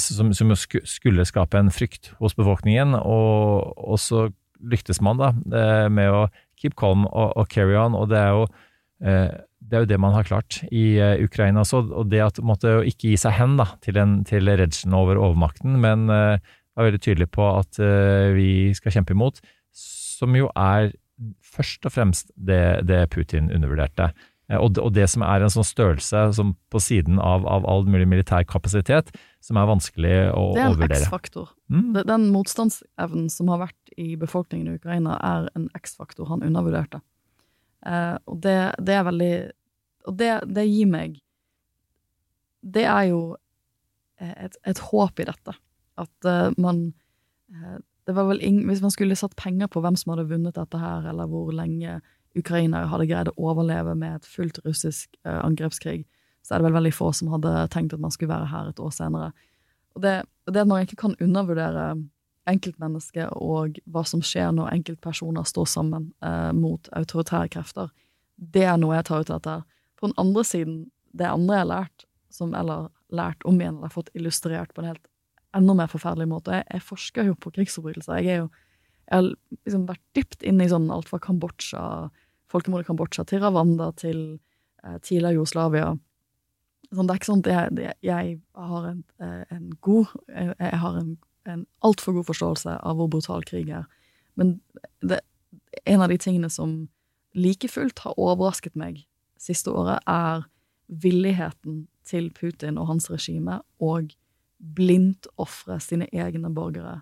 Som, 0.00 0.30
som, 0.32 0.54
skulle 0.56 1.26
skape 1.28 1.58
en 1.60 1.68
frykt 1.68 2.14
hos 2.22 2.32
befolkningen, 2.32 2.94
og, 2.96 3.74
og 3.76 3.98
så 4.00 4.22
lyktes 4.64 5.02
man 5.04 5.18
da 5.20 5.26
med 5.92 6.08
å 6.08 6.22
keep 6.56 6.72
calm 6.80 7.02
og, 7.10 7.34
og 7.36 7.50
carry 7.52 7.76
on, 7.76 7.92
og 7.92 8.08
det 8.08 8.16
er 8.16 8.30
jo 8.32 8.46
eh, 9.04 9.34
det 9.68 9.76
er 9.76 9.84
jo 9.84 9.90
det 9.90 9.98
man 10.00 10.16
har 10.16 10.24
klart 10.24 10.62
i 10.72 10.96
Ukraina. 11.20 11.60
også. 11.60 11.82
og 11.92 12.08
det 12.08 12.22
at 12.24 12.40
måtte 12.40 12.78
ikke 12.88 13.10
gi 13.10 13.18
seg 13.20 13.36
hen 13.36 13.58
da, 13.60 13.66
til, 13.84 13.98
en, 14.00 14.22
til 14.24 14.48
redselen 14.48 14.96
over 14.96 15.20
overmakten, 15.20 15.76
men 15.82 16.08
var 16.08 16.88
veldig 16.88 17.02
tydelig 17.04 17.28
på 17.34 17.44
at 17.58 17.76
vi 18.32 18.72
skal 18.78 18.94
kjempe 18.96 19.12
imot, 19.12 19.42
som 19.76 20.32
jo 20.38 20.48
er 20.56 20.94
først 21.58 21.86
og 21.88 21.94
fremst 21.94 22.34
det, 22.34 22.62
det 22.88 23.04
Putin 23.14 23.50
undervurderte. 23.54 24.12
Og 24.56 24.70
det, 24.72 24.80
og 24.80 24.94
det, 24.96 25.04
som 25.12 25.20
er 25.26 25.42
en 25.44 25.52
sånn 25.52 25.66
størrelse 25.66 26.22
som 26.38 26.54
på 26.72 26.80
siden 26.80 27.18
av, 27.20 27.44
av 27.44 27.66
all 27.68 27.84
mulig 27.84 28.06
militær 28.08 28.46
kapasitet, 28.48 29.10
som 29.44 29.58
er 29.60 29.68
vanskelig 29.68 30.14
å 30.32 30.44
overvurdere. 30.54 30.88
Det 30.88 30.96
er 30.96 31.02
en 31.02 31.04
X-faktor. 31.04 31.50
Mm. 31.68 31.98
Den 32.08 32.24
motstandsevnen 32.32 33.26
som 33.32 33.50
har 33.52 33.60
vært 33.66 33.92
i 34.00 34.14
befolkningen 34.16 34.70
i 34.70 34.78
Ukraina, 34.80 35.18
er 35.20 35.50
en 35.58 35.68
X-faktor 35.76 36.30
han 36.32 36.46
undervurderte. 36.48 37.02
Eh, 37.84 38.16
og 38.24 38.40
det, 38.46 38.56
det, 38.80 38.96
er 38.96 39.04
veldig 39.06 39.34
Og 40.08 40.16
det, 40.18 40.30
det, 40.50 40.64
gir 40.66 40.88
meg 40.90 41.20
Det 42.58 42.82
er 42.90 43.04
jo 43.12 43.20
et, 44.18 44.56
et 44.66 44.80
håp 44.88 45.20
i 45.20 45.28
dette. 45.28 45.54
At 45.98 46.26
uh, 46.26 46.50
man 46.58 46.88
uh, 47.54 47.78
Det 48.08 48.14
var 48.16 48.24
vel 48.30 48.40
ing, 48.40 48.62
Hvis 48.64 48.80
man 48.80 48.90
skulle 48.90 49.16
satt 49.16 49.36
penger 49.36 49.68
på 49.68 49.82
hvem 49.84 49.96
som 50.00 50.14
hadde 50.14 50.30
vunnet 50.30 50.56
dette 50.56 50.78
her, 50.80 51.04
eller 51.10 51.28
hvor 51.28 51.50
lenge 51.52 51.98
Ukraina 52.38 52.86
hadde 52.88 53.06
greid 53.10 53.28
å 53.28 53.50
overleve 53.50 53.92
med 53.98 54.16
et 54.16 54.28
fullt 54.28 54.62
russisk 54.64 55.12
uh, 55.26 55.42
angrepskrig, 55.44 56.06
så 56.40 56.54
er 56.54 56.62
det 56.62 56.68
vel 56.68 56.78
veldig 56.78 56.94
få 56.96 57.10
som 57.12 57.28
hadde 57.34 57.52
tenkt 57.74 57.92
at 57.92 58.00
man 58.00 58.14
skulle 58.14 58.32
være 58.32 58.48
her 58.48 58.70
et 58.70 58.80
år 58.80 58.94
senere. 58.96 59.32
Og 59.92 60.00
det, 60.04 60.14
det 60.48 60.62
at 60.62 60.70
man 60.70 60.86
ikke 60.86 61.00
kan 61.02 61.16
undervurdere 61.20 61.90
enkeltmennesket 62.48 63.34
og 63.36 63.76
hva 63.92 64.04
som 64.08 64.22
skjer 64.24 64.54
når 64.56 64.72
enkeltpersoner 64.78 65.44
står 65.44 65.68
sammen 65.68 66.08
uh, 66.24 66.54
mot 66.56 66.88
autoritære 66.96 67.52
krefter, 67.58 67.92
det 68.38 68.64
er 68.70 68.80
noe 68.80 68.96
jeg 68.96 69.08
tar 69.10 69.20
ut 69.20 69.34
av 69.34 69.42
dette. 69.42 69.58
På 70.00 70.08
den 70.08 70.16
andre 70.22 70.46
siden, 70.48 70.80
det 71.12 71.28
andre 71.28 71.58
jeg 71.58 71.66
har 71.66 71.72
lært, 71.74 72.08
som, 72.32 72.56
eller 72.56 72.88
lært 73.12 73.44
om 73.44 73.60
igjen, 73.60 73.82
eller 73.82 73.92
fått 73.92 74.08
illustrert 74.16 74.72
på 74.72 74.80
en 74.80 74.94
helt 74.94 75.04
enda 75.56 75.74
mer 75.74 75.88
forferdelig 75.88 76.28
måte 76.28 76.62
Jeg, 76.62 76.82
forsker 76.84 77.30
jo 77.30 77.36
på 77.40 77.52
krigsforbrytelser. 77.54 78.20
Jeg, 78.24 78.42
jo, 78.44 78.48
jeg 79.08 79.14
har 79.16 79.28
liksom 79.64 79.86
vært 79.88 80.04
dypt 80.18 80.42
inne 80.42 80.66
i 80.66 80.72
sånn 80.72 80.90
alt 80.92 81.08
fra 81.08 81.20
Kambodsja, 81.22 81.84
folkemordet 82.52 82.86
i 82.86 82.90
Kambodsja, 82.90 83.24
til 83.28 83.40
Rwanda, 83.44 83.92
til 83.96 84.20
eh, 84.84 84.98
tidligere 84.98 85.38
Jugoslavia. 85.38 85.94
Sånn, 86.88 87.08
det 87.08 87.14
er 87.14 87.20
ikke 87.20 87.30
sånn 87.30 87.44
at 87.44 87.80
jeg, 87.80 87.96
jeg 88.06 88.36
har 88.56 88.90
en, 88.92 89.00
eh, 89.24 89.42
en 89.52 89.72
god 89.84 90.14
jeg 90.28 90.84
har 90.84 91.00
en 91.00 91.16
en 91.48 91.64
altfor 91.84 92.18
god 92.18 92.28
forståelse 92.28 92.76
av 92.84 92.98
hvor 92.98 93.10
brutal 93.12 93.44
krig 93.46 93.70
er. 93.72 93.86
Men 94.38 94.58
det, 95.00 95.20
en 95.88 96.02
av 96.04 96.12
de 96.12 96.18
tingene 96.20 96.50
som 96.52 96.88
like 97.36 97.68
fullt 97.70 98.02
har 98.04 98.18
overrasket 98.20 98.76
meg 98.78 99.04
siste 99.40 99.72
året, 99.72 100.02
er 100.06 100.46
villigheten 100.88 101.86
til 102.08 102.30
Putin 102.34 102.78
og 102.80 102.88
hans 102.92 103.10
regime 103.12 103.60
og 103.84 104.14
blindt 104.58 105.28
ofre 105.38 105.78
sine 105.82 106.08
egne 106.12 106.50
borgere 106.54 107.00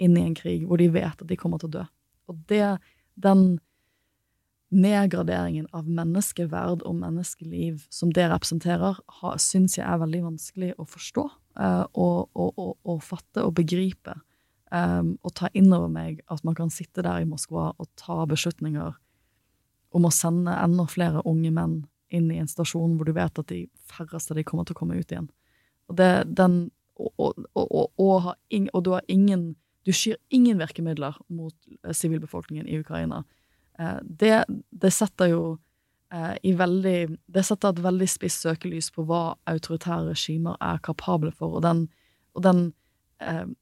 inn 0.00 0.16
i 0.16 0.24
en 0.24 0.36
krig 0.36 0.66
hvor 0.66 0.80
de 0.80 0.88
vet 0.92 1.22
at 1.22 1.28
de 1.28 1.38
kommer 1.38 1.60
til 1.60 1.70
å 1.70 1.76
dø. 1.78 1.84
Og 2.30 2.38
det, 2.50 2.76
den 3.20 3.58
nedgraderingen 4.74 5.68
av 5.76 5.86
menneskeverd 5.86 6.82
og 6.86 6.98
menneskeliv 6.98 7.84
som 7.92 8.10
det 8.14 8.26
representerer, 8.32 8.98
syns 9.40 9.78
jeg 9.78 9.86
er 9.86 10.00
veldig 10.02 10.22
vanskelig 10.24 10.72
å 10.80 10.86
forstå 10.90 11.26
uh, 11.60 11.84
og, 11.92 12.28
og, 12.34 12.50
og, 12.56 12.72
og, 12.82 13.02
fatte 13.04 13.44
og 13.46 13.54
begripe. 13.60 14.16
Um, 14.74 15.14
og 15.22 15.36
ta 15.38 15.48
inn 15.54 15.70
over 15.70 15.90
meg 15.92 16.24
at 16.32 16.42
man 16.44 16.56
kan 16.58 16.72
sitte 16.74 17.04
der 17.06 17.22
i 17.22 17.28
Moskva 17.28 17.70
og 17.78 17.86
ta 17.94 18.24
beslutninger 18.26 18.96
om 19.94 20.08
å 20.08 20.12
sende 20.12 20.56
enda 20.58 20.88
flere 20.90 21.22
unge 21.24 21.52
menn 21.54 21.76
inn 22.14 22.26
i 22.34 22.40
en 22.42 22.50
stasjon 22.50 22.96
hvor 22.98 23.06
du 23.06 23.14
vet 23.14 23.38
at 23.38 23.50
de 23.50 23.64
færreste 23.90 24.34
de 24.34 24.44
kommer 24.46 24.66
til 24.66 24.74
å 24.74 24.80
komme 24.80 24.98
ut 24.98 25.12
igjen. 25.12 25.30
Og, 25.86 25.96
det, 25.98 26.26
den, 26.34 26.66
og, 26.96 28.32
ing, 28.50 28.68
og 28.72 28.84
du 28.84 28.90
har 28.96 29.04
ingen 29.08 29.54
Du 29.86 29.92
skyr 29.94 30.16
ingen 30.34 30.58
virkemidler 30.58 31.14
mot 31.28 31.54
sivilbefolkningen 31.92 32.66
i 32.66 32.78
Ukraina. 32.80 33.20
Uh, 33.78 34.00
det, 34.02 34.44
det 34.70 34.90
setter 34.92 35.30
jo 35.30 35.42
Eh, 36.12 36.36
i 36.42 36.52
veldig 36.52 37.18
Det 37.26 37.42
setter 37.42 37.72
et 37.72 37.82
veldig 37.82 38.06
spisst 38.06 38.44
søkelys 38.44 38.92
på 38.94 39.02
hva 39.08 39.34
autoritære 39.50 40.12
regimer 40.12 40.54
er 40.62 40.78
kapable 40.78 41.32
for, 41.34 41.56
og 41.58 41.64
den, 41.64 41.88
og 42.34 42.44
den, 42.46 42.60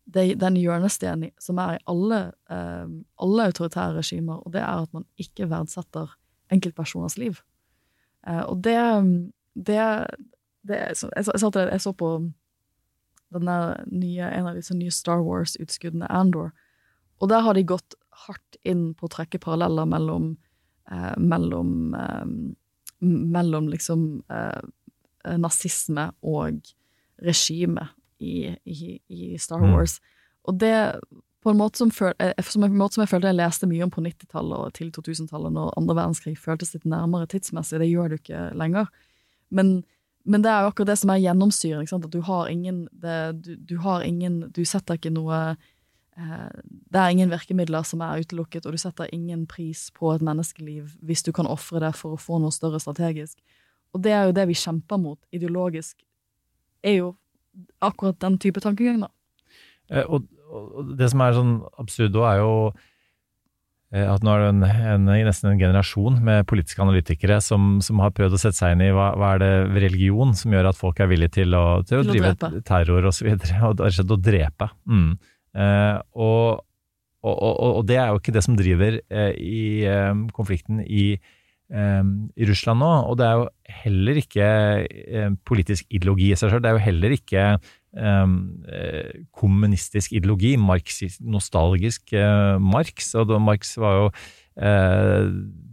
det, 0.04 0.26
den 0.40 0.58
hjørnestenen 0.60 1.30
som 1.40 1.58
er 1.62 1.78
i 1.78 1.82
alle, 1.88 2.20
eh, 2.52 2.84
alle, 3.24 3.48
autoritære 3.48 3.96
regimer, 3.96 4.44
og 4.44 4.52
det 4.52 4.60
er 4.60 4.84
at 4.84 4.92
man 4.92 5.06
ikke 5.16 5.48
verdsetter 5.50 6.12
enkeltpersoners 6.52 7.16
liv. 7.18 7.40
og 8.24 8.64
det, 8.64 8.76
det, 9.54 9.78
det 10.68 10.76
jeg, 10.76 10.96
jeg, 11.16 11.34
jeg, 11.44 11.80
så 11.80 11.92
på 11.92 12.30
nye, 13.42 14.28
en 14.28 14.46
av 14.50 14.54
disse 14.58 14.74
nye 14.76 14.92
Star 14.94 15.24
Wars-utskuddene, 15.24 16.06
Andor, 16.10 16.52
og 17.22 17.30
der 17.30 17.44
har 17.46 17.54
de 17.54 17.64
gått 17.66 17.96
hardt 18.26 18.58
inn 18.62 18.92
på 18.94 19.08
å 19.08 19.12
trekke 19.12 19.40
paralleller 19.42 19.88
mellom 19.88 20.34
eh, 20.90 21.14
mellom, 21.18 21.94
eh, 21.94 22.26
mellom 23.00 23.68
liksom 23.72 24.22
eh, 24.30 25.36
nazisme 25.40 26.10
og 26.22 26.60
regime 27.24 27.88
i, 28.18 28.54
i, 28.64 28.98
i 29.08 29.38
Star 29.38 29.62
mm. 29.62 29.72
Wars. 29.72 29.98
Mm. 30.00 30.10
Og 30.44 30.58
det 30.60 30.74
på 31.44 31.52
en, 31.52 31.58
måte 31.60 31.80
som, 31.80 31.90
føl, 31.92 32.14
eh, 32.18 32.32
som 32.44 32.64
en 32.64 32.76
måte 32.76 32.96
som 32.96 33.04
jeg 33.04 33.12
følte 33.12 33.28
jeg 33.28 33.38
leste 33.38 33.68
mye 33.68 33.84
om 33.84 33.92
på 33.92 34.04
90-tallet 34.04 34.60
og 34.60 34.76
til 34.76 34.92
2000-tallet, 34.96 35.52
når 35.52 35.74
andre 35.78 35.98
verdenskrig 35.98 36.38
føltes 36.40 36.72
litt 36.76 36.86
nærmere 36.88 37.28
tidsmessig. 37.28 37.80
Det 37.82 37.90
gjør 37.90 38.14
du 38.14 38.16
ikke 38.16 38.46
lenger. 38.56 38.88
Men, 39.54 39.74
men 40.24 40.42
det 40.44 40.50
er 40.50 40.64
jo 40.64 40.72
akkurat 40.72 40.92
det 40.92 40.98
som 41.00 41.10
er 41.12 41.20
gjennomsyring. 41.20 41.88
At 41.92 42.10
du 42.12 42.20
har 42.24 42.48
ingen 42.48 42.86
det, 42.92 43.44
du, 43.44 43.54
du, 43.56 43.74
har 43.84 44.02
ingen 44.02 44.50
Du 44.56 44.64
setter 44.64 44.96
ikke 44.96 45.12
noe 45.12 45.56
Eh, 46.16 46.60
det 46.64 47.00
er 47.00 47.10
ingen 47.10 47.30
virkemidler 47.30 47.82
som 47.82 48.02
er 48.06 48.22
utelukket, 48.22 48.66
og 48.66 48.74
du 48.74 48.78
setter 48.78 49.10
ingen 49.12 49.46
pris 49.50 49.88
på 49.96 50.12
et 50.14 50.22
menneskeliv 50.22 50.92
hvis 51.02 51.24
du 51.26 51.32
kan 51.34 51.48
ofre 51.50 51.82
det 51.82 51.94
for 51.98 52.14
å 52.14 52.20
få 52.20 52.38
noe 52.42 52.54
større 52.54 52.78
strategisk. 52.82 53.40
Og 53.94 54.02
det 54.04 54.14
er 54.14 54.28
jo 54.28 54.36
det 54.36 54.46
vi 54.50 54.58
kjemper 54.58 55.00
mot 55.00 55.18
ideologisk, 55.34 55.96
er 56.84 56.98
jo 57.00 57.12
akkurat 57.82 58.18
den 58.22 58.38
type 58.38 58.62
tankegang, 58.62 59.02
da. 59.06 59.10
Eh, 59.90 60.06
og, 60.06 60.28
og, 60.50 60.94
det 60.98 61.10
som 61.10 61.22
er 61.24 61.36
sånn 61.36 61.54
absurd 61.82 62.18
er 62.22 62.42
jo 62.42 62.54
at 63.94 64.24
nå 64.26 64.32
er 64.32 64.40
det 64.42 64.48
en, 64.50 64.64
en, 64.90 65.04
nesten 65.26 65.52
en 65.52 65.60
generasjon 65.60 66.16
med 66.26 66.48
politiske 66.50 66.82
analytikere 66.82 67.36
som, 67.44 67.76
som, 67.84 68.00
har 68.02 68.10
prøvd 68.16 68.34
å 68.34 68.40
sette 68.42 68.58
seg 68.58 68.74
inn 68.74 68.82
i 68.88 68.90
hva, 68.94 69.12
hva 69.18 69.34
er 69.36 69.42
det 69.42 69.52
ved 69.68 69.84
religion 69.86 70.34
som 70.34 70.56
gjør 70.56 70.72
at 70.72 70.80
folk 70.80 70.98
er 70.98 71.10
villige 71.12 71.36
til 71.36 71.54
å, 71.54 71.64
til 71.86 72.02
å, 72.02 72.06
drive 72.08 72.32
drepe. 72.34 72.64
terror 72.66 73.06
osv. 73.12 73.28
Og, 73.30 73.46
så 73.46 73.54
og 73.60 73.70
rett 73.70 73.84
og 73.86 73.96
slett 73.98 74.16
å 74.16 74.20
drepe. 74.30 74.70
Mm. 74.90 75.12
Eh, 75.54 75.98
og, 76.18 76.64
og, 77.22 77.38
og, 77.70 77.80
det 77.88 78.00
er 78.00 78.10
jo 78.10 78.20
ikke 78.20 78.34
det 78.34 78.44
som 78.44 78.58
driver 78.58 78.98
eh, 78.98 79.32
i 79.38 79.64
eh, 79.88 80.12
konflikten 80.34 80.82
i, 80.82 81.06
um, 81.70 82.14
i, 82.34 82.48
Russland 82.50 82.82
nå. 82.82 82.90
Og 83.10 83.18
det 83.20 83.28
er 83.28 83.38
jo 83.38 83.46
heller 83.84 84.20
ikke 84.20 84.48
uh, 84.90 85.30
politisk 85.46 85.86
ideologi 85.88 86.32
i 86.32 86.38
seg 86.38 86.52
selv. 86.52 86.64
Det 86.64 86.72
er 86.72 86.78
jo 86.78 86.86
heller 86.88 87.16
ikke 87.16 87.46
kommunistisk 89.34 90.12
ideologi, 90.16 90.56
marxist, 90.58 91.20
nostalgisk 91.22 92.14
Marx. 92.58 93.12
Og 93.14 93.28
da, 93.30 93.38
Marx 93.38 93.76
var 93.78 93.98
jo 93.98 94.08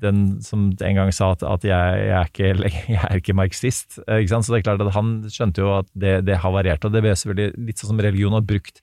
den 0.01 0.21
som 0.41 0.69
en 0.73 0.97
gang 0.97 1.11
sa 1.13 1.31
at, 1.35 1.43
at 1.45 1.65
jeg, 1.65 1.97
jeg, 2.01 2.13
er 2.17 2.29
ikke, 2.31 2.53
jeg, 2.95 3.01
er 3.01 3.21
ikke, 3.21 3.37
marxist. 3.37 3.99
Ikke 4.05 4.41
så 4.41 4.53
det 4.53 4.61
er 4.61 4.67
klart 4.69 4.85
at 4.85 4.95
Han 4.95 5.13
skjønte 5.29 5.61
jo 5.61 5.73
at 5.79 5.89
det, 5.93 6.15
det 6.29 6.39
havarerte, 6.41 6.89
og 6.89 6.95
det 6.95 7.03
ble 7.05 7.13
selvfølgelig 7.17 7.67
litt 7.69 7.81
sånn 7.81 7.93
som 7.93 8.01
religion 8.03 8.37
har 8.37 8.45
brukt 8.45 8.81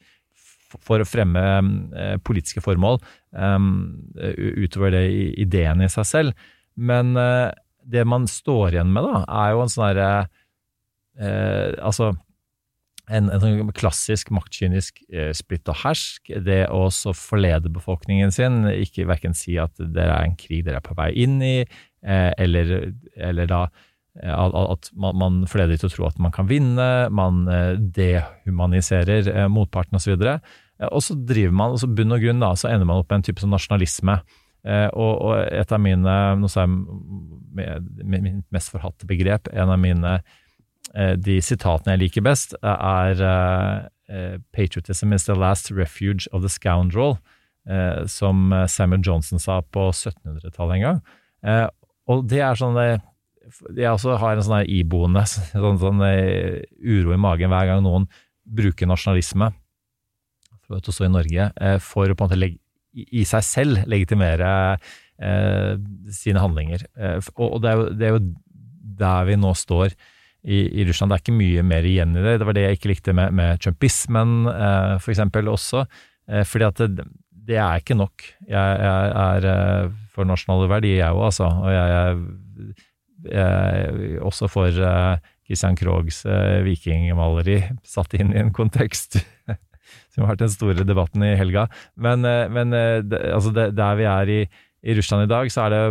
for 0.68 1.00
å 1.00 1.08
fremme 1.08 1.42
eh, 1.96 2.16
politiske 2.20 2.60
formål, 2.60 3.00
utover 3.32 4.92
det 4.92 5.06
ideen 5.40 5.80
i 5.84 5.88
seg 5.92 6.06
selv. 6.08 6.48
Men 6.78 7.14
det 7.16 8.04
man 8.06 8.26
står 8.30 8.76
igjen 8.76 8.92
med, 8.92 9.06
da, 9.06 9.22
er 9.46 9.54
jo 9.54 9.62
en 9.64 9.72
sånn 9.72 9.88
herre 9.88 10.10
Altså, 11.18 12.12
en, 13.08 13.28
en 13.32 13.42
sånn 13.42 13.72
klassisk 13.76 14.30
maktkynisk 14.34 15.00
eh, 15.12 15.30
splitt 15.36 15.68
og 15.70 15.80
hersk. 15.82 16.30
Det 16.44 16.62
å 16.72 16.86
forlede 17.16 17.72
befolkningen 17.72 18.32
sin, 18.34 18.62
ikke 18.68 19.08
verken 19.08 19.36
si 19.36 19.58
at 19.60 19.74
det 19.78 20.04
er 20.04 20.24
en 20.24 20.36
krig 20.38 20.64
dere 20.66 20.82
er 20.82 20.86
på 20.86 20.96
vei 20.98 21.10
inn 21.24 21.38
i, 21.44 21.56
eh, 21.64 22.30
eller, 22.38 22.74
eller 23.16 23.50
da 23.50 23.62
eh, 24.22 24.32
at 24.32 24.90
man, 24.94 25.18
man 25.20 25.38
forleder 25.50 25.80
til 25.80 25.90
å 25.90 25.94
tro 25.94 26.08
at 26.10 26.18
man 26.22 26.34
kan 26.34 26.50
vinne, 26.50 26.88
man 27.14 27.46
eh, 27.52 27.76
dehumaniserer 27.78 29.30
eh, 29.34 29.46
motparten 29.52 30.00
osv. 30.00 30.18
Eh, 30.28 30.90
og 30.90 31.00
så 31.04 31.16
driver 31.16 31.56
man, 31.62 31.76
og 31.76 31.82
så 31.82 31.90
bunn 31.90 32.16
og 32.16 32.24
grunn 32.24 32.44
da, 32.44 32.52
så 32.58 32.72
ender 32.72 32.88
man 32.88 33.00
opp 33.00 33.08
med 33.10 33.22
en 33.22 33.30
type 33.30 33.44
sånn 33.44 33.54
nasjonalisme. 33.56 34.20
Og, 34.68 35.12
og, 35.22 35.32
et 35.54 35.70
av 35.72 35.78
mine 35.80 36.14
nå 36.36 36.48
sa 36.50 36.64
jeg, 36.66 37.76
mitt 38.04 38.42
mest 38.52 38.72
forhatte 38.74 39.06
begrep, 39.08 39.48
en 39.54 39.70
av 39.72 39.78
mine 39.80 40.16
de 40.98 41.38
sitatene 41.44 41.94
jeg 41.94 42.02
liker 42.02 42.24
best, 42.26 42.56
er 42.62 43.20
uh, 43.22 44.38
'Patriotism 44.52 45.12
is 45.12 45.26
the 45.28 45.36
last 45.36 45.70
refuge 45.70 46.28
of 46.32 46.42
the 46.42 46.48
scoundrel', 46.48 47.18
som 48.08 48.48
Samuel 48.66 49.02
Johnson 49.04 49.38
sa 49.38 49.60
på 49.60 49.90
1700-tallet 49.92 50.78
en 50.78 50.84
gang. 50.86 51.00
Og 52.08 52.22
det 52.24 52.40
er 52.40 52.56
sånn 52.56 52.78
Jeg 53.76 53.90
også 53.90 54.16
har 54.16 54.38
en 54.38 54.46
sånn 54.46 54.64
iboende 54.64 55.26
sånn, 55.28 55.76
sånn 55.76 56.00
uro 56.00 57.12
i 57.12 57.20
magen 57.20 57.52
hver 57.52 57.68
gang 57.68 57.84
noen 57.84 58.08
bruker 58.48 58.88
nasjonalisme, 58.88 59.50
også 60.72 61.04
i 61.04 61.12
Norge, 61.12 61.50
for 61.84 62.08
å 62.08 62.16
på 62.16 62.24
en 62.24 62.30
måte 62.30 62.40
legge, 62.40 62.62
i 62.96 63.28
seg 63.28 63.44
selv 63.44 63.84
legitimere 63.84 64.78
sine 66.14 66.40
handlinger. 66.40 66.86
og 67.36 67.60
det 67.62 67.70
er, 67.70 67.76
jo, 67.76 67.88
det 67.92 68.06
er 68.06 68.16
jo 68.16 68.22
der 68.98 69.28
vi 69.28 69.36
nå 69.36 69.52
står 69.54 69.92
i, 70.48 70.58
i, 70.80 70.84
Russland. 70.88 71.12
Det 71.12 71.18
er 71.18 71.24
ikke 71.26 71.38
mye 71.38 71.64
mer 71.66 71.86
igjen 71.86 72.16
i 72.16 72.24
det. 72.24 72.38
Det 72.40 72.48
var 72.48 72.56
det 72.56 72.64
jeg 72.64 72.78
ikke 72.78 72.92
likte 72.92 73.14
med, 73.16 73.34
med 73.36 73.60
trumpismen, 73.64 74.36
eh, 74.50 75.08
eksempel, 75.12 75.50
også. 75.52 75.84
Eh, 76.30 76.44
fordi 76.48 76.68
at 76.68 76.84
det, 76.84 77.06
det, 77.30 77.58
er 77.60 77.82
ikke 77.82 77.98
nok. 77.98 78.24
Jeg, 78.48 78.78
jeg 78.88 79.10
er 79.24 79.48
eh, 79.52 79.96
for 80.14 80.28
nasjonale 80.28 80.70
verdier, 80.70 81.02
jeg 81.02 81.16
òg, 81.16 81.26
altså. 81.28 81.50
Og 81.52 81.72
jeg 81.74 81.96
er 81.98 82.22
også 84.24 84.48
for 84.50 84.68
eh, 84.72 85.16
Christian 85.48 85.76
Krogs 85.78 86.24
eh, 86.28 86.60
vikingmaleri, 86.66 87.62
satt 87.86 88.14
inn 88.18 88.32
i 88.34 88.40
en 88.42 88.52
kontekst 88.54 89.18
som 90.12 90.24
har 90.24 90.34
vært 90.34 90.44
den 90.44 90.52
store 90.52 90.86
debatten 90.86 91.24
i 91.26 91.34
helga. 91.38 91.66
Men, 91.96 92.24
eh, 92.28 92.46
men 92.52 92.72
det, 92.72 93.20
altså 93.34 93.52
det, 93.54 93.70
der 93.78 93.98
vi 93.98 94.08
er 94.08 94.34
i 94.34 94.40
i 94.82 94.94
Russland 94.94 95.26
i 95.26 95.30
dag, 95.30 95.50
så 95.50 95.66
er 95.66 95.74
det, 95.74 95.82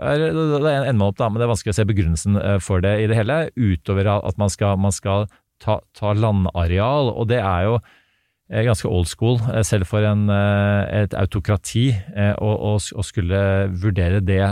er, 0.00 0.22
det 0.32 0.72
ender 0.72 0.96
man 0.96 1.10
opp, 1.10 1.18
da, 1.20 1.28
men 1.28 1.40
det 1.40 1.46
er 1.46 1.52
vanskelig 1.52 1.74
å 1.74 1.76
se 1.76 1.88
begrunnelsen 1.88 2.40
eh, 2.40 2.58
for 2.64 2.84
det 2.84 2.94
i 3.02 3.08
det 3.10 3.18
hele, 3.18 3.42
utover 3.56 4.08
at 4.14 4.40
man 4.40 4.52
skal, 4.52 4.78
man 4.80 4.94
skal 4.96 5.26
ta, 5.60 5.80
ta, 5.96 6.14
landareal. 6.16 7.12
Og 7.12 7.28
det 7.28 7.42
er 7.42 7.66
jo 7.68 7.76
eh, 7.76 8.64
ganske 8.64 8.88
old 8.88 9.10
school, 9.12 9.36
eh, 9.52 9.60
selv 9.66 9.90
for 9.90 10.06
en, 10.08 10.24
et 10.32 11.16
autokrati, 11.20 11.90
å, 12.40 12.74
skulle 12.80 13.44
vurdere 13.76 14.24
det 14.24 14.42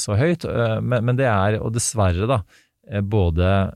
så 0.00 0.18
høyt. 0.20 0.44
Men, 0.84 1.08
men, 1.08 1.16
det 1.20 1.30
er, 1.30 1.60
og 1.62 1.72
dessverre, 1.76 2.28
da, 2.28 2.42
både 3.04 3.72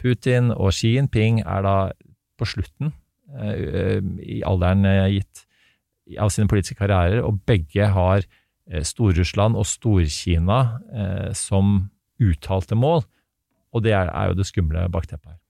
Putin 0.00 0.52
og 0.52 0.72
Xi 0.76 0.94
Jinping 0.94 1.42
er 1.44 1.64
da 1.64 1.76
på 2.36 2.48
slutten, 2.48 2.92
i 4.22 4.38
alderen 4.46 4.84
gitt, 5.10 5.46
av 6.22 6.30
sine 6.30 6.46
politiske 6.48 6.78
karrierer, 6.78 7.24
og 7.26 7.40
begge 7.48 7.88
har 7.96 8.28
Stor-Russland 8.66 9.58
og 9.58 9.66
Stor-Kina 9.68 10.60
eh, 10.90 11.32
som 11.38 11.90
uttalte 12.22 12.78
mål. 12.78 13.04
Og 13.74 13.84
det 13.84 13.92
er, 13.92 14.10
er 14.10 14.30
jo 14.30 14.38
det 14.38 14.46
skumle 14.48 14.86
bakteppet 14.92 15.34
her. 15.34 15.42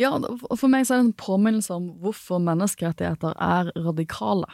Ja, 0.00 0.10
for 0.58 0.66
meg 0.70 0.86
så 0.86 0.96
er 0.96 1.02
det 1.02 1.06
en 1.06 1.16
påminnelse 1.22 1.74
om 1.76 1.86
hvorfor 2.02 2.40
menneskerettigheter 2.42 3.36
er 3.38 3.70
radikale. 3.78 4.48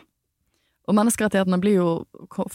Og 0.89 0.97
menneskerettighetene 0.99 1.73
jo, 1.73 2.05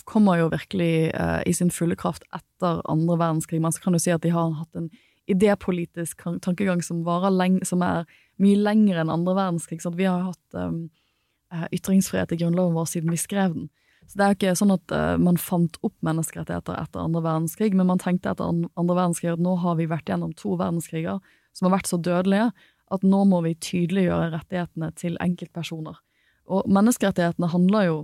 kommer 0.06 0.42
jo 0.42 0.52
virkelig 0.54 1.10
eh, 1.14 1.42
i 1.50 1.54
sin 1.56 1.72
fulle 1.74 1.98
kraft 1.98 2.26
etter 2.36 2.82
andre 2.92 3.18
verdenskrig. 3.18 3.62
Man 3.64 3.74
kan 3.82 3.96
jo 3.96 4.02
si 4.02 4.14
at 4.14 4.26
de 4.26 4.34
har 4.36 4.54
hatt 4.60 4.78
en 4.78 4.90
idépolitisk 5.32 6.22
tankegang 6.46 6.84
som, 6.86 7.02
lenge, 7.34 7.66
som 7.66 7.82
er 7.82 8.06
mye 8.42 8.60
lengre 8.60 9.02
enn 9.02 9.14
andre 9.14 9.34
verdenskrig. 9.38 9.82
Så 9.82 9.94
vi 9.96 10.06
har 10.10 10.28
hatt 10.28 10.60
eh, 10.60 11.66
ytringsfrihet 11.74 12.36
i 12.36 12.42
grunnloven 12.44 12.78
vår 12.78 12.92
siden 12.92 13.14
vi 13.14 13.22
skrev 13.22 13.56
den. 13.56 13.70
Så 14.08 14.20
det 14.20 14.26
er 14.26 14.32
jo 14.32 14.38
ikke 14.38 14.58
sånn 14.60 14.76
at 14.76 14.94
uh, 14.94 15.16
man 15.22 15.40
fant 15.42 15.80
opp 15.86 15.96
menneskerettigheter 16.06 16.78
etter 16.78 17.02
andre 17.02 17.24
verdenskrig, 17.26 17.74
men 17.74 17.90
man 17.90 18.02
tenkte 18.02 18.32
etter 18.32 18.48
andre 18.48 18.98
verdenskrig 18.98 19.34
at 19.34 19.44
nå 19.44 19.56
har 19.64 19.80
vi 19.80 19.90
vært 19.90 20.12
gjennom 20.12 20.36
to 20.38 20.54
verdenskriger 20.60 21.22
som 21.56 21.68
har 21.68 21.78
vært 21.78 21.90
så 21.90 22.00
dødelige 22.02 22.50
at 22.94 23.06
nå 23.06 23.24
må 23.26 23.42
vi 23.46 23.56
tydeliggjøre 23.58 24.34
rettighetene 24.36 24.92
til 25.00 25.18
enkeltpersoner. 25.24 25.98
Og 26.46 26.68
menneskerettighetene 26.70 27.50
handler 27.50 27.88
jo 27.88 27.98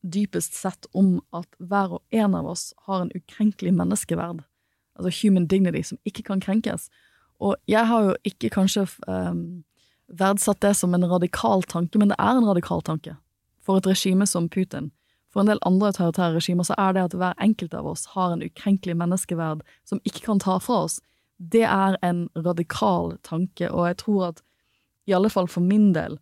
dypest 0.00 0.56
sett 0.56 0.88
om 0.96 1.18
at 1.36 1.48
hver 1.58 1.96
og 1.96 2.16
en 2.16 2.36
av 2.36 2.50
oss 2.52 2.70
har 2.86 3.04
en 3.04 3.14
ukrenkelig 3.16 3.72
menneskeverd, 3.76 4.44
altså 4.98 5.12
human 5.22 5.48
dignity, 5.48 5.82
som 5.86 6.00
ikke 6.08 6.26
kan 6.28 6.44
krenkes. 6.44 6.88
Og 7.40 7.56
jeg 7.68 7.86
har 7.88 8.10
jo 8.10 8.14
ikke 8.28 8.52
kanskje 8.52 8.84
um, 9.08 9.62
verdsatt 10.12 10.60
det 10.64 10.74
som 10.76 10.94
en 10.94 11.08
radikal 11.08 11.64
tanke, 11.64 12.00
men 12.00 12.12
det 12.12 12.20
er 12.20 12.36
en 12.36 12.48
radikal 12.48 12.84
tanke 12.84 13.16
for 13.70 13.78
et 13.78 13.86
regime 13.86 14.26
som 14.26 14.48
Putin. 14.48 14.90
For 15.30 15.42
en 15.42 15.50
del 15.50 15.62
andre 15.66 15.92
autoritære 15.92 16.34
regimer 16.40 16.66
så 16.66 16.74
er 16.78 16.94
det 16.96 17.06
at 17.06 17.16
hver 17.18 17.38
enkelt 17.42 17.74
av 17.78 17.86
oss 17.86 18.08
har 18.16 18.34
en 18.34 18.42
ukrenkelig 18.42 18.96
menneskeverd 18.98 19.62
som 19.86 20.02
ikke 20.04 20.24
kan 20.26 20.42
ta 20.42 20.58
fra 20.58 20.84
oss. 20.88 20.98
Det 21.38 21.62
er 21.62 21.96
en 22.02 22.26
radikal 22.36 23.14
tanke, 23.26 23.70
og 23.70 23.86
jeg 23.86 24.00
tror 24.02 24.24
at 24.32 24.42
i 25.06 25.14
alle 25.14 25.30
fall 25.30 25.48
for 25.48 25.64
min 25.64 25.92
del 25.94 26.18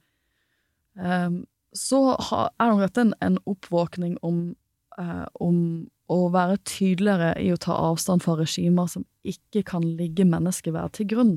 um, 0.95 1.43
så 1.77 2.17
er 2.21 2.69
nok 2.69 2.85
dette 2.85 3.07
en, 3.25 3.41
oppvåkning 3.49 4.17
om, 4.25 4.55
uh, 5.01 5.27
om 5.41 5.89
å 6.09 6.21
være 6.33 6.61
tydeligere 6.69 7.35
i 7.41 7.51
å 7.53 7.61
ta 7.61 7.77
avstand 7.91 8.25
fra 8.25 8.39
regimer 8.39 8.89
som 8.89 9.05
ikke 9.29 9.65
kan 9.73 9.85
ligge 9.85 10.25
menneskeverd 10.29 10.97
til 10.97 11.09
grunn. 11.11 11.35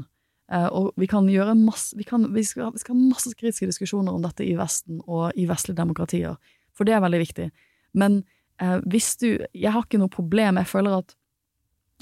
Uh, 0.51 0.67
og 0.67 0.87
vi 0.99 1.07
kan 1.07 1.29
gjøre 1.31 1.55
masse 1.55 1.95
vi, 1.95 2.03
kan, 2.03 2.25
vi, 2.35 2.43
skal, 2.43 2.73
vi, 2.75 2.81
skal, 2.81 2.97
ha 2.97 3.11
masse 3.13 3.31
kritiske 3.39 3.69
diskusjoner 3.69 4.11
om 4.11 4.25
dette 4.25 4.43
i 4.43 4.57
Vesten 4.59 4.99
og 5.05 5.31
i 5.39 5.45
vestlige 5.47 5.79
demokratier, 5.79 6.35
for 6.75 6.87
det 6.87 6.97
er 6.97 7.03
veldig 7.05 7.21
viktig. 7.21 7.47
Men 7.95 8.23
eh, 8.61 8.77
hvis 8.87 9.17
du 9.19 9.27
Jeg 9.53 9.71
har 9.71 9.83
ikke 9.83 9.99
noe 9.99 10.11
problem, 10.11 10.59
jeg 10.59 10.67
føler 10.67 11.01
at 11.01 11.15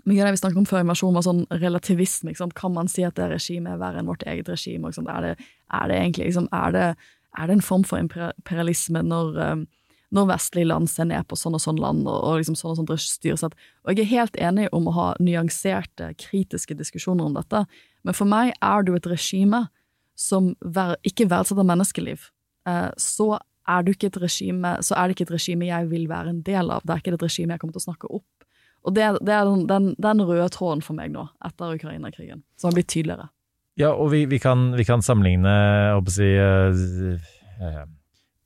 mye 0.08 0.22
av 0.22 0.30
det 0.30 0.36
vi 0.38 0.42
snakket 0.42 0.62
om 0.62 0.68
før 0.70 0.84
invasjonen, 0.84 1.18
var 1.18 1.26
sånn 1.26 1.42
relativisme. 1.62 2.34
Kan 2.56 2.74
man 2.74 2.88
si 2.88 3.04
at 3.04 3.18
det 3.20 3.30
regimet 3.34 3.74
er 3.74 3.82
verre 3.82 4.00
enn 4.00 4.10
vårt 4.10 4.24
eget 4.24 4.50
regime? 4.50 4.90
Er 4.90 5.26
det, 5.26 5.34
er, 5.68 5.90
det, 5.92 5.98
egentlig 5.98 6.30
liksom, 6.30 6.48
er, 6.56 6.72
det, 6.72 6.86
er 7.38 7.50
det, 7.50 7.58
en 7.58 7.66
form 7.66 7.84
for 7.84 8.00
imperialisme 8.00 9.04
når 9.04 9.42
um, 9.44 9.66
når 10.16 10.30
vestlige 10.32 10.66
land 10.66 10.90
ser 10.90 11.06
ned 11.10 11.28
på 11.30 11.38
sånn 11.38 11.54
og 11.54 11.62
sånn 11.62 11.78
land, 11.82 12.08
og, 12.10 12.18
og 12.26 12.40
liksom 12.40 12.56
sånn 12.58 12.74
og 12.74 12.80
sånt 12.80 13.04
styresett. 13.04 13.54
Og 13.86 13.94
jeg 13.94 14.08
er 14.08 14.10
helt 14.10 14.40
enig 14.42 14.66
om 14.74 14.88
å 14.90 14.96
ha 14.96 15.08
nyanserte, 15.22 16.08
kritiske 16.18 16.78
diskusjoner 16.80 17.28
om 17.28 17.36
dette, 17.38 17.62
men 18.08 18.16
for 18.16 18.30
meg 18.30 18.54
er 18.64 18.86
du 18.88 18.94
et 18.96 19.08
regime 19.10 19.66
som 20.20 20.52
ikke 21.08 21.30
verdsetter 21.32 21.68
menneskeliv. 21.68 22.28
Eh, 22.68 22.90
så 23.00 23.38
er, 23.70 23.86
regime, 24.20 24.76
så 24.84 24.98
er 24.98 25.08
det 25.08 25.16
ikke 25.16 25.28
et 25.30 25.36
regime 25.38 25.70
jeg 25.70 25.90
vil 25.92 26.08
være 26.10 26.34
en 26.34 26.42
del 26.44 26.72
av. 26.74 26.84
Det 26.84 26.96
er 26.96 27.04
ikke 27.04 27.16
et 27.16 27.28
regime 27.28 27.56
jeg 27.56 27.62
kommer 27.62 27.78
til 27.78 27.84
å 27.84 27.88
snakke 27.90 28.12
opp. 28.20 28.48
Og 28.88 28.96
det, 28.96 29.06
det 29.26 29.36
er 29.36 29.46
den, 29.48 29.66
den, 29.68 29.92
den, 30.00 30.24
røde 30.24 30.48
tråden 30.56 30.82
for 30.84 30.96
meg 30.96 31.12
nå, 31.12 31.26
etter 31.46 31.76
Ukraina-krigen, 31.76 32.44
som 32.60 32.70
har 32.70 32.78
blitt 32.78 32.92
tydeligere. 32.92 33.30
Ja, 33.80 33.94
og 33.94 34.12
vi, 34.14 34.26
vi, 34.28 34.40
kan, 34.44 34.72
vi 34.76 34.86
kan, 34.88 35.04
sammenligne, 35.04 35.52
jeg 35.52 36.00
å 36.00 36.14
si, 36.16 36.30
eh, 36.36 37.60
uh, 37.60 37.84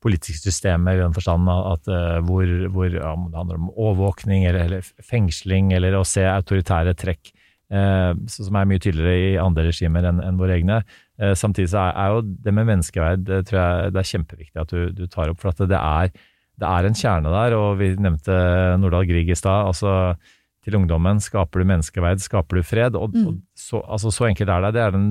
politiske 0.04 0.50
systemer 0.50 0.98
i 0.98 1.02
den 1.02 1.14
forstand 1.16 1.48
at 1.50 1.88
uh, 1.90 2.18
hvor, 2.26 2.50
hvor 2.74 2.90
ja, 2.90 3.14
det 3.14 3.40
handler 3.40 3.62
om 3.62 3.70
overvåkning 3.72 4.46
eller, 4.50 4.66
eller, 4.68 4.92
fengsling 5.02 5.72
eller 5.74 5.96
å 5.98 6.04
se 6.06 6.26
autoritære 6.28 6.94
trekk 6.98 7.32
som 7.70 8.56
er 8.60 8.68
mye 8.68 8.82
tydeligere 8.82 9.32
i 9.32 9.40
andre 9.40 9.64
regimer 9.70 10.04
enn 10.06 10.20
en 10.22 10.36
våre 10.38 10.58
egne. 10.58 10.82
Uh, 11.20 11.32
samtidig 11.38 11.70
så 11.72 11.80
er, 11.86 11.96
er, 11.96 12.12
jo 12.12 12.36
det 12.44 12.52
med 12.54 12.68
menneskeverd 12.68 13.24
det 13.24 13.40
tror 13.48 13.60
jeg 13.60 13.94
det 13.94 14.00
er 14.02 14.10
kjempeviktig 14.10 14.60
at 14.62 14.74
du, 14.74 14.80
du 14.92 15.04
tar 15.08 15.32
opp, 15.32 15.40
for 15.40 15.54
at 15.54 15.62
det 15.70 15.80
er, 15.80 16.12
det 16.60 16.70
er 16.70 16.88
en 16.88 16.98
kjerne 17.00 17.32
der. 17.34 17.56
og 17.58 17.80
Vi 17.80 17.94
nevnte 17.96 18.38
Nordahl 18.82 19.08
Grieg 19.08 19.32
i 19.32 19.38
stad. 19.38 19.72
altså 19.72 20.14
til 20.64 20.78
ungdommen. 20.78 21.20
Skaper 21.22 21.62
du 21.62 21.68
menneskeverd, 21.68 22.22
skaper 22.24 22.60
du 22.60 22.66
fred. 22.66 22.96
Og, 22.98 23.14
mm. 23.14 23.26
og 23.28 23.58
så, 23.58 23.80
altså, 23.84 24.12
så, 24.14 24.28
enkelt 24.30 24.52
er 24.52 24.66
det. 24.66 24.72
Det 24.76 24.82
er, 24.82 24.94
den, 24.94 25.08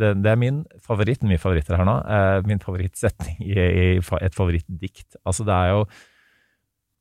det, 0.00 0.12
det 0.24 0.32
er 0.32 0.40
min 0.40 0.62
favoritt, 0.84 1.24
mye 1.26 1.40
favoritter 1.40 1.76
her 1.78 1.88
nå, 1.88 1.98
eh, 2.16 2.38
min 2.48 2.62
favorittsetning 2.62 3.42
i, 3.44 3.56
i, 3.58 3.88
et 4.00 4.36
favorittdikt. 4.36 5.20
Altså, 5.24 5.46
det 5.48 5.56
er 5.56 5.74
jo 5.74 5.84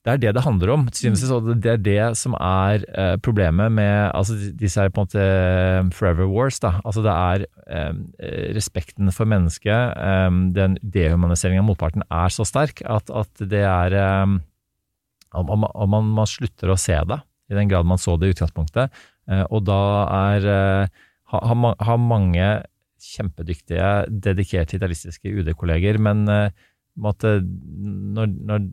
det 0.10 0.16
er 0.16 0.22
det 0.22 0.32
det 0.38 0.44
handler 0.46 0.72
om. 0.74 0.88
Mm. 0.90 1.60
Det 1.62 1.72
er 1.72 1.82
det 1.84 2.04
som 2.18 2.34
er 2.36 2.84
eh, 2.90 3.16
problemet 3.22 3.72
med 3.72 4.10
altså, 4.16 4.38
disse 4.58 4.82
her 4.82 4.90
på 4.90 5.04
en 5.04 5.08
måte 5.08 5.22
eh, 5.24 5.92
forever 5.96 6.30
wars. 6.32 6.58
Da. 6.64 6.80
Altså, 6.84 7.04
det 7.06 7.14
er 7.14 7.46
eh, 7.70 8.50
respekten 8.58 9.12
for 9.16 9.30
mennesket, 9.30 9.94
eh, 9.94 10.30
den 10.56 10.80
dehumaniseringen 10.82 11.64
av 11.64 11.70
motparten, 11.70 12.06
er 12.10 12.34
så 12.34 12.48
sterk 12.48 12.82
at, 12.86 13.12
at 13.14 13.46
det 13.52 13.64
er 13.68 13.98
eh, 14.00 14.40
Om 15.40 15.62
man, 15.62 16.10
man, 16.18 16.26
slutter 16.26 16.72
å 16.74 16.80
se 16.80 16.98
det 17.06 17.20
i 17.50 17.58
den 17.58 17.70
grad 17.70 17.86
man 17.86 18.02
så 18.02 18.16
det 18.18 18.30
i 18.30 18.34
utgangspunktet. 18.34 18.90
Eh, 19.30 19.46
og 19.50 19.68
da 19.70 19.82
er, 20.34 20.50
har, 21.30 21.66
har 21.86 22.02
mange 22.02 22.50
kjempedyktige, 23.00 24.10
dedikerte 24.10 24.76
idealistiske 24.76 25.30
UD-kolleger, 25.30 26.02
men 26.02 26.26
måtte, 27.00 27.40
når, 27.46 28.34
når 28.50 28.66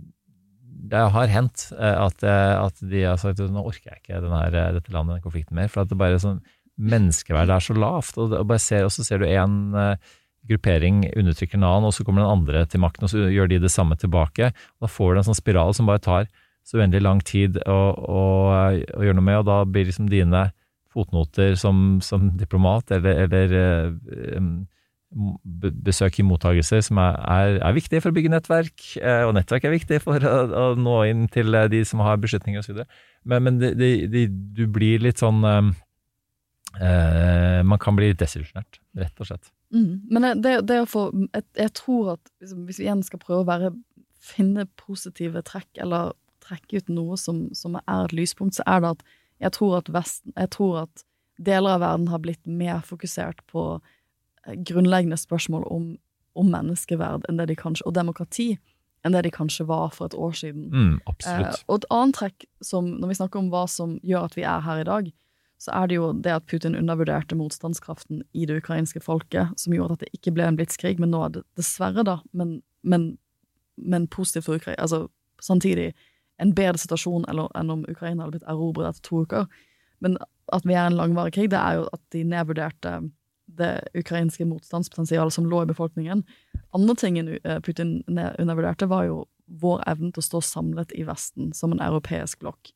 det 0.77 1.03
har 1.15 1.33
hendt 1.33 1.71
eh, 1.77 1.97
at, 2.07 2.23
eh, 2.27 2.53
at 2.61 2.85
de 2.85 3.03
har 3.07 3.19
sagt 3.21 3.41
at 3.43 3.53
nå 3.53 3.65
orker 3.65 3.91
jeg 3.91 4.03
ikke 4.03 4.21
her- 4.21 4.77
dette 4.77 4.93
landet, 4.93 5.17
denne 5.17 5.25
konflikten 5.25 5.57
mer, 5.59 5.69
for 5.73 5.83
at 5.83 5.91
det 5.91 5.99
bare 5.99 6.21
sånn 6.23 6.43
menneskeverdet 6.77 7.57
er 7.57 7.65
så 7.65 7.77
lavt, 7.77 8.19
og, 8.21 8.35
og, 8.37 8.55
ser, 8.61 8.85
og 8.85 8.93
så 8.93 9.05
ser 9.07 9.23
du 9.23 9.27
eh, 9.27 9.97
gruppering 10.47 11.07
undertrykker 11.17 11.59
en 11.59 11.67
annen, 11.67 11.89
og 11.89 11.95
så 11.97 12.05
kommer 12.05 12.23
den 12.23 12.35
andre 12.35 12.67
til 12.71 12.83
makten, 12.83 13.07
og 13.07 13.13
så 13.13 13.25
gjør 13.33 13.49
de 13.51 13.63
det 13.65 13.73
samme 13.73 13.97
tilbake. 13.99 14.53
Da 14.53 14.91
får 14.91 15.15
du 15.15 15.21
en 15.23 15.29
sånn 15.31 15.41
spiral 15.41 15.75
som 15.75 15.89
bare 15.89 16.05
tar 16.05 16.29
så 16.67 16.81
uendelig 16.81 17.03
lang 17.03 17.23
tid 17.23 17.59
å, 17.67 17.81
å, 17.95 18.23
å 18.77 19.03
gjøre 19.03 19.19
noe 19.19 19.27
med, 19.27 19.41
og 19.43 19.49
da 19.49 19.59
blir 19.65 19.89
liksom 19.89 20.11
dine 20.11 20.49
fotnoter 20.93 21.55
som, 21.61 21.99
som 22.05 22.31
diplomat, 22.39 22.91
eller, 22.97 23.27
eller 23.27 23.57
eh, 23.61 24.39
um, 24.39 24.67
besøk 25.87 26.19
i 26.19 26.25
mottagelser, 26.27 26.81
som 26.85 26.99
er, 26.99 27.17
er, 27.31 27.59
er 27.65 27.75
viktig 27.77 28.01
for 28.03 28.11
å 28.11 28.17
bygge 28.17 28.33
nettverk, 28.33 28.83
eh, 28.99 29.23
og 29.27 29.35
nettverk 29.37 29.65
er 29.65 29.75
viktig 29.77 30.01
for 30.03 30.19
å, 30.19 30.37
å 30.51 30.65
nå 30.79 30.97
inn 31.11 31.27
til 31.33 31.55
eh, 31.55 31.69
de 31.73 31.85
som 31.87 32.03
har 32.05 32.19
beslutninger 32.21 32.61
osv. 32.61 32.83
Men, 33.25 33.43
men 33.47 33.61
de, 33.63 33.73
de, 33.79 33.91
de, 34.11 34.27
du 34.29 34.67
blir 34.71 35.05
litt 35.05 35.23
sånn 35.23 35.41
eh, 35.47 35.63
Man 37.65 37.81
kan 37.83 37.97
bli 37.97 38.11
litt 38.11 38.21
desillusjonert, 38.21 38.81
rett 38.99 39.23
og 39.23 39.31
slett. 39.31 39.53
Mm. 39.75 39.93
Men 40.11 40.43
det, 40.43 40.61
det, 40.69 40.83
å 40.83 40.91
få 40.91 41.09
jeg, 41.33 41.71
tror 41.79 42.17
at 42.17 42.33
liksom, 42.43 42.67
hvis 42.67 42.81
vi 42.81 42.87
igjen 42.89 43.03
skal 43.07 43.23
prøve 43.23 43.43
å 43.45 43.49
være 43.49 43.75
finne 44.27 44.67
positive 44.81 45.43
trekk, 45.47 45.71
eller 45.83 46.15
trekke 46.45 46.83
ut 46.83 46.89
noe 46.93 47.19
som, 47.21 47.47
som 47.55 47.79
er 47.79 48.05
et 48.05 48.15
lyspunkt, 48.17 48.59
så 48.59 48.67
er 48.67 48.83
det 48.83 48.97
at 48.97 49.07
jeg 49.37 49.53
tror 49.53 49.75
at 49.77 49.89
Vesten 49.93 50.33
Jeg 50.33 50.49
tror 50.55 50.79
at 50.87 51.03
deler 51.37 51.77
av 51.77 51.83
verden 51.83 52.07
har 52.09 52.23
blitt 52.25 52.47
mer 52.49 52.81
fokusert 52.87 53.43
på 53.53 53.67
grunnleggende 54.55 55.19
spørsmål 55.21 55.67
om, 55.73 55.85
om 56.39 56.51
menneskeverd 56.53 57.27
enn 57.29 57.41
det 57.41 57.49
de 57.51 57.59
kanskje, 57.59 57.87
og 57.87 57.95
demokrati 57.97 58.55
enn 59.07 59.15
det 59.15 59.23
de 59.27 59.31
kanskje 59.35 59.67
var 59.69 59.93
for 59.95 60.09
et 60.09 60.17
år 60.19 60.35
siden. 60.35 60.67
Mm, 60.73 60.97
Eh, 61.55 61.63
og 61.69 61.79
et 61.79 61.89
annet 61.95 62.19
trekk 62.19 62.47
som, 62.65 62.89
når 63.01 63.13
vi 63.13 63.19
snakker 63.21 63.39
om 63.39 63.51
hva 63.53 63.67
som 63.71 63.99
gjør 64.03 64.27
at 64.31 64.37
vi 64.39 64.43
er 64.43 64.65
her 64.67 64.83
i 64.83 64.89
dag, 64.89 65.13
så 65.63 65.73
er 65.73 65.89
det 65.89 65.97
jo 65.97 66.09
det 66.13 66.33
at 66.35 66.47
Putin 66.51 66.77
undervurderte 66.77 67.37
motstandskraften 67.39 68.23
i 68.37 68.45
det 68.49 68.59
ukrainske 68.61 69.01
folket, 69.01 69.55
som 69.57 69.73
gjorde 69.73 69.97
at 69.97 70.05
det 70.05 70.11
ikke 70.13 70.35
ble 70.37 70.45
en 70.51 70.59
blitskrig, 70.59 70.99
men 71.01 71.15
nå 71.15 71.23
er 71.25 71.37
det 71.39 71.45
dessverre, 71.57 72.05
da, 72.05 72.19
men, 72.37 72.59
men, 72.83 73.15
men 73.77 74.09
positivt 74.13 74.51
for 74.51 74.61
Ukraina. 74.61 74.83
Altså 74.83 75.07
samtidig 75.41 75.95
en 76.43 76.53
bedre 76.55 76.79
situasjon 76.81 77.25
eller, 77.31 77.49
enn 77.57 77.73
om 77.73 77.87
Ukraina 77.89 78.25
hadde 78.25 78.37
blitt 78.37 78.51
erobret 78.51 78.91
etter 78.91 79.07
to 79.09 79.23
uker. 79.25 79.47
Men 80.05 80.19
at 80.53 80.67
vi 80.69 80.75
er 80.77 80.85
i 80.85 80.91
en 80.91 80.99
langvarig 80.99 81.33
krig, 81.37 81.49
det 81.53 81.61
er 81.61 81.81
jo 81.81 81.87
at 81.93 82.03
de 82.13 82.25
nedvurderte 82.29 82.99
det 83.59 83.73
ukrainske 83.97 84.47
motstandspotensialet 84.49 85.35
som 85.35 85.49
lå 85.49 85.63
i 85.63 85.71
befolkningen. 85.71 86.23
Andre 86.77 86.97
tingen 86.99 87.33
eh, 87.37 87.61
Putin 87.61 88.03
undervurderte, 88.09 88.89
var 88.91 89.09
jo 89.09 89.25
vår 89.47 89.85
evne 89.87 90.13
til 90.13 90.23
å 90.23 90.27
stå 90.27 90.43
samlet 90.43 90.93
i 90.97 91.05
Vesten 91.07 91.53
som 91.55 91.75
en 91.75 91.83
europeisk 91.83 92.43
blokk. 92.43 92.73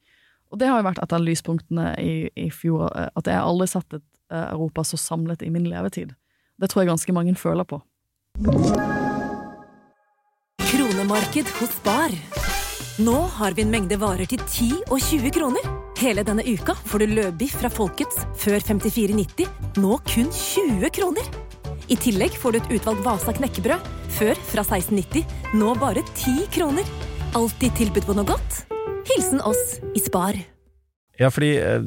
Og 0.50 0.58
det 0.58 0.70
har 0.70 0.80
jo 0.80 0.88
vært 0.88 1.02
et 1.02 1.12
av 1.14 1.22
lyspunktene 1.22 1.92
i, 2.02 2.14
i 2.34 2.48
fjor, 2.54 2.88
eh, 2.90 3.10
at 3.14 3.30
jeg 3.30 3.38
har 3.38 3.46
aldri 3.46 3.68
sett 3.70 3.98
et 3.98 4.06
eh, 4.32 4.46
Europa 4.50 4.84
så 4.86 4.98
samlet 5.00 5.44
i 5.46 5.50
min 5.52 5.68
levetid. 5.70 6.14
Det 6.60 6.70
tror 6.70 6.84
jeg 6.84 6.92
ganske 6.92 7.16
mange 7.16 7.36
føler 7.38 7.66
på. 7.66 7.80
Kronemarked 10.70 11.54
hos 11.58 11.76
Spar. 11.78 12.14
Nå 13.00 13.16
har 13.38 13.56
vi 13.56 13.64
en 13.64 13.72
mengde 13.72 13.96
varer 14.00 14.28
til 14.28 14.42
10 14.44 14.90
og 14.90 14.98
20 15.00 15.32
kroner. 15.38 15.79
Hele 16.00 16.22
denne 16.24 16.40
uka 16.48 16.72
får 16.88 17.02
du 17.02 17.10
løbiff 17.12 17.58
fra 17.60 17.68
Folkets 17.68 18.22
før 18.40 18.62
54,90, 18.64 19.44
nå 19.82 19.98
kun 20.08 20.30
20 20.32 20.88
kroner. 20.96 21.26
I 21.92 21.98
tillegg 22.00 22.38
får 22.40 22.54
du 22.54 22.58
et 22.62 22.70
utvalgt 22.78 23.02
Vasa 23.04 23.34
knekkebrød, 23.36 23.90
før 24.16 24.40
fra 24.48 24.64
16,90, 24.64 25.26
nå 25.60 25.74
bare 25.76 26.00
10 26.14 26.46
kroner. 26.56 26.88
Alltid 27.36 27.76
tilbud 27.76 28.08
på 28.08 28.16
noe 28.16 28.24
godt. 28.32 28.62
Hilsen 29.10 29.44
oss 29.44 29.76
i 29.92 30.00
Spar. 30.00 30.40
Ja, 31.20 31.28
fordi 31.28 31.52
eh, 31.60 31.84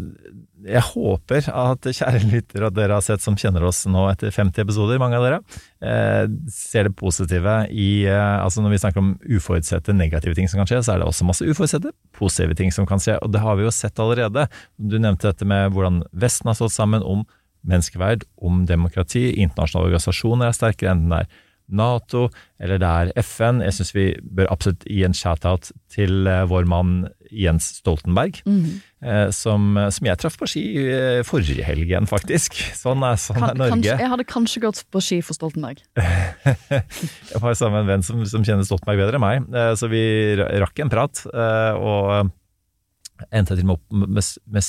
jeg 0.64 0.84
håper 0.94 1.48
at 1.52 1.88
kjære 1.88 2.22
lyttere 2.32 2.70
at 2.70 2.76
dere 2.78 2.98
har 2.98 3.04
sett 3.06 3.24
som 3.24 3.36
kjenner 3.40 3.66
oss 3.68 3.84
nå 3.90 4.06
etter 4.12 4.34
50 4.34 4.64
episoder, 4.64 5.02
mange 5.02 5.20
av 5.20 5.26
dere, 5.26 5.40
eh, 5.84 6.26
ser 6.54 6.88
det 6.88 6.96
positive 7.00 7.56
i 7.70 8.06
eh, 8.08 8.36
Altså 8.44 8.64
når 8.64 8.76
vi 8.76 8.82
snakker 8.84 9.04
om 9.04 9.14
uforutsette 9.24 9.96
negative 9.96 10.36
ting 10.38 10.50
som 10.52 10.62
kan 10.62 10.70
skje, 10.70 10.82
så 10.86 10.96
er 10.96 11.02
det 11.02 11.10
også 11.10 11.28
masse 11.28 11.48
uforutsette 11.48 11.94
positive 12.16 12.58
ting 12.60 12.74
som 12.76 12.88
kan 12.90 13.02
skje, 13.04 13.18
og 13.22 13.34
det 13.34 13.44
har 13.44 13.58
vi 13.60 13.68
jo 13.68 13.74
sett 13.74 14.00
allerede. 14.00 14.48
Du 14.78 15.00
nevnte 15.00 15.30
dette 15.30 15.48
med 15.48 15.74
hvordan 15.74 16.04
Vesten 16.12 16.52
har 16.52 16.60
stått 16.60 16.76
sammen 16.76 17.04
om 17.04 17.26
menneskeverd, 17.68 18.26
om 18.44 18.64
demokrati, 18.68 19.30
internasjonale 19.40 19.92
organisasjoner 19.92 20.50
er 20.50 20.58
sterkere 20.58 20.94
enn 20.94 21.06
den 21.08 21.18
er. 21.22 21.42
Nato, 21.68 22.28
eller 22.62 22.80
det 22.82 22.90
er 22.90 23.12
FN. 23.24 23.62
Jeg 23.64 23.76
syns 23.78 23.94
vi 23.96 24.06
bør 24.24 24.52
absolutt 24.54 24.84
gi 24.90 25.04
en 25.08 25.16
shout-out 25.18 25.72
til 25.94 26.28
eh, 26.30 26.44
vår 26.50 26.68
mann 26.70 26.94
Jens 27.34 27.72
Stoltenberg, 27.80 28.44
mm. 28.46 28.66
som, 29.34 29.80
som 29.90 30.06
jeg 30.06 30.20
traff 30.22 30.36
på 30.38 30.46
ski 30.52 30.62
eh, 30.84 31.22
forrige 31.26 31.66
helg 31.66 31.88
igjen, 31.88 32.06
faktisk. 32.10 32.60
Sånn 32.78 33.02
er, 33.08 33.18
sånn 33.18 33.42
er 33.42 33.58
Norge. 33.58 33.74
kanskje, 33.74 33.98
jeg 34.04 34.12
hadde 34.12 34.28
kanskje 34.30 34.64
gått 34.68 34.84
på 34.94 35.02
ski 35.02 35.20
for 35.26 35.40
Stoltenberg. 35.40 35.82
Jeg 37.34 37.42
var 37.42 37.58
sammen 37.58 37.82
med 37.82 37.84
en 37.84 37.92
venn 37.96 38.06
som, 38.06 38.22
som 38.30 38.46
kjenner 38.46 38.68
Stoltenberg 38.68 39.02
bedre 39.02 39.18
enn 39.18 39.24
meg, 39.24 39.60
så 39.80 39.90
vi 39.90 40.04
rakk 40.38 40.84
en 40.84 40.92
prat. 40.94 41.24
Og 41.34 42.30
endte 43.32 43.58
til 43.58 43.66
og 43.66 43.70
med 43.72 43.78
opp 43.80 44.00
med, 44.14 44.32
med 44.46 44.66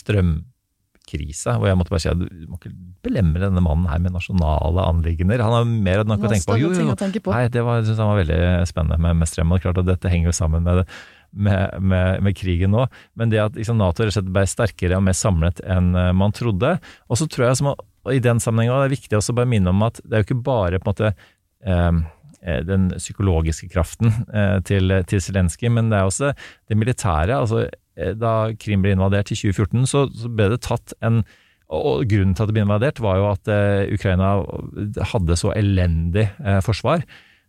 strømkrise, 1.14 1.56
hvor 1.58 1.68
jeg 1.68 1.78
måtte 1.78 1.92
bare 1.92 2.02
si 2.02 2.10
at 2.10 2.20
du 2.20 2.46
må 2.48 2.58
ikke 2.58 2.72
belemre 3.04 3.46
denne 3.46 3.62
mannen 3.62 3.88
her 3.90 4.00
med 4.02 4.14
nasjonale 4.14 4.86
anliggender. 4.90 5.42
Han 5.42 5.54
har 5.54 5.66
mer 5.68 6.02
enn 6.02 6.10
nok 6.10 6.24
å 6.24 6.30
tenke 6.32 6.48
på. 6.48 6.58
Jo, 6.60 6.72
jo, 6.74 6.94
å. 6.94 7.34
Nei, 7.34 7.48
det 7.52 7.64
var, 7.64 7.84
synes 7.84 8.00
han 8.00 8.10
var 8.10 8.22
veldig 8.22 8.40
spennende 8.70 8.98
med, 9.00 9.20
med 9.20 9.30
strøm, 9.30 9.52
og 9.52 9.62
klart 9.62 9.78
at 9.82 9.90
dette 9.90 10.10
henger 10.10 10.30
jo 10.30 10.36
sammen 10.36 10.66
med, 10.66 10.82
med, 11.32 11.78
med, 11.80 12.24
med 12.24 12.38
krigen 12.38 12.74
nå. 12.74 12.86
Men 13.18 13.32
det 13.32 13.42
at 13.44 13.58
liksom, 13.58 13.78
Nato 13.80 14.04
rett 14.04 14.14
og 14.14 14.18
slett 14.18 14.34
ble 14.34 14.46
sterkere 14.50 14.98
og 14.98 15.06
mer 15.06 15.16
samlet 15.18 15.62
enn 15.66 15.94
eh, 15.98 16.10
man 16.16 16.34
trodde. 16.34 16.76
Og 17.08 17.20
så 17.20 17.28
tror 17.30 17.48
jeg 17.48 17.62
som, 17.62 17.72
i 18.12 18.22
den 18.22 18.42
sammenheng 18.42 18.72
er 18.72 18.84
det 18.84 18.90
er 18.90 18.98
viktig 18.98 19.20
også 19.20 19.36
bare 19.36 19.50
minne 19.50 19.72
om 19.74 19.86
at 19.86 20.02
det 20.02 20.12
er 20.18 20.24
jo 20.24 20.30
ikke 20.30 20.44
bare 20.46 20.80
på 20.80 20.88
en 20.88 20.92
måte 20.92 21.14
eh, 21.14 22.02
eh, 22.42 22.60
den 22.66 22.90
psykologiske 22.96 23.70
kraften 23.72 24.12
eh, 24.34 24.58
til, 24.66 25.00
til 25.10 25.24
Zelenskyj, 25.24 25.70
men 25.76 25.92
det 25.92 26.00
er 26.00 26.10
også 26.10 26.34
det 26.34 26.78
militære. 26.80 27.40
altså 27.40 27.66
Da 27.94 28.34
Krim 28.58 28.82
ble 28.82 28.94
invadert 28.96 29.30
i 29.30 29.36
2014, 29.38 29.86
så, 29.86 30.06
ble 30.28 30.48
det 30.54 30.62
tatt 30.66 30.96
en 31.04 31.22
og 31.74 32.04
Grunnen 32.10 32.34
til 32.36 32.44
at 32.44 32.50
det 32.50 32.56
ble 32.56 32.64
invadert, 32.66 33.00
var 33.02 33.18
jo 33.18 33.28
at 33.30 33.48
eh, 33.50 33.94
Ukraina 33.94 34.34
hadde 35.12 35.36
så 35.40 35.52
elendig 35.56 36.26
eh, 36.44 36.60
forsvar. 36.64 37.04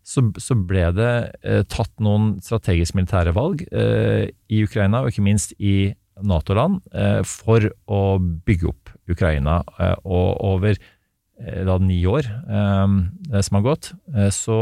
Så, 0.06 0.22
ble 0.68 0.88
det 0.94 1.12
eh, 1.42 1.62
tatt 1.68 1.92
noen 2.02 2.36
strategisk 2.44 2.96
militære 2.96 3.34
valg 3.36 3.64
eh, 3.68 4.28
i 4.48 4.62
Ukraina, 4.64 5.02
og 5.02 5.12
ikke 5.12 5.26
minst 5.26 5.56
i 5.58 5.92
Nato-land, 6.24 6.80
eh, 6.96 7.20
for 7.28 7.68
å 7.92 8.02
bygge 8.18 8.70
opp 8.70 8.92
Ukraina. 9.12 9.60
Eh, 9.76 9.96
og 10.06 10.44
over 10.54 10.76
eh, 10.78 11.62
da 11.66 11.78
ni 11.82 12.00
år 12.08 12.30
eh, 12.30 13.40
som 13.42 13.60
har 13.60 13.66
gått, 13.66 13.92
eh, 14.14 14.30
så 14.34 14.60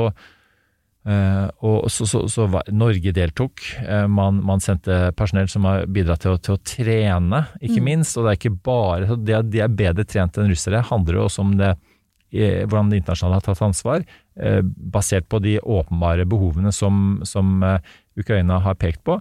Eh, 1.05 1.49
og 1.69 1.91
så, 1.93 2.07
så, 2.09 2.23
så 2.33 2.47
var, 2.49 2.69
Norge 2.73 3.13
deltok. 3.13 3.61
Uh, 3.85 4.07
man, 4.09 4.41
man 4.45 4.63
sendte 4.65 5.13
personell 5.19 5.51
som 5.53 5.67
har 5.69 5.85
bidratt 5.93 6.25
til 6.25 6.37
å, 6.37 6.41
til 6.41 6.57
å 6.57 6.63
trene, 6.65 7.43
ikke 7.61 7.83
minst. 7.85 8.17
Og 8.17 8.25
det 8.25 8.33
er 8.35 8.41
ikke 8.41 8.63
bare 8.71 9.19
det 9.21 9.37
at 9.37 9.51
de 9.53 9.65
er 9.65 9.77
bedre 9.83 10.07
trent 10.09 10.41
enn 10.41 10.49
russere, 10.53 10.85
handler 10.89 11.21
jo 11.21 11.27
også 11.27 11.45
om 11.45 11.53
det, 11.61 11.75
eh, 12.33 12.65
hvordan 12.65 12.91
det 12.93 13.03
internasjonale 13.03 13.41
har 13.41 13.47
tatt 13.47 13.63
ansvar, 13.67 14.09
eh, 14.41 14.63
basert 14.65 15.29
på 15.29 15.43
de 15.45 15.59
åpenbare 15.61 16.27
behovene 16.29 16.73
som, 16.73 17.21
som 17.29 17.61
eh, 17.63 17.95
Ukraina 18.21 18.61
har 18.65 18.79
pekt 18.81 19.03
på. 19.05 19.19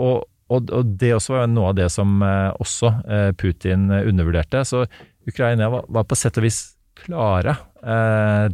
Og, 0.00 0.22
og, 0.52 0.70
og 0.72 0.94
det 0.98 1.14
også 1.14 1.36
var 1.36 1.50
noe 1.52 1.70
av 1.70 1.76
det 1.76 1.90
som 1.92 2.22
også 2.24 2.88
Putin 3.36 3.90
undervurderte. 3.92 4.62
Så 4.64 4.86
Ukraina 5.28 5.68
var, 5.68 5.84
var 5.92 6.06
på 6.08 6.16
sett 6.16 6.40
og 6.40 6.46
vis 6.46 6.62
klare 7.02 7.58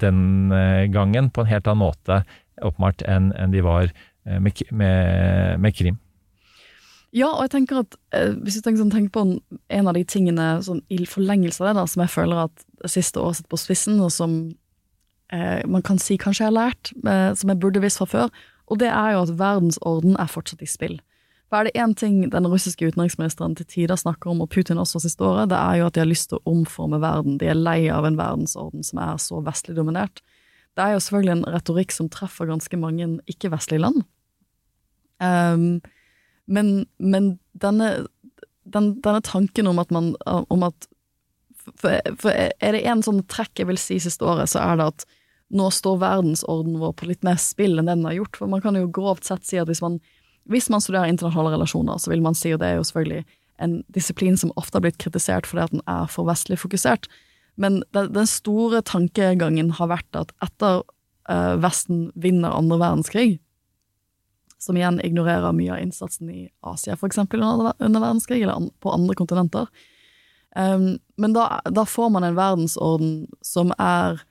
den 0.03 0.51
gangen 0.91 1.31
på 1.31 1.45
en 1.45 1.51
helt 1.53 1.71
annen 1.71 1.85
måte 1.85 2.19
åpenbart 2.64 3.04
enn 3.09 3.32
en 3.38 3.54
de 3.54 3.64
var 3.64 3.88
eh, 3.88 4.38
med, 4.42 4.62
med, 4.70 5.61
med 5.62 5.76
Krim. 5.76 5.98
Ja, 7.16 7.30
og 7.30 7.46
jeg 7.46 7.54
tenker 7.54 7.82
at 7.82 7.96
eh, 8.12 8.34
hvis 8.36 8.59
du 8.59 8.64
tenker, 8.64 8.82
sånn, 8.82 8.92
tenker 8.92 9.14
på 9.14 9.24
en, 9.24 9.88
av 9.88 9.96
de 9.96 10.04
tingene 10.04 10.59
sånn, 10.64 10.82
i 10.92 11.00
forlengelse 11.09 11.62
av 11.62 11.70
det, 11.70 11.76
da, 11.80 11.86
som 11.88 12.04
jeg 12.04 12.12
føler 12.12 12.42
at 12.44 12.64
det 12.82 12.92
siste 12.92 13.22
året 13.22 13.40
sett 13.40 13.48
på 13.48 13.61
spissen, 13.61 13.96
og 14.04 14.12
som 14.12 14.38
eh, 15.32 15.64
man 15.64 15.84
kan 15.86 16.00
si 16.02 16.18
kanskje 16.20 16.44
jeg 16.44 16.50
har 16.50 16.59
lært, 16.59 16.92
eh, 17.09 17.30
som 17.38 17.52
jeg 17.52 17.61
burde 17.62 17.82
visst 17.84 18.02
fra 18.02 18.09
før, 18.12 18.32
og 18.68 18.82
det 18.82 18.90
er 18.92 19.14
jo 19.14 19.22
at 19.24 19.36
verdensorden 19.40 20.18
er 20.20 20.28
fortsatt 20.28 20.64
i 20.64 20.68
spill. 20.68 20.98
For 21.48 21.62
er 21.62 21.70
det 21.70 21.80
én 21.80 21.94
ting 21.96 22.20
den 22.28 22.46
russiske 22.52 22.90
utenriksministeren 22.90 23.54
til 23.56 23.66
tider 23.66 23.96
snakker 23.96 24.34
om, 24.34 24.42
og 24.44 24.50
Putin 24.52 24.80
også 24.80 25.00
siste 25.00 25.24
året, 25.24 25.48
det 25.48 25.56
er 25.56 25.80
jo 25.80 25.86
at 25.88 25.96
de 25.96 26.02
har 26.04 26.11
lyst 26.11 26.28
til 26.28 26.42
å 26.42 26.52
omforme 26.52 27.00
verden. 27.00 27.38
De 27.40 27.48
er 27.48 27.56
lei 27.56 27.86
av 27.88 28.04
en 28.04 28.18
verdensorden 28.20 28.84
som 28.84 29.00
er 29.00 29.16
så 29.22 29.40
vestlig 29.46 29.78
dominert. 29.78 30.20
Det 30.79 30.85
er 30.85 30.95
jo 30.95 31.03
selvfølgelig 31.03 31.35
en 31.35 31.49
retorikk 31.57 31.95
som 31.95 32.11
treffer 32.12 32.47
ganske 32.47 32.79
mange 32.79 33.09
ikke-vestlige 33.26 33.83
land. 33.83 34.05
Um, 35.18 35.81
men, 36.47 36.87
men 37.03 37.33
denne, 37.59 38.07
den, 38.62 38.93
denne 39.03 39.22
tanken 39.26 39.66
om 39.66 39.83
at 39.83 39.91
man 39.91 40.14
om 40.26 40.62
at 40.68 40.87
For, 41.76 41.99
for 42.16 42.33
er 42.33 42.72
det 42.72 42.85
en 42.89 43.03
sånn 43.05 43.24
trekk 43.29 43.61
jeg 43.61 43.68
vil 43.68 43.81
si 43.81 43.99
siste 44.01 44.24
året, 44.24 44.49
så 44.49 44.62
er 44.62 44.79
det 44.79 44.87
at 44.95 45.03
nå 45.53 45.66
står 45.72 45.99
verdensordenen 46.01 46.79
vår 46.81 46.95
på 46.97 47.09
litt 47.11 47.26
mer 47.26 47.37
spill 47.41 47.76
enn 47.81 47.91
den 47.91 48.07
har 48.09 48.16
gjort. 48.16 48.39
For 48.41 48.49
man 48.49 48.62
kan 48.64 48.79
jo 48.79 48.87
grovt 48.89 49.29
sett 49.29 49.45
si 49.45 49.59
at 49.61 49.68
hvis 49.68 49.83
man, 49.85 49.99
hvis 50.49 50.70
man 50.72 50.81
studerer 50.81 51.11
internasjonale 51.12 51.59
relasjoner, 51.59 52.01
så 52.01 52.12
vil 52.12 52.24
man 52.24 52.37
si, 52.39 52.55
og 52.55 52.62
det 52.62 52.70
er 52.70 52.79
jo 52.79 52.87
selvfølgelig 52.89 53.26
en 53.64 53.74
disiplin 53.93 54.39
som 54.41 54.55
ofte 54.57 54.79
har 54.79 54.87
blitt 54.87 55.01
kritisert 55.03 55.49
fordi 55.49 55.66
at 55.66 55.74
den 55.74 55.85
er 55.91 56.09
for 56.12 56.29
vestlig 56.29 56.61
fokusert, 56.62 57.09
men 57.59 57.82
den, 57.90 58.12
den 58.14 58.28
store 58.30 58.80
tankegangen 58.86 59.72
har 59.80 59.90
vært 59.90 60.18
at 60.18 60.30
etter 60.44 60.84
uh, 61.30 61.54
Vesten 61.59 62.09
vinner 62.14 62.54
andre 62.54 62.78
verdenskrig, 62.78 63.38
som 64.62 64.78
igjen 64.78 65.00
ignorerer 65.02 65.54
mye 65.54 65.74
av 65.74 65.82
innsatsen 65.82 66.30
i 66.30 66.48
Asia, 66.66 66.94
eksempel, 66.94 67.42
under, 67.42 67.74
under 67.78 68.02
verdenskrig, 68.02 68.42
eller 68.42 68.59
an, 68.59 68.70
på 68.82 68.94
andre 68.94 69.18
kontinenter. 69.18 69.66
Um, 70.56 70.96
men 71.18 71.34
da, 71.34 71.61
da, 71.66 71.84
får 71.86 72.11
man 72.14 72.26
en 72.26 72.38
verdensorden 72.38 73.28
som 73.44 73.74
er 73.78 74.24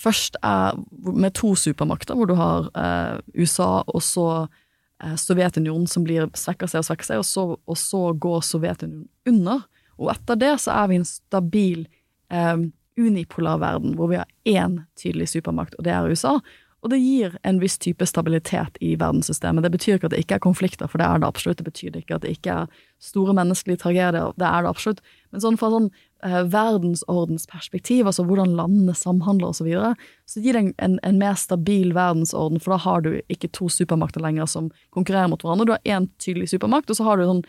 Først 0.00 0.36
er 0.46 0.76
med 1.02 1.34
to 1.34 1.48
supermakter, 1.58 2.14
hvor 2.14 2.28
du 2.30 2.36
har 2.38 2.68
uh, 2.78 3.18
USA 3.34 3.82
og 3.90 3.98
så 4.06 4.26
uh, 4.46 5.16
Sovjetunionen 5.18 5.88
som 5.90 6.04
blir 6.06 6.28
svekker 6.38 6.70
seg 6.70 6.84
og 6.84 6.86
svekker 6.86 7.08
seg, 7.08 7.18
og 7.18 7.26
så, 7.26 7.44
og 7.58 7.76
så 7.76 8.04
går 8.14 8.44
Sovjetunionen 8.46 9.08
under. 9.26 9.64
Og 9.98 10.12
etter 10.14 10.38
det 10.38 10.52
så 10.62 10.76
er 10.78 10.92
vi 10.92 11.00
en 11.00 11.08
stabil 11.08 11.82
um, 12.30 12.70
unipolar 13.00 13.60
verden, 13.62 13.94
hvor 13.98 14.10
vi 14.10 14.18
har 14.20 14.28
én 14.48 14.82
tydelig 14.98 15.30
supermakt, 15.34 15.76
og 15.78 15.86
det 15.86 15.94
er 15.94 16.10
USA. 16.10 16.38
Og 16.80 16.88
det 16.88 17.00
gir 17.02 17.34
en 17.44 17.58
viss 17.60 17.76
type 17.80 18.06
stabilitet 18.08 18.78
i 18.80 18.94
verdenssystemet. 18.96 19.64
Det 19.66 19.72
betyr 19.74 19.98
ikke 19.98 20.08
at 20.08 20.14
det 20.14 20.22
ikke 20.22 20.38
er 20.38 20.44
konflikter, 20.46 20.88
for 20.88 21.00
det 21.00 21.08
er 21.08 21.20
det 21.20 21.28
absolutt. 21.28 21.58
Det 21.60 21.66
betyr 21.66 21.98
ikke 21.98 22.16
at 22.16 22.24
det 22.24 22.32
ikke 22.38 22.54
er 22.62 22.78
store 23.04 23.34
menneskelige 23.36 23.82
tragedier, 23.82 24.32
det 24.40 24.46
er 24.48 24.64
det 24.64 24.70
absolutt. 24.70 25.02
Men 25.28 25.44
sånn 25.44 25.58
fra 25.60 25.68
sånn 25.74 25.90
eh, 26.24 26.40
verdensordensperspektiv, 26.54 28.08
altså 28.08 28.24
hvordan 28.24 28.56
landene 28.56 28.96
samhandler 28.96 29.52
osv., 29.52 29.60
så, 29.60 29.68
videre, 29.68 29.92
så 30.24 30.40
gir 30.40 30.56
det 30.56 30.62
en, 30.62 30.72
en, 30.86 30.96
en, 31.04 31.20
mer 31.20 31.36
stabil 31.40 31.92
verdensorden, 31.96 32.62
for 32.64 32.72
da 32.72 32.80
har 32.86 33.04
du 33.04 33.12
ikke 33.28 33.52
to 33.56 33.68
supermakter 33.68 34.24
lenger 34.24 34.48
som 34.48 34.72
konkurrerer 34.96 35.28
mot 35.28 35.44
hverandre. 35.44 35.68
Du 35.68 35.76
har 35.76 35.98
én 35.98 36.08
tydelig 36.22 36.48
supermakt, 36.54 36.88
og 36.88 36.96
så 36.96 37.10
har 37.10 37.20
du 37.20 37.28
sånn 37.28 37.44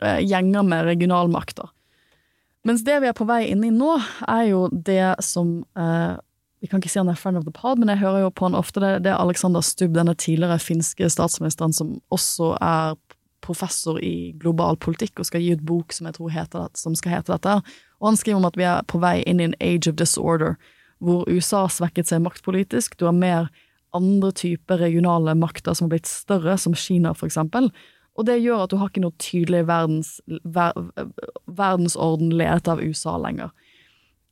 eh, 0.00 0.24
gjenger 0.24 0.64
med 0.64 0.88
regionalmakter. 0.88 1.68
Mens 2.64 2.84
det 2.86 3.00
vi 3.02 3.08
er 3.10 3.16
på 3.16 3.26
vei 3.26 3.44
inn 3.50 3.64
i 3.66 3.72
nå, 3.74 3.96
er 4.30 4.44
jo 4.52 4.66
det 4.70 5.16
som 5.24 5.62
eh, 5.78 6.14
vi 6.62 6.68
kan 6.70 6.78
ikke 6.78 6.92
si 6.92 7.00
han 7.00 7.10
er 7.10 7.18
friend 7.18 7.40
of 7.40 7.46
the 7.46 7.54
pod, 7.54 7.80
men 7.80 7.90
jeg 7.90 8.04
hører 8.04 8.22
jo 8.22 8.30
på 8.30 8.46
han 8.46 8.54
ofte. 8.54 8.78
Det, 8.82 8.92
det 9.02 9.10
er 9.10 9.18
Alexander 9.18 9.64
Stubb, 9.66 9.96
denne 9.96 10.14
tidligere 10.14 10.60
finske 10.62 11.08
statsministeren 11.10 11.74
som 11.74 11.96
også 12.14 12.52
er 12.62 12.94
professor 13.42 13.98
i 13.98 14.30
global 14.38 14.78
politikk 14.78 15.18
og 15.18 15.26
skal 15.26 15.42
gi 15.42 15.56
ut 15.56 15.64
bok 15.66 15.90
som 15.90 16.06
jeg 16.06 16.14
tror 16.20 16.30
heter, 16.30 16.68
som 16.78 16.94
skal 16.94 17.16
hete 17.16 17.34
dette. 17.34 17.56
Og 17.98 18.12
han 18.12 18.20
skriver 18.20 18.38
om 18.38 18.46
at 18.46 18.58
vi 18.60 18.68
er 18.70 18.86
på 18.86 19.02
vei 19.02 19.16
inn 19.26 19.42
i 19.42 19.48
en 19.50 19.58
age 19.58 19.90
of 19.90 19.98
disorder, 19.98 20.54
hvor 21.02 21.26
USA 21.26 21.64
har 21.64 21.74
svekket 21.74 22.12
seg 22.12 22.22
maktpolitisk. 22.22 22.94
Du 22.94 23.08
har 23.08 23.16
mer 23.16 23.50
andre 23.92 24.30
typer 24.38 24.78
regionale 24.86 25.34
makter 25.34 25.74
som 25.74 25.88
har 25.88 25.96
blitt 25.96 26.10
større, 26.10 26.54
som 26.58 26.78
Kina 26.78 27.10
for 27.18 27.26
eksempel. 27.26 27.72
Og 28.18 28.28
det 28.28 28.42
gjør 28.42 28.66
at 28.66 28.72
du 28.72 28.78
har 28.80 28.90
ikke 28.90 29.04
noe 29.04 29.16
tydelig 29.22 29.64
verdens, 29.70 30.18
ver, 30.44 30.76
verdensorden 31.48 32.34
ledet 32.36 32.68
av 32.68 32.82
USA 32.84 33.16
lenger. 33.20 33.52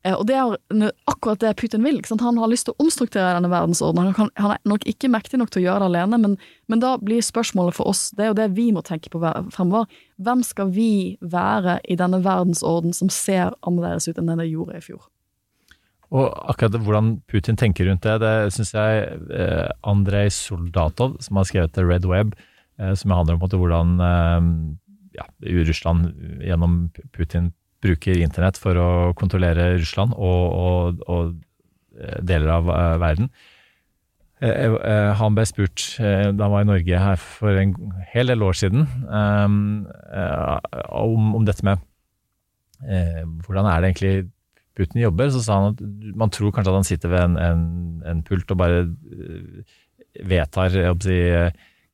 Eh, 0.03 0.15
og 0.15 0.25
det 0.29 0.37
er 0.37 0.91
akkurat 1.09 1.41
det 1.41 1.53
Putin 1.59 1.85
vil. 1.85 1.99
Han 2.09 2.39
har 2.41 2.49
lyst 2.49 2.67
til 2.67 2.75
å 2.75 2.85
omstrukturere 2.85 3.35
denne 3.37 3.51
verdensordenen. 3.51 4.15
Han, 4.17 4.31
han, 4.41 4.55
er 4.55 4.69
nok 4.69 4.85
ikke 4.89 5.11
mektig 5.13 5.41
nok 5.41 5.53
til 5.53 5.63
å 5.63 5.65
gjøre 5.67 5.85
det 5.85 5.89
alene, 5.91 6.19
men, 6.21 6.37
men, 6.71 6.81
da 6.83 6.95
blir 7.01 7.23
spørsmålet 7.25 7.77
for 7.77 7.91
oss, 7.91 8.09
det 8.17 8.25
er 8.25 8.31
jo 8.31 8.37
det 8.41 8.51
vi 8.57 8.69
må 8.73 8.83
tenke 8.85 9.13
på 9.13 9.21
fremover, 9.53 9.89
hvem 10.21 10.43
skal 10.45 10.73
vi 10.73 11.17
være 11.21 11.79
i 11.89 11.97
denne 11.99 12.21
verdensorden 12.25 12.95
som 12.97 13.11
ser 13.13 13.57
annerledes 13.61 14.09
ut 14.09 14.21
enn 14.21 14.31
den 14.31 14.41
det 14.41 14.51
gjorde 14.51 14.77
i 14.77 14.85
fjor? 14.85 15.01
Og 16.11 16.25
akkurat 16.51 16.75
hvordan 16.83 17.13
Putin 17.31 17.55
tenker 17.55 17.87
rundt 17.87 18.03
det, 18.03 18.17
det 18.19 18.51
syns 18.51 18.73
jeg 18.75 19.03
eh, 19.31 19.69
Andrej 19.87 20.33
Soldatov, 20.35 21.15
som 21.23 21.39
har 21.39 21.47
skrevet 21.47 21.77
The 21.77 21.85
Red 21.87 22.07
Web, 22.09 22.33
som 22.97 23.13
handler 23.15 23.37
om 23.37 23.43
hvordan 23.45 23.95
eh, 24.07 24.49
ja, 25.19 25.25
Russland 25.67 26.11
gjennom 26.41 26.83
Putin 27.15 27.51
bruker 27.81 28.19
internett 28.21 28.59
for 28.61 28.77
å 28.77 28.89
kontrollere 29.17 29.73
Russland 29.79 30.13
og, 30.13 30.43
og, 30.51 31.01
og 31.09 31.33
eh, 31.97 32.19
deler 32.21 32.53
av 32.59 32.71
verden. 33.01 33.31
Han 34.41 35.35
ble 35.37 35.43
spurt 35.45 35.83
da 36.01 36.31
han 36.33 36.49
var 36.49 36.63
i 36.63 36.65
Norge 36.65 37.01
her 37.03 37.19
for 37.21 37.59
en 37.61 37.75
hel 38.09 38.31
del 38.31 38.41
år 38.41 38.55
siden 38.57 38.87
um, 39.05 39.83
om, 40.97 41.27
om, 41.37 41.45
dette 41.45 41.61
med 41.61 41.83
hvordan 43.45 43.69
er 43.69 43.83
det 43.83 43.91
egentlig 43.91 44.13
Putin 44.73 45.03
jobber. 45.03 45.29
Så 45.29 45.43
sa 45.45 45.59
han 45.59 45.75
at 45.75 45.83
man 46.17 46.33
tror 46.33 46.49
kanskje 46.55 46.73
at 46.73 46.79
han 46.79 46.89
sitter 46.89 47.13
ved 47.13 47.27
en, 47.27 47.37
en, 47.37 47.63
en 48.09 48.23
pult 48.25 48.49
og 48.49 48.57
bare 48.63 48.81
vedtar 50.25 50.73
jeg 50.73 50.97
si, 51.05 51.19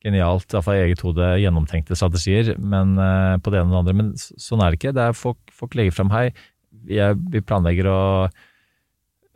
genialt, 0.04 0.46
iallfall 0.52 0.78
i 0.78 0.84
eget 0.86 1.02
hode, 1.02 1.32
gjennomtenkte 1.42 1.96
strategier 1.98 2.52
men, 2.58 2.94
uh, 3.00 3.38
på 3.42 3.52
det 3.52 3.62
ene 3.62 3.72
og 3.72 3.74
det 3.74 3.80
andre. 3.82 3.96
Men 4.02 4.12
sånn 4.18 4.62
er 4.62 4.70
det 4.70 4.80
ikke. 4.80 4.94
Det 4.96 5.08
er 5.08 5.18
folk, 5.18 5.40
folk 5.54 5.74
legger 5.78 5.96
fram 5.96 6.12
hei, 6.14 6.28
vi 6.88 7.42
planlegger 7.44 7.90
å 7.90 7.98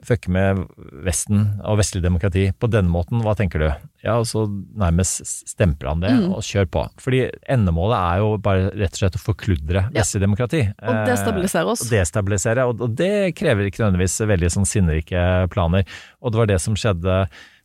fucke 0.07 0.33
med 0.35 0.63
Vesten 1.07 1.45
og 1.69 1.79
vestlig 1.81 2.03
demokrati 2.03 2.49
på 2.59 2.69
denne 2.71 2.91
måten, 2.93 3.23
hva 3.23 3.35
tenker 3.39 3.63
du? 3.63 3.69
Ja, 4.03 4.17
og 4.19 4.27
så 4.27 4.45
nærmest 4.49 5.23
stempler 5.51 5.93
han 5.93 6.03
det, 6.03 6.13
mm. 6.19 6.25
og 6.35 6.43
kjør 6.47 6.69
på. 6.75 6.85
Fordi 7.03 7.23
endemålet 7.51 7.99
er 7.99 8.23
jo 8.23 8.33
bare 8.43 8.73
rett 8.75 8.97
og 8.97 9.03
slett 9.03 9.19
å 9.19 9.23
forkludre 9.23 9.85
ja. 9.85 9.93
vestlig 9.95 10.25
demokrati. 10.25 10.65
Og 10.83 11.01
destabilisere 11.09 11.75
oss. 11.75 11.87
Og 11.87 11.95
destabilisere, 11.95 12.67
og, 12.69 12.83
og 12.83 12.99
det 12.99 13.33
krever 13.39 13.69
ikke 13.69 13.85
nødvendigvis 13.85 14.19
veldig 14.33 14.53
sånn 14.57 14.69
sinnrike 14.69 15.27
planer. 15.55 15.87
Og 16.23 16.35
det 16.35 16.43
var 16.43 16.51
det 16.51 16.61
som 16.65 16.79
skjedde 16.79 17.23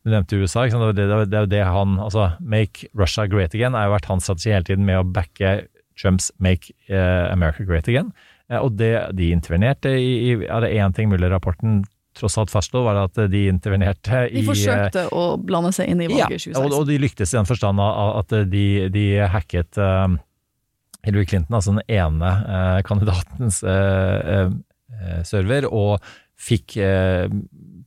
du 0.08 0.14
nevnte 0.16 0.38
USA. 0.40 0.64
Det, 0.66 0.92
det, 0.96 1.06
det, 1.30 1.36
er 1.36 1.44
jo 1.44 1.50
det 1.52 1.64
han 1.66 1.98
altså 2.02 2.30
Make 2.40 2.88
Russia 2.98 3.26
Great 3.30 3.54
Again 3.56 3.76
har 3.76 3.88
jo 3.88 3.96
vært 3.96 4.08
hans 4.10 4.26
strategi 4.28 4.54
hele 4.54 4.66
tiden 4.66 4.88
med 4.88 5.00
å 5.00 5.06
backe 5.06 5.60
Trumps 5.98 6.30
Make 6.38 6.72
uh, 6.90 7.28
America 7.32 7.66
Great 7.68 7.88
Again. 7.90 8.12
Uh, 8.50 8.62
og 8.62 8.78
det, 8.80 8.92
de 9.18 9.30
intervenerte 9.34 9.92
i, 9.98 10.12
i 10.30 10.34
Er 10.46 10.64
det 10.64 10.72
én 10.78 10.94
ting 10.96 11.10
Muller-rapporten 11.12 11.82
tross 12.18 12.34
alt 12.40 12.50
fastslo, 12.50 12.82
var 12.82 12.96
at 13.04 13.18
de 13.30 13.44
intervenerte 13.46 14.24
i 14.26 14.40
De 14.40 14.46
forsøkte 14.48 15.04
uh, 15.06 15.12
å 15.14 15.24
blande 15.38 15.70
seg 15.76 15.92
inn 15.92 16.02
i 16.02 16.08
valget 16.10 16.48
i 16.48 16.50
ja, 16.50 16.56
2016. 16.56 16.64
Og, 16.64 16.78
og 16.80 16.88
de 16.88 16.96
lyktes 17.04 17.34
i 17.34 17.38
den 17.38 17.50
forstand 17.50 17.84
at 17.84 18.34
de, 18.50 18.64
de 18.94 19.04
hacket 19.30 19.78
Hillary 21.06 21.28
Clinton, 21.30 21.54
altså 21.54 21.76
den 21.76 21.84
ene 21.94 22.32
kandidatens 22.88 23.60
server, 25.30 25.68
og 25.70 26.02
fikk 26.34 26.74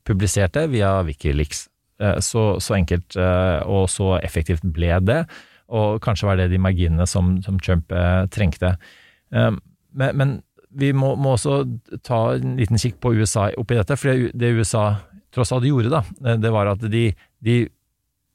publisert 0.08 0.56
det 0.56 0.70
via 0.72 0.94
Wikileaks. 1.04 1.66
Eh, 2.02 2.20
så, 2.20 2.60
så, 2.60 2.76
enkelt 2.76 3.16
eh, 3.16 3.60
og 3.70 3.90
så 3.92 4.16
effektivt 4.22 4.66
ble 4.66 4.96
det, 5.06 5.24
og 5.72 6.02
kanskje 6.04 6.28
var 6.28 6.40
det 6.40 6.50
de 6.52 6.60
marginene 6.62 7.06
som, 7.08 7.36
som 7.46 7.60
Trump 7.64 7.94
eh, 7.96 8.24
trengte. 8.34 8.76
Men, 9.32 10.18
men 10.20 10.34
vi 10.76 10.90
må, 10.96 11.14
må, 11.16 11.38
også 11.38 11.62
ta 12.04 12.34
en 12.36 12.58
liten 12.60 12.80
kikk 12.82 12.98
på 13.04 13.14
USA 13.16 13.46
oppi 13.60 13.78
dette, 13.78 13.96
for 14.00 14.28
det 14.36 14.50
USA 14.58 14.84
tross 15.32 15.54
alt 15.56 15.68
gjorde, 15.68 15.94
da, 15.94 16.36
det 16.36 16.52
var 16.52 16.74
at 16.74 16.84
de, 16.92 17.06
de 17.40 17.56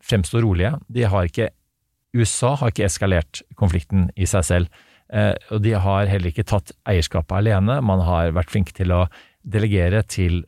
fremstår 0.05 0.47
rolige. 0.47 0.73
De 0.89 1.05
har 1.05 1.29
ikke 1.29 1.51
USA 2.17 2.55
har 2.57 2.73
ikke 2.73 2.87
eskalert 2.87 3.43
konflikten 3.61 4.09
i 4.17 4.25
seg 4.31 4.47
selv, 4.49 4.85
og 5.53 5.61
de 5.61 5.75
har 5.77 6.09
heller 6.09 6.33
ikke 6.33 6.47
tatt 6.49 6.73
eierskapet 6.89 7.37
alene. 7.43 7.77
Man 7.85 8.01
har 8.07 8.33
vært 8.33 8.55
flinke 8.55 8.73
til 8.79 8.95
å 8.97 9.03
delegere 9.45 10.01
til, 10.09 10.47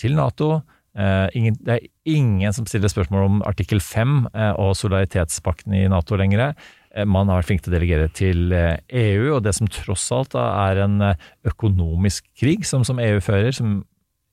til 0.00 0.16
Nato, 0.16 0.62
ingen, 0.98 1.54
det 1.62 1.76
er 1.76 1.86
ingen 2.10 2.54
som 2.54 2.66
stiller 2.66 2.90
spørsmål 2.90 3.26
om 3.28 3.42
artikkel 3.46 3.78
5 3.82 4.14
uh, 4.26 4.30
eh, 4.34 4.54
og 4.58 4.74
solidaritetspakten 4.78 5.74
i 5.76 5.84
Nato 5.90 6.18
lenger. 6.18 6.56
Uh, 6.96 7.04
man 7.06 7.30
har 7.30 7.40
vært 7.40 7.50
flink 7.50 7.62
til 7.62 7.70
å 7.70 7.76
delegere 7.76 8.08
til 8.10 8.50
EU, 8.54 9.36
og 9.36 9.44
det 9.46 9.54
som 9.54 9.70
tross 9.70 10.08
alt 10.14 10.34
da, 10.34 10.48
er 10.70 10.82
en 10.86 10.98
økonomisk 11.46 12.26
krig 12.38 12.66
som, 12.66 12.84
som, 12.86 12.98
EU 12.98 13.22
fører, 13.22 13.54
som 13.54 13.80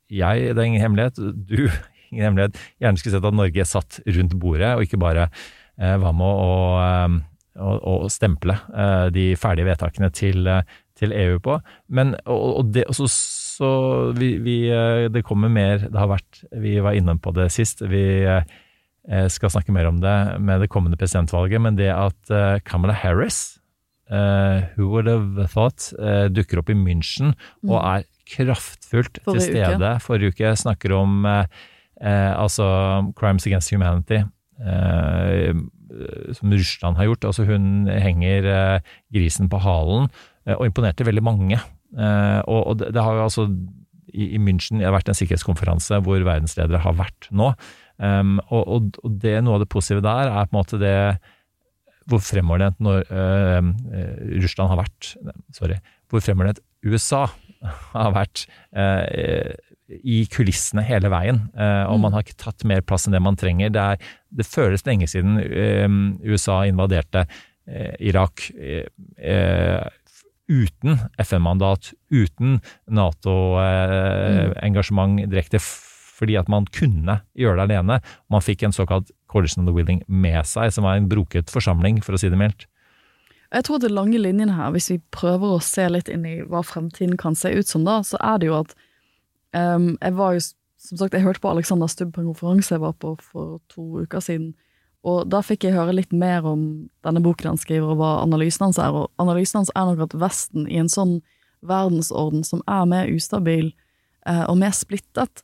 jeg, 0.10 0.50
det 0.56 0.58
er 0.58 0.66
ingen 0.72 0.82
hemmelighet, 0.82 1.22
du, 1.22 1.68
ingen 2.10 2.32
hemmelighet, 2.32 2.60
gjerne 2.82 3.02
skulle 3.02 3.20
sett 3.20 3.30
at 3.30 3.38
Norge 3.44 3.70
satt 3.70 4.02
rundt 4.18 4.38
bordet, 4.42 4.74
og 4.76 4.88
ikke 4.88 5.02
bare 5.02 5.30
var 5.78 6.14
med 6.18 6.26
å, 6.26 6.54
å, 7.62 7.74
å 7.86 8.08
stemple 8.10 8.56
de 9.14 9.28
ferdige 9.38 9.68
vedtakene 9.68 10.08
til, 10.10 10.50
til 10.98 11.14
EU 11.14 11.36
på. 11.46 11.60
Men, 11.94 12.16
og, 12.26 12.48
og 12.64 12.72
det, 12.74 12.88
og 12.90 12.98
så 12.98 13.06
så 13.58 13.68
vi, 14.18 14.36
vi, 14.44 14.58
eh, 14.70 15.08
det 15.10 15.26
kommer 15.26 15.50
mer. 15.50 15.82
Det 15.88 15.98
har 15.98 16.12
vært 16.12 16.44
Vi 16.62 16.78
var 16.84 16.98
inne 16.98 17.18
på 17.18 17.34
det 17.36 17.50
sist. 17.56 17.82
Vi 17.82 18.06
eh, 18.28 19.28
skal 19.34 19.54
snakke 19.54 19.74
mer 19.74 19.90
om 19.90 20.02
det 20.04 20.18
med 20.44 20.62
det 20.62 20.70
kommende 20.74 21.00
presidentvalget, 21.00 21.64
men 21.64 21.80
det 21.80 21.90
at 21.94 22.34
eh, 22.34 22.60
Kamala 22.68 22.96
Harris, 22.98 23.60
who 24.08 24.86
would 24.88 25.10
have 25.12 25.50
thought, 25.52 25.90
dukker 26.32 26.62
opp 26.62 26.70
i 26.72 26.76
München 26.80 27.34
og 27.68 27.74
mm. 27.74 27.88
er 27.92 28.06
kraftfullt 28.32 29.20
til 29.20 29.42
stede 29.44 29.74
uke. 29.76 29.90
forrige 30.00 30.32
uke. 30.32 30.54
Snakker 30.56 30.94
om 30.96 31.26
altså 31.28 32.68
Crimes 33.20 33.44
Against 33.50 33.74
Humanity. 33.76 34.22
som 36.32 36.54
Russland 36.56 36.96
har 36.96 37.10
gjort. 37.10 37.28
Altså 37.28 37.44
hun 37.52 37.90
henger 37.92 38.80
grisen 39.12 39.52
på 39.52 39.60
halen, 39.60 40.08
og 40.56 40.66
imponerte 40.70 41.04
veldig 41.04 41.26
mange. 41.28 41.60
Uh, 41.96 42.42
og, 42.46 42.62
og 42.72 42.80
det, 42.82 42.92
det, 42.96 43.04
har 43.04 43.16
jo 43.16 43.26
altså 43.28 43.48
i, 44.14 44.34
i 44.36 44.40
München, 44.42 44.82
det 44.82 44.88
har 44.88 44.96
vært 44.96 45.12
en 45.12 45.18
sikkerhetskonferanse 45.18 46.02
hvor 46.06 46.24
verdensledere 46.26 46.82
har 46.84 46.98
vært 46.98 47.30
nå. 47.32 47.54
Um, 47.98 48.38
og, 48.54 48.94
og, 49.02 49.18
det, 49.24 49.40
noe 49.42 49.58
av 49.58 49.64
det 49.64 49.72
positive 49.74 50.04
der 50.06 50.30
er 50.30 50.46
på 50.46 50.54
en 50.54 50.60
måte 50.60 50.78
det 50.82 50.98
hvor 52.08 52.22
fremoverlent 52.24 52.78
når 52.84 53.08
uh, 53.12 53.72
Russland 54.44 54.72
har 54.72 54.80
vært 54.80 55.14
Sorry. 55.56 55.80
Hvor 56.08 56.24
fremoverlent 56.24 56.62
USA 56.88 57.26
har 57.96 58.14
vært 58.16 58.46
uh, 58.78 59.04
i 59.88 60.22
kulissene 60.32 60.84
hele 60.88 61.12
veien. 61.12 61.42
Uh, 61.58 61.90
og 61.92 62.00
man 62.04 62.16
har 62.16 62.24
ikke 62.24 62.40
tatt 62.40 62.64
mer 62.70 62.86
plass 62.86 63.08
enn 63.08 63.18
det 63.18 63.24
man 63.24 63.40
trenger. 63.40 63.74
Det, 63.76 63.84
er, 63.84 64.16
det 64.40 64.48
føles 64.48 64.86
lenge 64.88 65.10
siden 65.12 65.42
USA 66.24 66.62
invaderte 66.70 67.28
Irak 68.00 68.46
uten 70.48 71.00
FN-mandat, 71.20 71.94
uten 72.12 72.62
Nato-engasjement 72.88 75.28
direkte 75.28 75.60
fordi 76.18 76.34
at 76.40 76.48
man 76.50 76.66
kunne 76.74 77.20
gjøre 77.38 77.58
det 77.60 77.66
alene. 77.68 78.00
Man 78.34 78.42
fikk 78.42 78.64
en 78.66 78.74
såkalt 78.74 79.12
coalition 79.30 79.64
of 79.64 79.68
the 79.70 79.76
willing 79.76 80.00
med 80.08 80.46
seg, 80.50 80.74
som 80.74 80.84
var 80.88 80.98
en 80.98 81.10
broket 81.12 81.52
forsamling, 81.54 82.02
for 82.02 82.14
å 82.18 82.22
si 82.22 82.30
det 82.34 82.40
mildt. 82.40 82.66
Jeg 83.54 83.64
tror 83.64 83.80
det 83.80 83.94
lange 83.94 84.20
linjen 84.20 84.52
her, 84.58 84.74
hvis 84.76 84.90
vi 84.92 85.00
prøver 85.14 85.56
å 85.56 85.64
se 85.64 85.86
litt 85.92 86.10
inn 86.12 86.26
i 86.28 86.42
hva 86.44 86.64
fremtiden 86.68 87.16
kan 87.20 87.38
se 87.38 87.54
ut 87.56 87.70
som 87.70 87.86
da, 87.88 88.02
så 88.04 88.20
er 88.20 88.42
det 88.42 88.50
jo 88.50 88.58
at 88.60 88.74
um, 89.56 89.94
Jeg 90.02 90.18
var 90.18 90.36
jo, 90.36 90.44
som 90.90 91.00
sagt, 91.00 91.16
jeg 91.16 91.24
hørte 91.24 91.44
på 91.44 91.54
Alexander 91.54 91.92
Stubb 91.92 92.12
på 92.16 92.24
en 92.24 92.32
konferanse 92.34 92.76
jeg 92.76 92.84
var 92.84 92.98
på 93.00 93.16
for 93.24 93.62
to 93.72 94.04
uker 94.04 94.24
siden, 94.24 94.52
og 95.08 95.28
da 95.32 95.40
fikk 95.46 95.64
jeg 95.64 95.78
høre 95.78 95.96
litt 95.96 96.12
mer 96.12 96.46
om 96.48 96.62
denne 97.06 97.22
boken 97.24 97.54
han 97.54 97.60
skriver, 97.62 97.94
og 97.94 98.02
hva 98.02 98.12
analysen 98.26 98.68
hans 98.68 98.80
er. 98.82 98.96
Og 98.96 99.08
analysen 99.22 99.62
hans 99.62 99.72
er 99.74 99.88
nok 99.88 100.08
at 100.10 100.16
Vesten, 100.20 100.66
i 100.68 100.80
en 100.82 100.92
sånn 100.92 101.20
verdensorden 101.68 102.44
som 102.46 102.64
er 102.70 102.88
mer 102.90 103.12
ustabil 103.12 103.70
eh, 104.28 104.44
og 104.46 104.58
mer 104.60 104.76
splittet, 104.76 105.44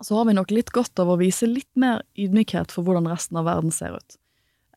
så 0.00 0.14
har 0.16 0.28
vi 0.28 0.36
nok 0.38 0.54
litt 0.54 0.70
godt 0.72 1.00
av 1.02 1.10
å 1.10 1.18
vise 1.20 1.48
litt 1.50 1.70
mer 1.78 2.04
ydmykhet 2.18 2.72
for 2.72 2.86
hvordan 2.86 3.10
resten 3.10 3.38
av 3.40 3.48
verden 3.50 3.74
ser 3.74 3.98
ut. 3.98 4.18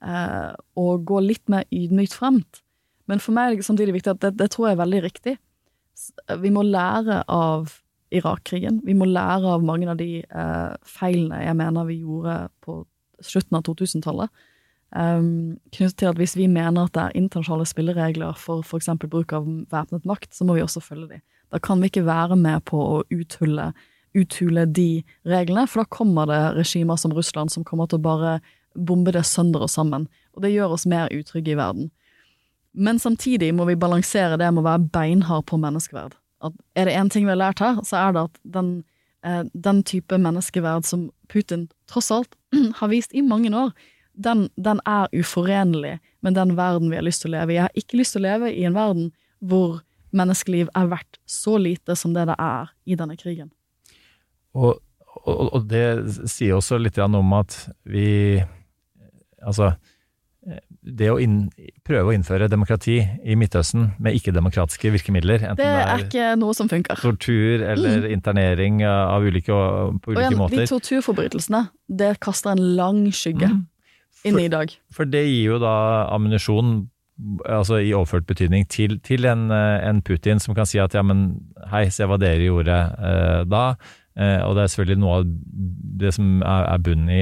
Eh, 0.02 0.52
og 0.82 1.06
gå 1.08 1.22
litt 1.24 1.46
mer 1.52 1.64
ydmykt 1.70 2.18
fremt. 2.18 2.64
Men 3.10 3.22
for 3.22 3.38
meg 3.38 3.52
er 3.52 3.62
det 3.62 3.68
samtidig 3.70 4.00
viktig 4.00 4.16
at 4.16 4.24
det, 4.26 4.36
det 4.42 4.50
tror 4.54 4.70
jeg 4.70 4.78
er 4.78 4.84
veldig 4.84 5.04
riktig. 5.06 5.38
Vi 6.42 6.52
må 6.54 6.66
lære 6.66 7.22
av 7.32 7.78
Irak-krigen. 8.12 8.82
Vi 8.84 8.96
må 8.98 9.08
lære 9.08 9.56
av 9.56 9.64
mange 9.64 9.88
av 9.92 10.00
de 10.00 10.24
eh, 10.26 10.72
feilene 10.88 11.44
jeg 11.46 11.58
mener 11.60 11.88
vi 11.88 12.02
gjorde 12.02 12.42
på 12.66 12.82
slutten 13.26 13.58
av 13.58 13.66
2000-tallet. 13.68 14.32
Um, 14.92 15.58
knyttet 15.72 16.02
til 16.02 16.10
at 16.10 16.20
hvis 16.20 16.36
vi 16.36 16.50
mener 16.52 16.90
at 16.90 16.96
det 16.98 17.04
er 17.04 17.20
internasjonale 17.22 17.68
spilleregler 17.70 18.36
for 18.40 18.66
f.eks. 18.66 18.90
bruk 19.06 19.32
av 19.38 19.48
væpnet 19.72 20.08
makt, 20.10 20.34
så 20.36 20.48
må 20.48 20.58
vi 20.58 20.66
også 20.66 20.84
følge 20.84 21.14
de. 21.14 21.22
Da 21.52 21.60
kan 21.64 21.80
vi 21.80 21.92
ikke 21.92 22.08
være 22.08 22.36
med 22.40 22.66
på 22.68 22.80
å 22.80 23.02
uthulle 23.12 23.72
uthule 24.12 24.66
de 24.68 25.04
reglene, 25.28 25.68
for 25.68 25.84
da 25.84 25.92
kommer 25.96 26.28
det 26.28 26.42
regimer 26.58 27.00
som 27.00 27.14
Russland 27.16 27.52
som 27.54 27.64
kommer 27.68 27.88
til 27.88 28.02
å 28.02 28.06
bare 28.06 28.34
bombe 28.76 29.14
det 29.16 29.24
sønder 29.28 29.66
og 29.66 29.72
sammen, 29.72 30.08
og 30.36 30.44
det 30.46 30.54
gjør 30.54 30.76
oss 30.78 30.88
mer 30.90 31.12
utrygge 31.16 31.54
i 31.54 31.60
verden. 31.60 31.92
Men 32.72 33.00
samtidig 33.00 33.52
må 33.56 33.68
vi 33.68 33.80
balansere 33.80 34.40
det 34.40 34.48
med 34.52 34.64
å 34.64 34.70
være 34.70 34.88
beinhard 34.96 35.48
på 35.50 35.60
menneskeverd. 35.60 36.16
At 36.42 36.56
er 36.76 36.88
det 36.88 36.96
én 36.98 37.12
ting 37.12 37.28
vi 37.28 37.34
har 37.34 37.42
lært 37.42 37.64
her, 37.64 37.82
så 37.88 38.00
er 38.00 38.16
det 38.16 38.24
at 38.30 38.40
den, 38.56 38.70
den 39.54 39.84
type 39.86 40.18
menneskeverd 40.18 40.86
som 40.86 41.10
Putin 41.30 41.68
tross 41.90 42.12
alt 42.12 42.36
har 42.80 42.92
vist 42.92 43.14
i 43.14 43.22
mange 43.22 43.52
år, 43.54 43.72
den, 44.14 44.50
den, 44.56 44.82
er 44.86 45.08
uforenlig 45.14 46.00
med 46.20 46.36
den 46.36 46.56
verden 46.58 46.90
vi 46.92 46.98
har 47.00 47.06
lyst 47.06 47.24
til 47.24 47.32
å 47.32 47.40
leve 47.40 47.54
i. 47.54 47.58
Jeg 47.60 47.68
har 47.68 47.80
ikke 47.80 48.00
lyst 48.00 48.16
til 48.16 48.24
å 48.24 48.28
leve 48.28 48.52
i 48.52 48.66
en 48.68 48.76
verden 48.76 49.12
hvor 49.40 49.80
menneskeliv 50.12 50.70
er 50.76 50.90
verdt 50.92 51.20
så 51.30 51.58
lite 51.62 51.96
som 51.96 52.16
det 52.16 52.28
det 52.30 52.36
er 52.38 52.72
i 52.86 52.98
denne 53.00 53.16
krigen. 53.20 53.52
Og, 54.54 54.82
og, 55.24 55.46
og, 55.48 55.62
det 55.72 55.86
sier 56.30 56.58
også 56.58 56.82
litt 56.82 57.00
om 57.02 57.38
at 57.38 57.64
vi 57.84 58.42
Altså, 59.42 59.72
det 60.42 61.10
å 61.14 61.20
inn, 61.22 61.44
prøve 61.86 62.10
å 62.10 62.14
innføre 62.16 62.48
demokrati 62.50 62.98
i 63.00 63.36
Midtøsten 63.38 63.92
med 64.02 64.16
ikke-demokratiske 64.18 64.90
virkemidler 64.96 65.44
Det 65.58 65.66
er, 65.68 65.92
det 65.92 66.08
ikke 66.08 66.32
noe 66.42 66.56
som 66.58 66.70
funker. 66.72 66.98
Tortur 66.98 67.62
eller 67.62 68.08
mm. 68.08 68.08
internering 68.16 68.82
av 68.88 69.22
ulike, 69.22 69.54
på 69.54 70.16
ulike 70.16 70.24
igjen, 70.24 70.40
måter. 70.40 70.64
De 70.64 70.72
torturforbrytelsene, 70.72 71.68
det 72.02 72.16
kaster 72.26 72.56
en 72.56 72.64
lang 72.80 73.04
skygge 73.14 73.52
mm. 73.54 73.62
inn 74.32 74.42
i 74.42 74.50
dag. 74.50 74.74
For 74.94 75.06
det 75.06 75.28
gir 75.28 75.54
jo 75.54 75.62
da 75.62 75.76
ammunisjon 76.16 76.80
altså 77.46 77.78
i 77.78 77.94
overført 77.94 78.26
betydning, 78.26 78.66
til, 78.66 78.98
til 79.06 79.28
en, 79.30 79.52
en, 79.52 80.02
Putin 80.02 80.42
som 80.42 80.56
kan 80.58 80.66
si 80.66 80.80
at 80.82 80.96
ja, 80.98 81.04
men 81.06 81.36
hei, 81.70 81.86
se 81.94 82.08
hva 82.10 82.18
dere 82.18 82.48
gjorde 82.48 82.78
eh, 82.98 83.42
da. 83.46 83.66
Eh, 84.18 84.40
og 84.42 84.58
det 84.58 84.64
er 84.64 84.74
selvfølgelig 84.74 85.02
noe 85.04 85.20
av 85.20 85.32
det 86.02 86.16
som 86.18 86.40
er, 86.42 86.66
er 86.74 86.82
bunnen 86.82 87.14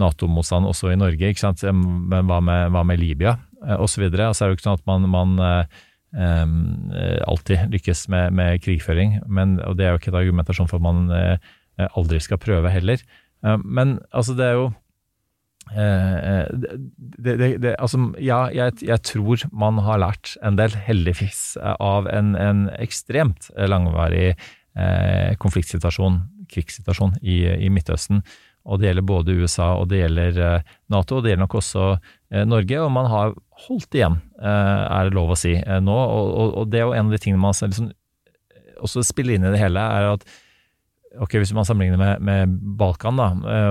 Nato-motstand 0.00 0.68
også 0.68 0.92
i 0.92 0.98
Norge. 1.00 1.30
ikke 1.30 1.42
sant? 1.42 1.64
Men 1.72 2.28
hva 2.30 2.40
med, 2.44 2.70
hva 2.74 2.84
med 2.86 3.00
Libya 3.00 3.36
eh, 3.64 3.76
osv.? 3.78 4.06
Så, 4.08 4.28
og 4.28 4.36
så 4.36 4.44
er 4.44 4.48
det 4.48 4.54
jo 4.54 4.58
ikke 4.58 4.68
sånn 4.68 4.80
at 4.80 4.88
man, 4.90 5.08
man 5.12 5.34
um, 6.14 6.54
alltid 7.26 7.68
lykkes 7.74 8.06
med, 8.12 8.32
med, 8.38 8.62
krigføring. 8.64 9.20
Men, 9.26 9.58
og 9.64 9.78
det 9.78 9.86
er 9.86 9.94
jo 9.94 10.02
ikke 10.02 10.14
et 10.14 10.22
argumentasjon 10.24 10.70
for 10.70 10.80
at 10.80 10.86
man 10.86 11.12
uh, 11.12 11.92
aldri 11.94 12.22
skal 12.22 12.42
prøve 12.42 12.72
heller. 12.72 13.04
Uh, 13.44 13.58
men 13.64 13.98
altså, 14.10 14.36
det 14.38 14.48
er 14.48 14.58
jo 14.58 14.66
uh, 15.76 16.42
det, 16.50 17.36
det, 17.38 17.48
det, 17.62 17.76
altså, 17.78 18.02
ja, 18.18 18.44
jeg, 18.54 18.80
jeg, 18.82 19.00
tror 19.12 19.46
man 19.52 19.80
har 19.86 20.02
lært 20.02 20.34
en 20.42 20.58
del, 20.60 20.76
heldigvis, 20.88 21.56
av 21.78 22.10
en, 22.10 22.34
en 22.38 22.68
ekstremt 22.82 23.50
langvarig 23.70 24.34
eh, 24.78 25.34
konfliktsituasjon, 25.40 26.20
krigssituasjon 26.50 27.18
i, 27.22 27.44
i, 27.66 27.70
Midtøsten. 27.72 28.22
Og 28.64 28.80
det 28.80 28.88
gjelder 28.88 29.04
både 29.04 29.34
USA 29.36 29.66
og 29.76 29.90
det 29.90 30.00
gjelder 30.00 30.38
eh, 30.40 30.70
Nato, 30.92 31.18
og 31.18 31.24
det 31.24 31.32
gjelder 31.32 31.44
nok 31.44 31.56
også 31.60 31.88
eh, 31.94 32.44
Norge. 32.48 32.80
Og 32.80 32.92
man 32.92 33.10
har 33.12 33.34
holdt 33.66 33.98
igjen, 33.98 34.16
eh, 34.40 34.84
er 34.88 35.08
det 35.08 35.18
lov 35.18 35.34
å 35.34 35.38
si 35.38 35.52
nå. 35.60 35.98
Og, 36.46 36.64
det 36.72 36.80
er 36.80 36.88
jo 36.88 36.96
en 36.96 37.10
av 37.10 37.14
de 37.14 37.20
tingene 37.20 37.42
man 37.42 37.56
liksom, 37.58 37.90
også 38.84 39.04
spiller 39.04 39.36
inn 39.36 39.44
i 39.44 39.52
det 39.52 39.60
hele, 39.60 39.84
er 39.84 40.14
at 40.14 40.24
ok, 41.20 41.36
hvis 41.38 41.52
man 41.54 41.66
sammenligner 41.68 42.18
med, 42.18 42.54
Balkan, 42.78 43.20
da, 43.20 43.28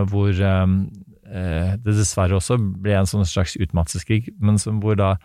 hvor 0.07 0.31
det 0.31 1.95
dessverre 1.97 2.37
også 2.37 2.55
ble 2.55 2.93
en 2.95 3.09
sånn 3.09 3.27
slags 3.27 3.57
utmattelseskrig, 3.59 4.29
men 4.39 4.61
hvor 4.79 4.95
da 4.99 5.17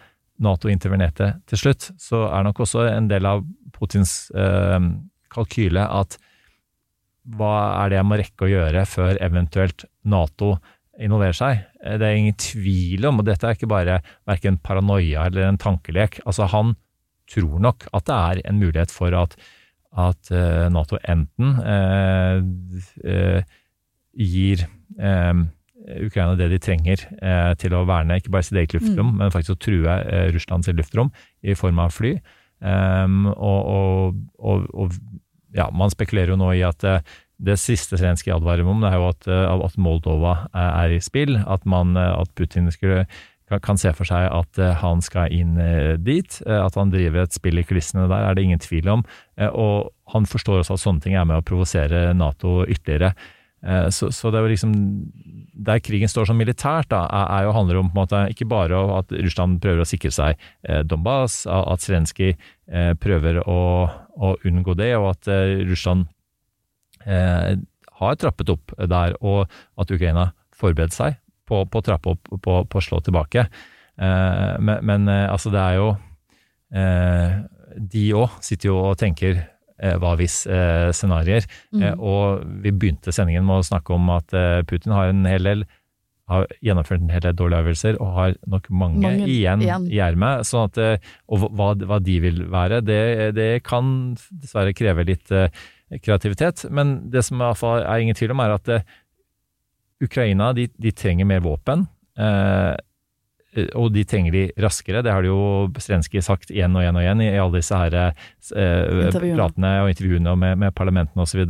Nato 0.43 0.71
intervenerte 0.71 1.31
til 1.51 1.61
slutt, 1.61 1.93
så 2.03 2.25
er 2.33 2.43
nok 2.47 2.65
også 2.65 2.89
en 2.91 3.07
del 3.11 3.29
av 3.29 3.45
Putins 3.75 4.33
kalkyle 5.31 5.87
at 5.87 6.19
hva 7.37 7.55
er 7.83 7.91
det 7.91 7.99
jeg 7.99 8.09
må 8.09 8.19
rekke 8.21 8.47
å 8.47 8.51
gjøre 8.51 8.85
før 8.89 9.21
eventuelt 9.25 9.85
Nato 10.09 10.55
involverer 10.99 11.37
seg? 11.37 11.63
Det 11.79 12.07
er 12.07 12.19
ingen 12.19 12.39
tvil 12.41 13.07
om, 13.09 13.21
og 13.21 13.29
dette 13.29 13.47
er 13.47 13.59
ikke 13.59 13.71
bare 13.71 14.01
verken 14.29 14.59
paranoia 14.65 15.27
eller 15.29 15.49
en 15.49 15.61
tankelek. 15.61 16.21
Altså, 16.25 16.49
han 16.51 16.75
tror 17.29 17.61
nok 17.63 17.89
at 17.93 18.09
det 18.09 18.19
er 18.19 18.43
en 18.49 18.61
mulighet 18.63 18.95
for 18.95 19.15
at, 19.17 19.37
at 19.93 20.33
uh, 20.33 20.67
Nato 20.73 20.97
enten 21.05 21.59
eh, 21.61 22.41
eh, 23.05 23.57
gir 24.19 24.65
Ukraina 24.99 26.35
det 26.37 26.49
de 26.51 26.59
trenger 26.61 27.05
til 27.61 27.75
å 27.77 27.85
verne 27.87 28.17
ikke 28.19 28.33
bare 28.35 28.45
sitt 28.45 28.57
eget 28.59 28.75
luftrom, 28.75 29.13
mm. 29.13 29.21
men 29.21 29.31
faktisk 29.31 29.55
å 29.55 29.61
true 29.63 29.95
Russlands 30.35 30.69
luftrom 30.75 31.13
i 31.47 31.55
form 31.57 31.79
av 31.85 31.95
fly. 31.95 32.17
Um, 32.59 33.29
og, 33.31 33.61
og, 33.71 34.17
og, 34.43 34.65
og, 34.75 34.95
ja, 35.57 35.69
man 35.75 35.93
spekulerer 35.93 36.35
jo 36.35 36.41
nå 36.41 36.53
i 36.57 36.65
at 36.67 36.85
uh, 36.87 37.01
det 37.39 37.59
siste 37.61 37.99
Zelenskyj 38.01 38.35
advarer 38.35 38.67
om, 38.67 38.83
det 38.83 38.91
er 38.91 38.99
jo 38.99 39.09
at, 39.13 39.29
uh, 39.31 39.65
at 39.65 39.79
Moldova 39.81 40.35
er 40.53 40.97
i 40.97 41.01
spill. 41.05 41.39
At, 41.47 41.67
man, 41.69 41.97
at 41.97 42.33
Putin 42.39 42.71
skulle, 42.75 43.05
kan, 43.49 43.81
se 43.81 43.93
for 43.97 44.09
seg 44.09 44.27
at 44.27 44.61
han 44.83 45.01
skal 45.05 45.33
inn 45.33 45.55
dit. 46.03 46.41
At 46.45 46.77
han 46.77 46.93
driver 46.93 47.25
et 47.25 47.37
spill 47.37 47.63
i 47.63 47.67
kulissene 47.67 48.09
der, 48.11 48.27
er 48.27 48.37
det 48.37 48.45
ingen 48.45 48.63
tvil 48.63 48.91
om. 48.99 49.07
og 49.53 49.93
han 50.13 50.27
forstår 50.27 50.65
også 50.65 50.77
at 50.77 50.83
sånne 50.83 51.05
ting 51.05 51.17
er 51.17 51.29
med 51.29 51.39
å 51.39 51.47
provosere 51.47 52.11
Nato 52.17 52.65
ytterligere. 52.67 53.15
Så, 53.91 54.13
så, 54.15 54.31
det 54.31 54.39
er 54.39 54.45
jo 54.45 54.51
liksom 54.53 54.75
Der 55.67 55.81
krigen 55.83 56.07
står 56.07 56.29
som 56.29 56.37
militært, 56.39 56.93
da, 56.93 57.01
er 57.11 57.49
jo 57.49 57.55
handler 57.57 57.81
om 57.81 57.89
på 57.89 57.97
en 57.97 58.03
måte 58.03 58.21
ikke 58.31 58.47
bare 58.51 58.83
at 58.99 59.15
Russland 59.15 59.59
prøver 59.63 59.83
å 59.83 59.89
sikre 59.89 60.13
seg 60.15 60.45
Donbas, 60.87 61.41
at 61.47 61.83
Zelenskyj 61.83 62.37
prøver 63.03 63.41
å 63.47 63.59
å 64.19 64.35
unngå 64.47 64.75
det, 64.79 64.93
og 64.99 65.13
at 65.15 65.31
eh, 65.31 65.63
Russland 65.69 66.09
eh, 67.07 67.55
har 67.99 68.19
trappet 68.21 68.51
opp 68.53 68.75
der, 68.79 69.17
og 69.23 69.47
at 69.79 69.91
Ukraina 69.95 70.31
forbereder 70.59 70.95
seg 70.95 71.19
på, 71.49 71.63
på 71.65 71.81
å 71.81 71.85
trappe 71.85 72.15
opp, 72.15 72.33
på, 72.45 72.57
på 72.69 72.81
å 72.81 72.85
slå 72.85 73.01
tilbake. 73.05 73.47
Eh, 73.99 74.55
men, 74.63 74.83
men 74.87 75.09
eh, 75.13 75.27
altså, 75.31 75.53
det 75.55 75.63
er 75.63 75.79
jo 75.79 75.89
eh, 76.71 77.39
De 77.79 78.05
òg 78.19 78.37
sitter 78.45 78.71
jo 78.71 78.77
og 78.91 78.99
tenker 79.01 79.41
eh, 79.41 79.97
hva 79.99 80.15
hvis-scenarioer. 80.19 81.49
Mm. 81.75 81.91
og 81.99 82.45
vi 82.65 82.75
begynte 82.75 83.15
sendingen 83.15 83.47
med 83.49 83.63
å 83.63 83.69
snakke 83.71 83.95
om 83.97 84.11
at 84.15 84.35
Putin 84.69 84.95
har 84.97 85.13
en 85.13 85.27
hel 85.29 85.47
del 85.47 85.67
har 86.29 86.47
gjennomført 86.65 87.03
en 87.03 87.11
hel 87.13 87.25
del 87.25 87.37
dårlige 87.39 87.63
avgjørelser 87.63 87.99
og 88.05 88.13
har 88.17 88.37
nok 88.53 88.69
mange, 88.71 89.03
Mange 89.05 89.27
igjen 89.29 89.65
igjen. 89.65 89.89
i 89.91 90.01
ermet. 90.05 90.47
Sånn 90.49 90.69
at, 90.69 90.79
eh, 90.83 91.11
og 91.29 91.49
hva, 91.57 91.73
hva 91.89 91.99
de 92.05 92.19
vil 92.25 92.43
være, 92.53 92.83
det, 92.85 93.01
det 93.39 93.51
kan 93.67 94.15
dessverre 94.31 94.75
kreve 94.77 95.07
litt 95.09 95.33
eh, 95.33 95.49
kreativitet. 96.05 96.67
Men 96.71 96.99
det 97.13 97.25
som 97.27 97.41
i 97.41 97.47
hvert 97.47 97.61
fall 97.61 97.85
er 97.85 98.05
ingen 98.05 98.19
tvil 98.19 98.37
om, 98.37 98.45
er 98.45 98.57
at 98.59 98.75
eh, 98.77 98.85
Ukraina 100.05 100.53
de, 100.55 100.69
de 100.79 100.93
trenger 100.95 101.27
mer 101.29 101.41
våpen. 101.45 101.89
Eh, 102.19 102.77
og 103.75 103.89
de 103.95 104.05
trenger 104.07 104.35
de 104.35 104.43
raskere. 104.61 105.01
Det 105.03 105.11
har 105.11 105.25
de 105.25 105.31
jo 105.33 105.41
Zelenskyj 105.81 106.21
sagt 106.23 106.53
igjen 106.53 106.77
og 106.77 106.85
igjen 106.85 106.99
og 106.99 107.03
igjen 107.03 107.23
i, 107.25 107.31
alle 107.41 107.63
disse 107.63 107.79
her, 107.81 107.97
eh, 107.97 109.09
pratene 109.33 109.73
og 109.83 109.93
intervjuene 109.95 110.35
og 110.35 110.39
med, 110.45 110.61
med 110.61 110.77
parlamentene 110.77 111.25
osv. 111.25 111.47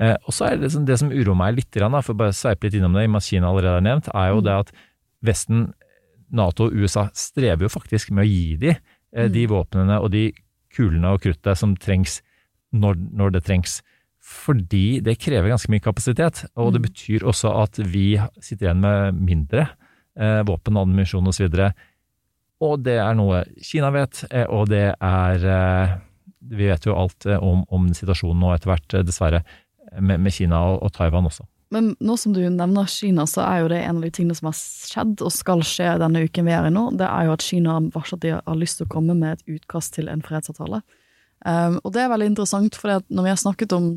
Eh, 0.00 0.16
og 0.24 0.32
så 0.34 0.48
er 0.48 0.56
det 0.56 0.68
liksom 0.68 0.86
det 0.88 0.98
som 1.00 1.12
uroer 1.12 1.38
meg 1.38 1.58
litt, 1.58 1.76
for 1.76 2.18
bare 2.18 2.36
sveipe 2.36 2.68
litt 2.68 2.78
innom 2.78 2.96
det, 2.96 3.04
i 3.04 3.10
og 3.10 3.14
med 3.14 3.22
at 3.22 3.28
Kina 3.28 3.50
allerede 3.50 3.82
er 3.82 3.86
nevnt, 3.88 4.10
er 4.14 4.32
jo 4.32 4.42
det 4.44 4.58
at 4.64 4.74
Vesten, 5.22 5.72
Nato 6.32 6.64
og 6.64 6.74
USA 6.74 7.10
strever 7.12 7.66
jo 7.66 7.72
faktisk 7.72 8.10
med 8.10 8.24
å 8.24 8.30
gi 8.30 8.56
de 8.56 8.70
eh, 8.72 9.28
de 9.28 9.46
våpnene 9.50 10.00
og 10.00 10.10
de 10.14 10.30
kulene 10.72 11.12
og 11.12 11.20
kruttet 11.26 11.60
som 11.60 11.74
trengs 11.76 12.22
når, 12.72 12.96
når 13.12 13.34
det 13.36 13.44
trengs. 13.44 13.80
Fordi 14.22 15.02
det 15.04 15.18
krever 15.20 15.50
ganske 15.50 15.70
mye 15.72 15.82
kapasitet, 15.82 16.44
og 16.56 16.72
det 16.72 16.84
betyr 16.84 17.26
også 17.26 17.52
at 17.58 17.80
vi 17.90 18.14
sitter 18.40 18.68
igjen 18.68 18.84
med 18.84 19.18
mindre 19.18 19.66
eh, 20.16 20.40
våpen, 20.46 20.78
ammunisjon 20.78 21.28
osv. 21.28 21.50
Og 22.62 22.78
det 22.86 22.98
er 23.02 23.18
noe 23.18 23.42
Kina 23.64 23.90
vet, 23.94 24.24
eh, 24.30 24.46
og 24.46 24.70
det 24.70 24.86
er 24.94 25.46
eh, 25.56 25.96
Vi 26.52 26.68
vet 26.70 26.86
jo 26.86 26.96
alt 26.98 27.26
eh, 27.26 27.42
om, 27.42 27.64
om 27.70 27.90
situasjonen 27.94 28.40
nå 28.42 28.54
etter 28.54 28.72
hvert, 28.72 28.96
dessverre, 29.06 29.42
med, 29.98 30.20
med 30.20 30.34
Kina 30.34 30.60
og, 30.72 30.82
og 30.86 30.94
Taiwan 30.96 31.28
også. 31.28 31.46
Men 31.72 31.94
nå 32.04 32.18
som 32.20 32.34
du 32.36 32.42
nevner 32.44 32.88
Kina, 32.90 33.24
så 33.28 33.40
er 33.46 33.62
jo 33.62 33.68
det 33.72 33.78
en 33.80 34.00
av 34.00 34.04
de 34.04 34.10
tingene 34.12 34.36
som 34.36 34.50
har 34.50 34.56
skjedd 34.58 35.22
og 35.24 35.32
skal 35.32 35.62
skje 35.64 35.94
denne 36.02 36.20
uken 36.26 36.48
vi 36.48 36.52
er 36.52 36.68
i 36.68 36.72
nå. 36.72 36.90
Det 37.00 37.06
er 37.08 37.28
jo 37.28 37.36
at 37.36 37.44
Kina 37.46 37.78
har 37.78 38.10
at 38.12 38.24
de 38.24 38.34
har 38.36 38.58
lyst 38.60 38.80
til 38.80 38.88
å 38.88 38.92
komme 38.92 39.16
med 39.16 39.38
et 39.38 39.54
utkast 39.56 39.96
til 39.96 40.10
en 40.12 40.24
fredsavtale. 40.24 40.82
Um, 41.42 41.78
og 41.80 41.94
det 41.94 42.04
er 42.04 42.12
veldig 42.12 42.28
interessant, 42.34 42.76
for 42.78 43.00
når 43.08 43.24
vi 43.24 43.32
har 43.32 43.40
snakket 43.40 43.72
om 43.74 43.94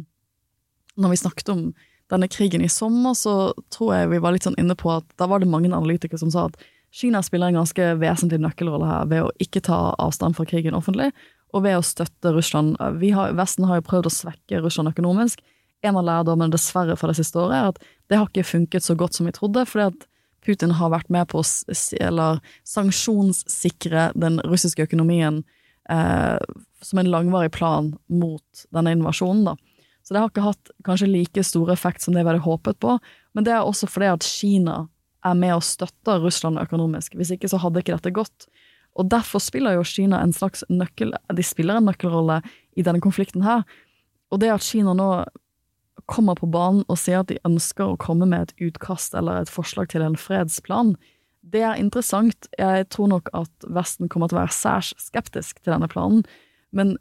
når 0.95 1.11
vi 1.11 1.19
snakket 1.19 1.51
om 1.51 1.65
denne 2.11 2.29
krigen 2.31 2.63
i 2.63 2.71
sommer, 2.71 3.15
så 3.17 3.51
tror 3.73 3.91
jeg 3.95 4.11
vi 4.13 4.21
var 4.23 4.35
litt 4.35 4.45
sånn 4.47 4.57
inne 4.61 4.77
på 4.77 4.93
at 4.93 5.07
da 5.19 5.27
var 5.27 5.41
det 5.41 5.49
mange 5.51 5.71
analytikere 5.73 6.21
som 6.21 6.31
sa 6.31 6.47
at 6.47 6.57
Kina 6.95 7.19
spiller 7.25 7.51
en 7.51 7.59
ganske 7.59 7.89
vesentlig 7.99 8.39
nøkkelrolle 8.39 8.87
her 8.87 9.09
ved 9.11 9.25
å 9.25 9.31
ikke 9.43 9.65
ta 9.67 9.79
avstand 9.99 10.37
fra 10.37 10.45
krigen 10.47 10.77
offentlig, 10.77 11.09
og 11.51 11.65
ved 11.65 11.75
å 11.75 11.83
støtte 11.83 12.31
Russland. 12.31 12.77
Har, 12.79 13.33
Vesten 13.35 13.67
har 13.67 13.81
jo 13.81 13.87
prøvd 13.89 14.07
å 14.07 14.13
svekke 14.13 14.61
Russland 14.63 14.93
økonomisk. 14.93 15.43
En 15.85 15.99
av 15.99 16.05
lærdommene 16.07 16.53
dessverre 16.53 16.97
fra 16.97 17.11
det 17.11 17.19
siste 17.19 17.39
året 17.39 17.55
er 17.55 17.71
at 17.71 17.81
det 18.09 18.19
har 18.19 18.29
ikke 18.29 18.47
funket 18.47 18.85
så 18.85 18.95
godt 18.97 19.17
som 19.17 19.29
vi 19.29 19.35
trodde, 19.35 19.65
fordi 19.69 19.89
at 19.91 20.07
Putin 20.45 20.75
har 20.77 20.91
vært 20.93 21.09
med 21.13 21.27
på 21.31 21.41
å 21.41 21.45
eller 22.01 22.41
sanksjonssikre 22.69 24.11
den 24.17 24.39
russiske 24.45 24.85
økonomien 24.85 25.41
eh, 25.89 26.37
som 26.85 27.01
en 27.01 27.09
langvarig 27.09 27.51
plan 27.55 27.93
mot 28.05 28.65
denne 28.73 28.93
invasjonen. 28.93 29.45
da. 29.49 29.55
Så 30.05 30.13
det 30.13 30.21
har 30.21 30.29
ikke 30.29 30.45
hatt 30.45 30.73
kanskje 30.85 31.09
like 31.09 31.43
stor 31.43 31.71
effekt 31.73 32.05
som 32.05 32.13
det 32.13 32.21
vi 32.21 32.29
hadde 32.29 32.45
håpet 32.45 32.77
på, 32.83 32.99
men 33.33 33.47
det 33.47 33.55
er 33.55 33.65
også 33.65 33.89
fordi 33.89 34.11
at 34.13 34.27
Kina 34.27 34.83
er 35.25 35.37
med 35.39 35.55
og 35.55 35.65
støtter 35.65 36.21
Russland 36.21 36.61
økonomisk. 36.61 37.15
Hvis 37.17 37.33
ikke 37.33 37.49
så 37.49 37.57
hadde 37.63 37.81
ikke 37.81 37.95
dette 37.95 38.13
gått. 38.13 38.45
Og 38.95 39.09
derfor 39.09 39.41
spiller 39.41 39.73
jo 39.75 39.87
Kina 39.87 40.21
en 40.21 40.33
slags 40.35 40.61
nøkkel, 40.69 41.15
de 41.33 41.43
spiller 41.43 41.79
en 41.79 41.89
nøkkelrolle 41.89 42.43
i 42.77 42.85
denne 42.85 43.01
konflikten 43.01 43.41
her. 43.43 43.65
Og 44.29 44.39
det 44.43 44.53
at 44.53 44.63
Kina 44.65 44.93
nå 44.93 45.09
kommer 46.11 46.37
på 46.37 46.49
banen 46.51 46.83
og 46.87 46.99
sier 47.01 47.23
at 47.23 47.31
de 47.31 47.41
ønsker 47.47 47.87
å 47.87 47.99
komme 48.01 48.27
med 48.29 48.47
et 48.47 48.67
utkast 48.69 49.15
eller 49.17 49.41
et 49.41 49.51
forslag 49.51 49.89
til 49.93 50.05
en 50.05 50.17
fredsplan, 50.19 50.95
det 51.45 51.61
er 51.61 51.77
interessant. 51.77 52.47
Jeg 52.57 52.87
tror 52.93 53.09
nok 53.11 53.29
at 53.37 53.67
Vesten 53.69 54.09
kommer 54.09 54.29
til 54.29 54.39
å 54.39 54.43
være 54.43 54.55
særs 54.55 54.93
skeptisk 55.01 55.61
til 55.61 55.75
denne 55.75 55.89
planen. 55.91 56.23
Men 56.75 56.95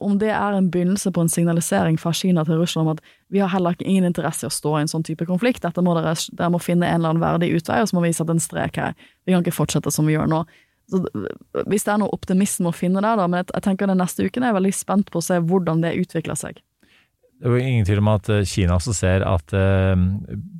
om 0.00 0.16
det 0.20 0.30
er 0.32 0.56
en 0.56 0.70
begynnelse 0.72 1.10
på 1.12 1.24
en 1.24 1.28
signalisering 1.28 1.98
fra 2.00 2.12
Kina 2.16 2.44
til 2.46 2.60
Russland 2.60 2.88
om 2.88 2.94
at 2.94 3.02
vi 3.28 3.42
har 3.42 3.50
heller 3.52 3.74
ikke 3.76 3.88
ingen 3.88 4.08
interesse 4.08 4.46
i 4.46 4.48
å 4.48 4.54
stå 4.54 4.76
i 4.78 4.84
en 4.84 4.90
sånn 4.92 5.04
type 5.04 5.26
konflikt, 5.28 5.60
dette 5.66 5.84
må 5.84 5.92
dere, 5.98 6.14
dere 6.32 6.54
må 6.54 6.62
finne 6.62 6.88
en 6.88 7.02
eller 7.02 7.12
annen 7.12 7.24
verdig 7.24 7.50
utvei, 7.58 7.82
og 7.82 7.90
så 7.90 7.98
må 7.98 8.06
vi 8.06 8.14
sette 8.16 8.32
en 8.32 8.40
strek 8.40 8.80
her. 8.80 8.96
Vi 9.26 9.34
kan 9.34 9.44
ikke 9.44 9.58
fortsette 9.58 9.92
som 9.92 10.08
vi 10.08 10.16
gjør 10.16 10.30
nå. 10.30 10.40
Så, 10.90 11.02
hvis 11.68 11.84
det 11.86 11.92
er 11.92 12.00
noe 12.00 12.14
optimisme 12.16 12.70
å 12.70 12.74
finne 12.74 13.02
der, 13.04 13.20
da, 13.20 13.28
men 13.28 13.42
jeg 13.42 13.64
tenker 13.66 13.90
den 13.90 14.00
neste 14.00 14.24
uken 14.24 14.46
er 14.46 14.54
jeg 14.54 14.58
veldig 14.62 14.74
spent 14.78 15.12
på 15.12 15.20
å 15.20 15.26
se 15.28 15.38
hvordan 15.42 15.84
det 15.84 15.92
utvikler 16.00 16.38
seg. 16.38 16.64
Det 17.40 17.48
er 17.48 17.54
jo 17.56 17.60
ingen 17.70 17.86
tvil 17.88 18.02
om 18.02 18.10
at 18.12 18.28
eh, 18.28 18.46
Kina 18.48 18.76
også 18.76 18.92
ser 18.96 19.24
at 19.24 19.54
eh, 19.56 20.02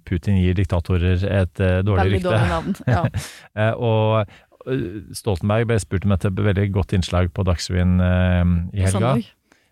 Putin 0.08 0.38
gir 0.40 0.56
diktatorer 0.56 1.20
et 1.28 1.52
dårlig 1.60 1.84
dårlig 1.84 2.04
Veldig 2.04 2.14
rykte. 2.16 2.30
dårlig 2.30 2.54
navn. 2.54 2.78
Ja. 2.88 3.02
Eh, 3.60 3.74
og 3.74 4.70
eh, 4.70 4.86
Stoltenberg 5.16 5.66
ble 5.68 5.76
spurt 5.82 6.06
om 6.06 6.14
et 6.14 6.24
veldig 6.24 6.70
godt 6.72 6.94
innslag 6.96 7.28
på 7.34 7.44
Dagsrevyen 7.44 8.00
eh, 8.00 8.56
i 8.78 8.86
helga. 8.86 9.18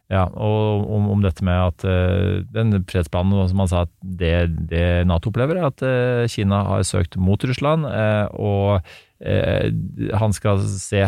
Ja, 0.08 0.22
og 0.32 0.86
om, 0.88 1.10
om 1.12 1.24
dette 1.24 1.44
med 1.44 1.52
at 1.52 1.84
uh, 1.84 2.38
den 2.48 2.72
fredsplanen, 2.88 3.42
som 3.50 3.60
han 3.60 3.68
sa, 3.68 3.82
at 3.84 3.90
det, 4.00 4.30
det 4.70 5.04
Nato 5.04 5.28
opplever, 5.28 5.60
er 5.60 5.66
at 5.68 5.84
uh, 5.84 6.24
Kina 6.32 6.62
har 6.64 6.86
søkt 6.88 7.18
mot 7.20 7.44
Russland, 7.44 7.84
uh, 7.84 8.24
og 8.32 8.88
eh, 9.20 9.68
han 10.18 10.32
skal 10.32 10.62
se 10.64 11.04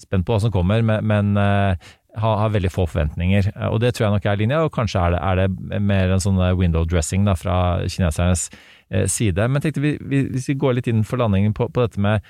spent 0.00 0.26
på 0.26 0.34
hva 0.34 0.40
som 0.42 0.52
kommer, 0.54 0.82
men, 0.86 1.04
men 1.06 1.36
eh, 1.40 1.90
har, 2.16 2.36
har 2.42 2.50
veldig 2.54 2.70
få 2.72 2.86
forventninger. 2.90 3.52
Eh, 3.54 3.68
Og 3.70 3.80
det 3.82 3.94
tror 3.94 4.06
jeg 4.08 4.16
nok 4.16 4.26
er 4.26 4.40
linja, 4.40 4.64
og 4.66 4.72
kanskje 4.74 5.00
er 5.04 5.14
det, 5.14 5.20
er 5.22 5.40
det 5.42 5.80
mer 5.86 6.10
en 6.14 6.22
sånn 6.24 6.40
window 6.58 6.84
dressing 6.88 7.24
da, 7.28 7.36
fra 7.38 7.56
kinesernes 7.86 8.48
eh, 8.90 9.06
side. 9.06 9.46
Men 9.48 9.62
tenkte 9.62 9.84
vi, 9.84 9.96
vi, 10.00 10.24
hvis 10.34 10.48
vi 10.50 10.58
går 10.60 10.78
litt 10.78 10.90
inn 10.90 11.04
for 11.06 11.22
landingen 11.22 11.54
på, 11.56 11.68
på 11.70 11.86
dette 11.86 12.00
med 12.02 12.24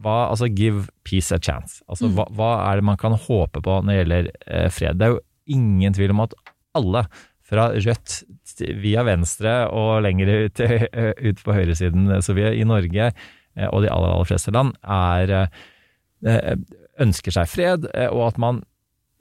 hva, 0.00 0.30
altså 0.30 0.46
give 0.48 0.86
peace 1.04 1.34
a 1.34 1.40
chance. 1.42 1.82
Altså 1.90 2.08
hva, 2.14 2.24
hva 2.32 2.52
er 2.70 2.80
det 2.80 2.86
man 2.88 2.96
kan 3.00 3.12
håpe 3.12 3.60
på 3.60 3.80
når 3.82 3.90
det 3.90 3.98
gjelder 3.98 4.30
eh, 4.46 4.68
fred? 4.72 4.96
Det 5.00 5.08
er 5.08 5.16
jo 5.16 5.20
ingen 5.50 5.92
tvil 5.96 6.14
om 6.14 6.22
at 6.24 6.38
alle, 6.78 7.04
fra 7.50 7.64
Rødt 7.74 8.20
via 8.78 9.02
Venstre 9.02 9.52
og 9.74 10.04
lenger 10.06 10.28
ut, 10.46 10.60
eh, 10.62 11.10
ut 11.18 11.40
på 11.42 11.54
høyresiden, 11.56 12.06
så 12.22 12.36
vi 12.36 12.44
i 12.46 12.62
Norge 12.68 13.08
eh, 13.10 13.66
og 13.66 13.82
de 13.82 13.90
aller, 13.90 14.12
aller 14.14 14.28
fleste 14.28 14.54
land, 14.54 14.70
er 14.86 15.32
eh, 15.34 16.54
ønsker 17.02 17.34
seg 17.34 17.50
fred, 17.50 17.88
eh, 17.90 18.06
og 18.06 18.28
at 18.28 18.38
man 18.38 18.62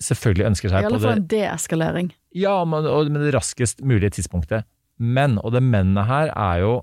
selvfølgelig 0.03 0.49
ønsker 0.51 0.69
I 0.69 0.71
seg 0.71 0.87
alle 0.87 0.91
på 0.91 0.99
det 0.99 1.07
fall 1.07 1.21
en 1.21 1.31
deeskalering. 1.33 2.11
ja, 2.35 2.57
men, 2.65 2.87
og 2.89 3.11
med 3.11 3.25
det 3.27 3.33
raskest 3.35 3.83
mulige 3.85 4.17
tidspunktet. 4.17 4.67
Men, 4.99 5.37
og 5.39 5.53
det 5.55 5.63
mennet 5.63 6.09
her 6.09 6.31
er 6.35 6.63
jo 6.63 6.77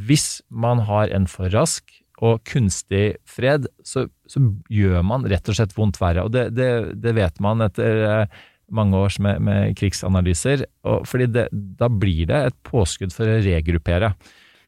hvis 0.00 0.40
man 0.48 0.84
har 0.88 1.12
en 1.12 1.26
for 1.28 1.52
rask 1.52 1.90
og 2.22 2.40
kunstig 2.48 3.18
fred, 3.28 3.66
så, 3.84 4.06
så 4.30 4.40
gjør 4.72 5.02
man 5.04 5.26
rett 5.28 5.48
og 5.50 5.58
slett 5.58 5.74
vondt 5.76 5.98
verre. 6.00 6.24
Og 6.24 6.32
det, 6.32 6.52
det, 6.56 6.68
det 7.02 7.14
vet 7.18 7.40
man 7.42 7.64
etter 7.64 8.04
eh, 8.06 8.38
mange 8.72 8.96
års 8.96 9.18
med, 9.22 9.42
med 9.44 9.74
krigsanalyser. 9.76 10.64
Og 10.88 11.08
fordi 11.08 11.28
det, 11.34 11.48
da 11.52 11.90
blir 11.90 12.30
det 12.30 12.44
et 12.46 12.58
påskudd 12.68 13.14
for 13.16 13.28
å 13.28 13.40
regruppere. 13.44 14.14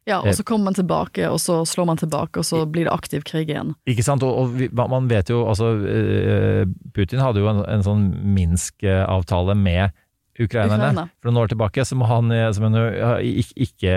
Ja, 0.08 0.20
og 0.20 0.34
så 0.36 0.44
kommer 0.44 0.68
man 0.68 0.76
tilbake, 0.76 1.28
og 1.32 1.38
så 1.40 1.62
slår 1.68 1.86
man 1.88 2.00
tilbake, 2.00 2.42
og 2.42 2.44
så 2.44 2.64
blir 2.68 2.88
det 2.88 2.92
aktiv 2.92 3.24
krig 3.24 3.48
igjen. 3.48 3.72
Ikke 3.88 4.04
sant, 4.04 4.24
og, 4.26 4.52
og 4.52 4.90
man 4.92 5.08
vet 5.08 5.32
jo 5.32 5.46
altså 5.48 5.70
eh, 5.88 6.64
Putin 6.96 7.22
hadde 7.24 7.40
jo 7.40 7.48
en, 7.48 7.62
en 7.64 7.84
sånn 7.86 8.10
Minsk-avtale 8.36 9.56
med 9.56 9.94
ukrainerne. 10.40 10.90
Ukraina. 10.90 11.06
For 11.22 11.30
noen 11.30 11.42
år 11.44 11.54
tilbake 11.54 11.86
som 11.88 12.04
han, 12.04 12.32
eh, 12.34 12.50
som 12.52 12.68
han 12.68 12.78
ikke, 13.24 13.96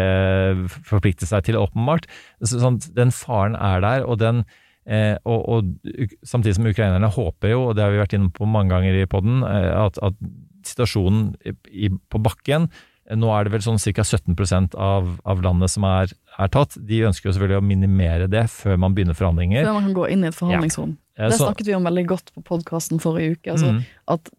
forpliktet 0.87 1.27
seg 1.31 1.47
til 1.47 1.59
åpenbart. 1.59 2.07
Så, 2.39 2.61
sånn, 2.61 2.79
den 2.95 3.11
faren 3.15 3.57
er 3.59 3.83
der, 3.83 4.07
og 4.07 4.21
den 4.23 4.45
eh, 4.87 5.15
og, 5.27 5.43
og 5.43 6.17
samtidig 6.23 6.55
som 6.59 6.69
ukrainerne 6.71 7.11
håper 7.13 7.51
jo, 7.51 7.63
og 7.67 7.77
det 7.77 7.83
har 7.83 7.95
vi 7.95 8.03
vært 8.03 8.15
inne 8.15 8.31
på 8.31 8.47
mange 8.47 8.71
ganger 8.75 9.01
i 9.01 9.09
podden, 9.09 9.41
eh, 9.43 9.71
at, 9.75 9.99
at 9.99 10.15
situasjonen 10.67 11.33
i, 11.71 11.89
på 11.91 12.21
bakken 12.23 12.69
eh, 12.69 12.85
nå 13.15 13.29
er 13.31 13.47
det 13.47 13.53
vel 13.53 13.63
sånn 13.63 13.79
ca. 13.79 14.03
17% 14.03 14.75
av, 14.75 15.13
av 15.23 15.41
landet 15.43 15.71
som 15.71 15.85
er, 15.87 16.11
er 16.35 16.49
tatt. 16.51 16.75
De 16.89 17.05
ønsker 17.07 17.29
jo 17.29 17.35
selvfølgelig 17.37 17.61
å 17.61 17.67
minimere 17.67 18.27
det 18.31 18.43
før 18.51 18.79
man 18.83 18.95
begynner 18.97 19.15
forhandlinger. 19.15 19.63
Før 19.63 19.77
man 19.77 19.87
kan 19.87 19.95
gå 19.95 20.07
inn 20.11 20.25
i 20.25 20.27
et 20.31 20.37
forhandlingsrom. 20.37 20.97
Ja. 21.15 21.29
Det 21.29 21.37
så- 21.39 21.47
snakket 21.47 21.71
vi 21.71 21.75
om 21.77 21.87
veldig 21.87 22.05
godt 22.11 22.33
på 22.35 22.43
podkasten 22.45 22.99
forrige 23.01 23.37
uke. 23.37 23.55
Altså, 23.55 23.71
mm. 23.73 23.85
at, 24.13 24.29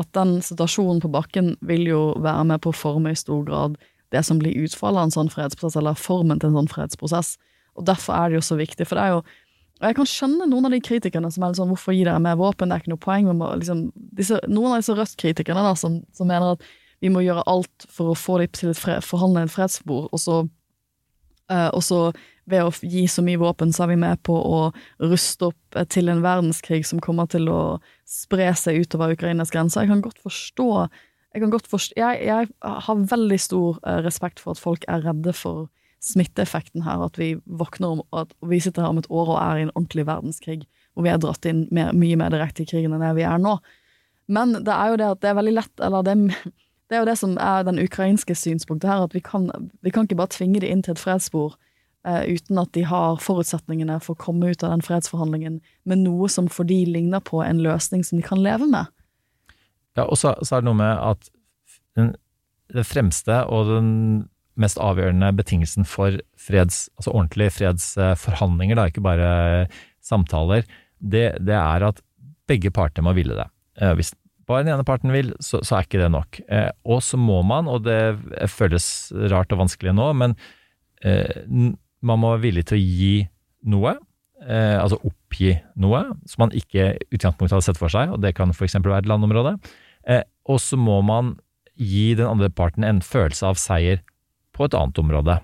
at 0.00 0.12
den 0.16 0.40
situasjonen 0.42 1.02
på 1.04 1.12
bakken 1.12 1.56
vil 1.60 1.86
jo 1.86 2.02
være 2.18 2.44
med 2.48 2.64
på 2.64 2.72
å 2.72 2.80
forme 2.80 3.12
i 3.12 3.18
stor 3.18 3.44
grad 3.44 3.76
det 4.12 4.24
som 4.24 4.40
blir 4.40 4.56
utfallet 4.64 4.98
av 4.98 5.08
en 5.08 5.14
sånn 5.14 5.32
fredsprosess, 5.32 5.78
eller 5.80 5.96
formen 5.96 6.40
til 6.40 6.50
en 6.50 6.62
sånn 6.62 6.72
fredsprosess. 6.72 7.36
Og 7.76 7.86
Derfor 7.88 8.16
er 8.16 8.28
det 8.28 8.40
jo 8.40 8.48
så 8.48 8.58
viktig. 8.58 8.86
For 8.88 8.96
det 8.96 9.04
er 9.04 9.16
jo 9.16 9.22
og 9.82 9.88
Jeg 9.88 9.96
kan 9.96 10.06
skjønne 10.06 10.46
noen 10.46 10.68
av 10.68 10.70
de 10.70 10.78
kritikerne 10.78 11.26
som 11.34 11.42
er 11.42 11.56
sånn 11.58 11.72
hvorfor 11.72 11.90
gi 11.90 12.04
dere 12.06 12.20
mer 12.22 12.36
våpen, 12.38 12.70
det 12.70 12.76
er 12.76 12.82
ikke 12.84 12.92
noe 12.92 13.02
poeng. 13.02 13.26
liksom, 13.58 13.90
disse, 14.14 14.38
noen 14.46 14.76
av 14.76 14.78
disse 14.78 14.94
Rødt-kritikerne 14.94 15.76
som, 15.76 16.04
som 16.14 16.28
mener 16.30 16.52
at 16.52 16.62
vi 17.02 17.10
må 17.10 17.24
gjøre 17.24 17.42
alt 17.50 17.86
for 17.90 18.12
å 18.12 18.18
få 18.18 18.38
dem 18.40 18.52
til 18.54 18.70
å 18.72 18.98
forhandle 19.02 19.44
et 19.44 19.54
fredsbord, 19.54 20.08
og 20.14 20.22
så 20.22 20.42
Eh, 21.52 21.68
og 21.72 21.82
så 21.84 22.00
ved 22.50 22.64
å 22.64 22.72
gi 22.82 23.04
så 23.10 23.22
mye 23.24 23.40
våpen, 23.40 23.72
så 23.74 23.84
er 23.84 23.92
vi 23.92 24.00
med 24.02 24.22
på 24.26 24.34
å 24.34 24.60
ruste 25.02 25.50
opp 25.50 25.78
eh, 25.78 25.86
til 25.90 26.10
en 26.12 26.22
verdenskrig 26.24 26.82
som 26.88 27.02
kommer 27.02 27.28
til 27.30 27.48
å 27.52 27.62
spre 28.08 28.50
seg 28.58 28.82
utover 28.82 29.14
Ukrainas 29.16 29.52
grenser. 29.54 29.84
Jeg 29.84 29.92
kan 29.94 30.04
godt 30.04 30.22
forstå 30.22 30.68
Jeg, 31.32 31.48
godt 31.48 31.70
forstå, 31.70 31.96
jeg, 31.96 32.16
jeg 32.28 32.48
har 32.86 33.04
veldig 33.08 33.38
stor 33.40 33.78
eh, 33.88 34.02
respekt 34.04 34.42
for 34.42 34.52
at 34.52 34.60
folk 34.60 34.82
er 34.84 35.00
redde 35.06 35.32
for 35.32 35.70
smitteeffekten 36.04 36.82
her, 36.84 37.00
at 37.06 37.16
vi 37.16 37.36
våkner 37.46 37.94
om 37.94 38.02
at 38.18 38.34
vi 38.50 38.58
sitter 38.60 38.84
her 38.84 38.92
om 38.92 39.00
et 39.00 39.08
år 39.08 39.30
og 39.30 39.38
er 39.38 39.60
i 39.60 39.62
en 39.64 39.72
ordentlig 39.72 40.04
verdenskrig, 40.10 40.58
hvor 40.92 41.06
vi 41.06 41.12
er 41.12 41.22
dratt 41.22 41.46
inn 41.48 41.62
mer, 41.72 41.94
mye 41.96 42.18
mer 42.20 42.34
direkte 42.34 42.66
i 42.66 42.68
krigen 42.68 42.92
enn 42.92 43.04
det 43.06 43.14
vi 43.16 43.24
er 43.24 43.40
nå. 43.40 43.54
Men 44.28 44.58
det 44.66 44.74
er 44.74 44.92
jo 44.92 44.98
det 45.00 45.08
at 45.14 45.22
det 45.22 45.30
er 45.30 45.38
veldig 45.38 45.54
lett, 45.56 45.72
eller 45.88 46.04
det, 46.04 46.16
det 46.92 46.98
er 46.98 47.06
jo 47.06 47.08
det 47.08 47.18
som 47.18 47.36
er 47.40 47.64
den 47.64 47.80
ukrainske 47.80 48.34
synspunktet 48.36 48.90
her, 48.90 49.06
at 49.06 49.14
vi 49.16 49.22
kan, 49.24 49.48
vi 49.80 49.90
kan 49.90 50.04
ikke 50.04 50.18
bare 50.20 50.34
tvinge 50.34 50.60
de 50.60 50.68
inn 50.68 50.82
til 50.84 50.92
et 50.92 51.00
fredsspor 51.00 51.54
uh, 51.56 52.24
uten 52.28 52.60
at 52.60 52.72
de 52.76 52.84
har 52.84 53.20
forutsetningene 53.24 53.96
for 54.04 54.12
å 54.12 54.20
komme 54.20 54.52
ut 54.52 54.64
av 54.64 54.74
den 54.74 54.84
fredsforhandlingen 54.84 55.62
med 55.88 56.02
noe 56.04 56.28
som 56.32 56.50
for 56.52 56.68
de 56.68 56.82
ligner 56.84 57.24
på 57.24 57.40
en 57.46 57.62
løsning 57.64 58.04
som 58.04 58.20
de 58.20 58.26
kan 58.26 58.42
leve 58.44 58.68
med. 58.68 58.92
Ja, 59.96 60.04
og 60.04 60.20
så, 60.20 60.34
så 60.44 60.58
er 60.58 60.62
det 60.62 60.68
noe 60.68 60.80
med 60.82 60.92
at 60.92 61.32
den, 61.96 62.12
den, 62.72 62.86
fremste 62.88 63.42
og 63.48 63.72
den 63.72 63.90
mest 64.60 64.76
avgjørende 64.80 65.32
betingelsen 65.36 65.88
for 65.88 66.20
freds, 66.36 66.86
altså 67.00 67.16
ordentlige 67.16 67.56
fredsforhandlinger, 67.56 68.76
da, 68.76 68.88
ikke 68.92 69.04
bare 69.04 69.32
samtaler, 70.04 70.68
det, 71.00 71.30
det 71.40 71.56
er 71.56 71.88
at 71.88 72.04
begge 72.50 72.72
parter 72.74 73.04
må 73.04 73.14
ville 73.16 73.36
det. 73.38 73.48
Eh, 73.80 73.94
hvis 73.96 74.12
bare 74.52 74.66
den 74.66 74.74
ene 74.76 74.86
parten 74.86 75.12
vil, 75.14 75.32
så, 75.42 75.62
så 75.64 75.78
er 75.78 75.88
ikke 75.88 76.02
det 76.02 76.12
nok. 76.12 76.40
Eh, 76.46 76.70
og 76.86 77.02
så 77.04 77.18
må 77.20 77.40
man, 77.46 77.70
og 77.70 77.84
det 77.86 77.98
føles 78.52 78.86
rart 79.32 79.52
og 79.54 79.64
vanskelig 79.64 79.94
nå, 79.96 80.08
men 80.20 80.36
eh, 81.02 81.42
man 82.02 82.20
må 82.20 82.34
være 82.34 82.44
villig 82.46 82.66
til 82.68 82.78
å 82.78 82.82
gi 82.82 83.14
noe, 83.72 83.96
eh, 84.44 84.78
altså 84.78 85.00
oppgi 85.06 85.54
noe, 85.82 86.04
som 86.28 86.46
man 86.46 86.56
ikke 86.56 86.92
utgangspunktet 87.10 87.56
hadde 87.56 87.68
sett 87.70 87.80
for 87.80 87.92
seg, 87.92 88.14
og 88.14 88.22
det 88.24 88.34
kan 88.38 88.54
f.eks. 88.54 88.78
være 88.80 89.02
et 89.04 89.10
landområde. 89.10 89.56
Eh, 90.10 90.24
og 90.50 90.60
så 90.62 90.78
må 90.80 91.00
man 91.06 91.36
gi 91.78 92.12
den 92.18 92.28
andre 92.28 92.50
parten 92.52 92.84
en 92.84 93.00
følelse 93.04 93.48
av 93.48 93.60
seier 93.60 94.02
på 94.52 94.66
et 94.66 94.76
annet 94.76 94.98
område. 95.00 95.38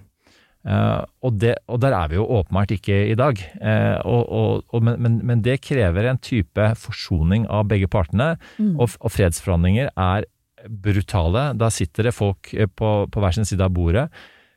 Uh, 0.68 1.00
og, 1.24 1.38
det, 1.40 1.54
og, 1.64 1.78
der 1.80 1.94
er 1.96 2.10
vi 2.10 2.18
jo 2.18 2.26
åpenbart 2.38 2.74
ikke 2.74 2.96
i 3.08 3.16
dag. 3.16 3.40
Uh, 3.56 3.96
og, 4.04 4.64
og, 4.68 4.82
men, 4.84 5.20
men, 5.24 5.40
det 5.44 5.62
krever 5.64 6.10
en 6.10 6.20
type 6.20 6.66
forsoning 6.76 7.46
av 7.48 7.70
begge 7.70 7.88
partene, 7.88 8.34
mm. 8.58 8.74
og, 8.76 8.98
fredsforhandlinger 9.14 9.88
er 9.94 10.28
brutale. 10.68 11.52
Da 11.56 11.70
sitter 11.72 12.10
det 12.10 12.16
folk 12.16 12.52
eh, 12.52 12.68
på, 12.68 12.90
på 13.08 13.22
hver 13.22 13.36
sin 13.36 13.48
side 13.48 13.64
av 13.64 13.72
bordet 13.72 14.08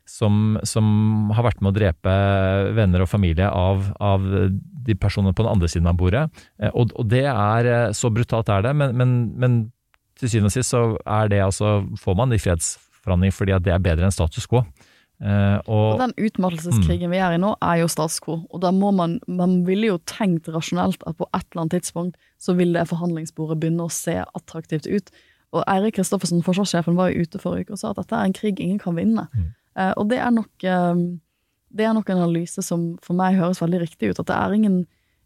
som, 0.09 0.57
som, 0.67 0.85
har 1.31 1.45
vært 1.45 1.61
med 1.61 1.71
å 1.71 1.77
drepe 1.77 2.13
venner 2.75 3.05
og 3.05 3.11
familie 3.11 3.47
av, 3.47 3.85
av 4.01 4.25
de 4.25 4.95
personene 4.99 5.31
på 5.37 5.45
den 5.45 5.53
andre 5.53 5.69
siden 5.71 5.87
av 5.87 5.99
bordet. 6.01 6.27
Uh, 6.59 6.73
og, 6.73 6.97
det 7.07 7.23
er 7.31 7.93
så 7.95 8.11
brutalt 8.11 8.51
er 8.51 8.67
det, 8.67 8.75
men, 8.75 8.97
men, 8.99 9.19
men 9.39 9.59
til 10.19 10.33
syvende 10.33 10.51
og 10.51 10.57
sist 10.59 10.75
så 10.75 10.87
er 11.07 11.31
det 11.31 11.45
altså, 11.45 11.77
får 12.01 12.19
man 12.19 12.33
de 12.33 12.41
fredsforhandlinger 12.41 13.37
fordi 13.37 13.55
at 13.55 13.63
det 13.63 13.77
er 13.77 13.85
bedre 13.85 14.09
enn 14.09 14.19
status 14.19 14.49
quo. 14.49 14.65
Uh, 15.21 15.59
og, 15.69 15.81
og, 15.93 15.99
den 16.01 16.13
utmattelseskrigen 16.17 17.11
mm. 17.11 17.13
vi 17.13 17.19
er 17.21 17.35
i 17.35 17.41
nå, 17.41 17.51
er 17.61 17.81
jo 17.83 17.89
statskor. 17.93 18.39
Og 18.49 18.63
da 18.63 18.71
må 18.73 18.89
man 18.95 19.19
Man 19.29 19.59
ville 19.67 19.91
jo 19.91 19.99
tenkt 20.09 20.49
rasjonelt 20.49 21.03
at 21.05 21.19
på 21.19 21.27
et 21.29 21.45
eller 21.51 21.61
annet 21.61 21.75
tidspunkt 21.77 22.17
så 22.41 22.55
vil 22.57 22.73
det 22.73 22.87
forhandlingsbordet 22.89 23.59
begynne 23.61 23.85
å 23.85 23.93
se 23.93 24.17
attraktivt 24.23 24.89
ut. 24.89 25.11
Og 25.51 25.65
Eirik 25.69 25.99
Kristoffersen, 25.99 26.41
forsvarssjefen, 26.41 26.95
var 26.97 27.11
jo 27.11 27.21
ute 27.21 27.41
forrige 27.41 27.67
uke 27.67 27.75
og 27.75 27.81
sa 27.81 27.91
at 27.91 27.99
dette 27.99 28.17
er 28.17 28.29
en 28.29 28.33
krig 28.33 28.61
ingen 28.63 28.79
kan 28.81 28.97
vinne. 28.97 29.27
Mm. 29.35 29.51
Uh, 29.77 29.91
og 29.99 30.09
det 30.09 30.17
er, 30.23 30.31
nok, 30.33 30.65
uh, 30.65 31.03
det 31.69 31.85
er 31.85 31.93
nok 31.93 32.09
en 32.09 32.23
analyse 32.23 32.65
som 32.65 32.87
for 33.05 33.19
meg 33.19 33.37
høres 33.37 33.61
veldig 33.61 33.83
riktig 33.83 34.09
ut. 34.09 34.23
At 34.23 34.31
det 34.31 34.39
er 34.39 34.55
ingen, 34.57 34.79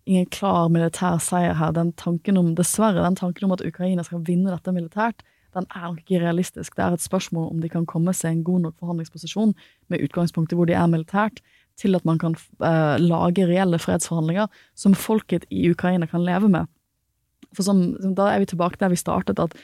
ingen 0.09 0.27
klar 0.33 0.67
militær 0.73 1.21
seier 1.23 1.55
her. 1.55 1.71
Den 1.77 1.93
tanken 1.95 2.41
om, 2.41 2.51
dessverre, 2.57 3.05
den 3.05 3.15
tanken 3.21 3.47
om 3.47 3.55
at 3.55 3.63
Ukraina 3.63 4.03
skal 4.03 4.25
vinne 4.27 4.51
dette 4.51 4.75
militært, 4.75 5.23
den 5.55 5.67
er 5.71 5.87
nok 5.87 6.01
ikke 6.03 6.21
realistisk. 6.23 6.75
Det 6.75 6.83
er 6.83 6.95
et 6.95 7.03
spørsmål 7.03 7.49
om 7.53 7.61
de 7.63 7.71
kan 7.71 7.87
komme 7.89 8.13
seg 8.15 8.31
i 8.31 8.37
en 8.37 8.47
god 8.47 8.65
nok 8.67 8.79
forhandlingsposisjon 8.81 9.53
med 9.91 10.03
utgangspunktet 10.03 10.59
hvor 10.59 10.69
de 10.69 10.75
er 10.77 10.89
militært, 10.91 11.41
til 11.79 11.95
at 11.97 12.05
man 12.07 12.19
kan 12.19 12.35
eh, 12.63 12.95
lage 13.01 13.47
reelle 13.47 13.79
fredsforhandlinger 13.81 14.47
som 14.79 14.95
folket 14.95 15.43
i 15.51 15.67
Ukraina 15.71 16.07
kan 16.07 16.23
leve 16.23 16.49
med. 16.51 16.71
For 17.55 17.67
som, 17.67 17.95
Da 18.15 18.29
er 18.31 18.43
vi 18.43 18.51
tilbake 18.51 18.79
der 18.79 18.91
vi 18.93 18.99
startet, 18.99 19.39
at 19.39 19.55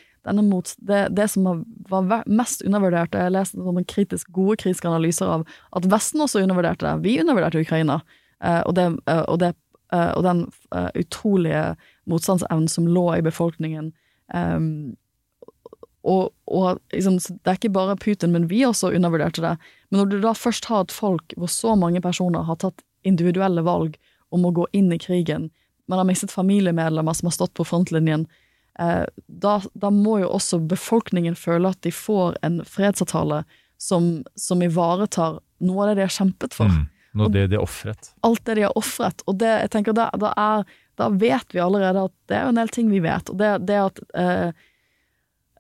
mot, 0.44 0.76
det, 0.78 1.16
det, 1.16 1.30
som 1.32 1.66
var 1.90 2.24
mest 2.28 2.62
undervurdert 2.62 3.16
Jeg 3.16 3.32
leste 3.32 3.58
sånne 3.58 3.84
kritisk, 3.90 4.30
gode 4.32 4.60
kritiske 4.62 4.88
analyser 4.88 5.26
av 5.26 5.48
at 5.74 5.88
Vesten 5.90 6.22
også 6.22 6.44
undervurderte 6.44 6.86
det. 6.86 7.04
Vi 7.08 7.20
undervurderte 7.24 7.64
Ukraina. 7.64 8.02
Eh, 8.44 8.62
og, 8.68 8.76
det, 8.76 8.88
uh, 9.10 9.24
og, 9.28 9.40
det, 9.40 9.56
og, 9.92 10.24
den 10.24 10.46
utrolige 10.96 11.76
motstandsevnen 12.06 12.68
som 12.70 12.88
lå 12.88 13.08
i 13.16 13.26
befolkningen 13.26 13.92
um, 14.34 14.96
og, 16.02 16.32
og 16.50 16.80
liksom, 16.94 17.20
det 17.22 17.50
er 17.50 17.58
ikke 17.60 17.74
bare 17.76 17.98
Putin, 18.00 18.34
men 18.34 18.48
vi 18.50 18.64
også 18.66 18.94
undervurderte 18.96 19.44
det. 19.44 19.56
Men 19.90 20.02
når 20.02 20.12
du 20.12 20.20
da 20.24 20.34
først 20.38 20.66
har 20.72 20.86
et 20.86 20.94
folk 20.96 21.36
hvor 21.38 21.52
så 21.52 21.76
mange 21.78 22.02
personer 22.02 22.48
har 22.48 22.58
tatt 22.62 22.82
individuelle 23.08 23.62
valg 23.66 23.98
om 24.34 24.48
å 24.48 24.54
gå 24.56 24.68
inn 24.78 24.90
i 24.94 25.00
krigen, 25.02 25.50
man 25.92 26.02
har 26.02 26.08
mistet 26.08 26.34
familiemedlemmer 26.34 27.14
som 27.18 27.30
har 27.30 27.36
stått 27.36 27.54
på 27.58 27.66
frontlinjen, 27.68 28.26
eh, 28.80 29.04
da, 29.28 29.56
da, 29.74 29.92
må 29.94 30.22
jo 30.24 30.32
også 30.32 30.62
befolkningen 30.72 31.36
føle 31.38 31.74
at 31.74 31.82
de 31.86 31.94
får 31.94 32.40
en 32.46 32.62
fredsavtale 32.66 33.44
som, 33.82 34.22
som 34.40 34.64
ivaretar 34.64 35.42
noe 35.62 35.84
av 35.84 35.92
det 35.92 36.00
de 36.00 36.08
har 36.08 36.16
kjempet 36.16 36.56
for. 36.58 36.72
Mm, 36.72 36.88
noe 37.20 37.30
av 37.30 37.36
det 37.36 37.46
de 37.52 37.60
har 37.60 37.68
ofret. 37.68 38.14
Alt 38.26 38.46
det 38.48 38.58
de 38.58 38.66
har 38.66 38.78
ofret. 38.80 39.22
Og 39.28 39.38
det, 39.42 39.52
jeg 39.66 39.74
tenker 39.76 39.98
da, 39.98 40.10
da, 40.18 40.34
er, 40.40 40.66
da, 40.98 41.12
vet 41.14 41.54
vi 41.54 41.62
allerede 41.62 42.08
at 42.10 42.16
det 42.32 42.40
er 42.40 42.50
en 42.50 42.62
del 42.62 42.74
ting 42.74 42.90
vi 42.94 43.04
vet. 43.04 43.30
Og 43.30 43.42
det, 43.42 43.52
det 43.70 43.80
at 43.84 44.02
eh, 44.18 44.68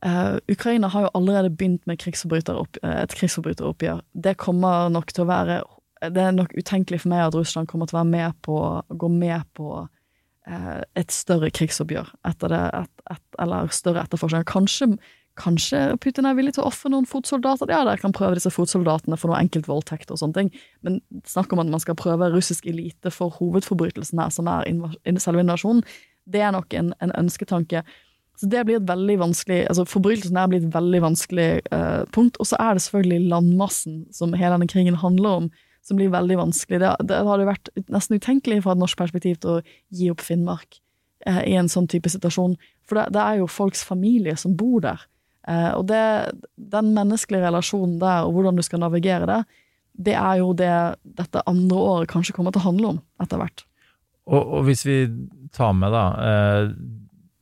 Uh, 0.05 0.39
Ukraina 0.49 0.87
har 0.87 1.01
jo 1.01 1.09
allerede 1.13 1.51
begynt 1.53 1.83
med 1.85 1.99
krigsforbryteropp, 2.01 2.79
uh, 2.81 3.03
et 3.03 3.13
krigsforbryteroppgjør. 3.13 3.99
Det 4.13 4.33
kommer 4.41 4.89
nok 4.89 5.13
til 5.13 5.27
å 5.27 5.29
være 5.29 5.61
Det 6.01 6.17
er 6.17 6.31
nok 6.33 6.55
utenkelig 6.57 7.03
for 7.03 7.11
meg 7.11 7.27
at 7.27 7.35
Russland 7.37 7.67
kommer 7.69 7.85
til 7.85 7.93
å 7.93 7.99
være 7.99 8.09
med 8.09 8.37
på, 8.41 8.55
gå 8.89 9.07
med 9.13 9.43
på 9.53 9.83
uh, 9.85 10.81
et 10.97 11.13
større 11.13 11.51
krigsoppgjør 11.53 12.09
etter 12.25 12.49
det, 12.49 12.61
et, 12.73 13.03
et, 13.13 13.21
eller 13.37 13.69
større 13.69 14.01
etterforskning. 14.01 14.47
Kanskje, 14.49 14.87
kanskje 15.37 15.83
Putin 16.01 16.25
er 16.25 16.33
villig 16.33 16.55
til 16.55 16.65
å 16.65 16.71
ofre 16.71 16.89
noen 16.89 17.05
fotsoldater? 17.05 17.69
Ja, 17.69 17.83
dere 17.85 18.01
kan 18.01 18.17
prøve 18.17 18.39
disse 18.39 18.49
fotsoldatene 18.49 19.21
for 19.21 19.29
noe 19.29 19.43
enkelt 19.43 19.69
voldtekt 19.69 20.09
og 20.09 20.23
sånne 20.23 20.39
ting, 20.39 20.49
men 20.81 20.97
snakk 21.29 21.53
om 21.53 21.61
at 21.61 21.69
man 21.69 21.85
skal 21.85 21.99
prøve 22.01 22.33
russisk 22.33 22.65
elite 22.65 23.13
for 23.13 23.37
hovedforbrytelsen 23.37 24.25
her, 24.25 24.33
som 24.33 24.49
er 24.49 24.65
selve 25.21 25.45
invasjonen, 25.45 25.85
det 26.25 26.41
er 26.41 26.57
nok 26.57 26.73
en, 26.73 26.95
en 26.97 27.13
ønsketanke. 27.21 27.85
Så 28.41 28.47
det 28.49 28.63
blir 28.65 28.79
et 28.79 28.87
veldig 28.89 29.19
vanskelig 29.21 29.59
altså 29.69 29.83
Forbrytelsen 29.85 30.37
der 30.39 30.47
blir 30.49 30.63
et 30.63 30.73
veldig 30.73 31.01
vanskelig 31.03 31.49
eh, 31.61 32.03
punkt. 32.15 32.39
Og 32.41 32.47
så 32.49 32.57
er 32.57 32.73
det 32.73 32.81
selvfølgelig 32.87 33.29
landmassen 33.29 33.99
som 34.15 34.33
hele 34.33 34.55
denne 34.55 34.69
krigen 34.71 34.97
handler 34.97 35.43
om, 35.43 35.49
som 35.85 35.99
blir 35.99 36.09
veldig 36.13 36.39
vanskelig. 36.39 36.79
Det, 36.81 36.93
det 37.11 37.19
hadde 37.27 37.45
vært 37.51 37.69
nesten 37.93 38.17
utenkelig 38.17 38.63
fra 38.65 38.73
et 38.73 38.81
norsk 38.81 38.97
perspektiv 38.97 39.37
til 39.43 39.59
å 39.59 39.61
gi 39.93 40.09
opp 40.09 40.25
Finnmark 40.25 40.79
eh, 41.29 41.43
i 41.51 41.53
en 41.59 41.69
sånn 41.69 41.85
type 41.91 42.09
situasjon. 42.09 42.55
For 42.89 42.97
det, 42.97 43.11
det, 43.13 43.21
er 43.21 43.43
jo 43.43 43.51
folks 43.51 43.85
familie 43.85 44.33
som 44.41 44.57
bor 44.57 44.81
der. 44.87 45.05
Eh, 45.45 45.69
og 45.77 45.85
det, 45.91 46.01
den 46.73 46.89
menneskelige 46.97 47.45
relasjonen 47.45 47.99
der, 48.01 48.25
og 48.25 48.39
hvordan 48.39 48.57
du 48.57 48.65
skal 48.65 48.81
navigere 48.81 49.29
det, 49.29 49.43
det 50.01 50.17
er 50.17 50.39
jo 50.41 50.55
det 50.57 50.73
dette 51.19 51.45
andre 51.45 51.85
året 51.93 52.09
kanskje 52.09 52.33
kommer 52.33 52.55
til 52.55 52.63
å 52.63 52.71
handle 52.71 52.95
om 52.95 52.99
etter 53.21 53.37
hvert. 53.37 53.67
Og, 54.25 54.41
og 54.41 54.65
hvis 54.65 54.81
vi 54.87 54.97
tar 55.53 55.77
med 55.77 55.93
da 55.93 56.07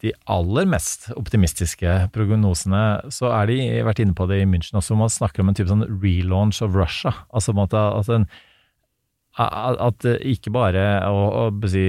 de 0.04 0.14
aller 0.32 0.68
mest 0.70 1.10
optimistiske 1.20 1.96
prognosene, 2.16 2.84
så 3.12 3.34
er 3.36 3.52
de 3.52 3.60
vært 3.88 4.00
inne 4.04 4.16
på 4.16 4.30
det 4.30 4.42
i 4.44 4.48
München 4.48 4.80
også, 4.80 4.96
man 4.96 5.12
snakker 5.12 5.44
om 5.44 5.52
en 5.52 5.58
type 5.58 5.72
sånn 5.72 5.88
relaunch 5.90 6.62
of 6.64 6.78
Russia. 6.78 7.12
Altså 7.36 7.56
at, 7.60 7.76
at, 7.76 8.12
en, 8.16 8.28
at 9.40 10.10
ikke 10.24 10.54
bare 10.56 10.86
å, 11.10 11.24
å 11.44 11.72
si, 11.72 11.86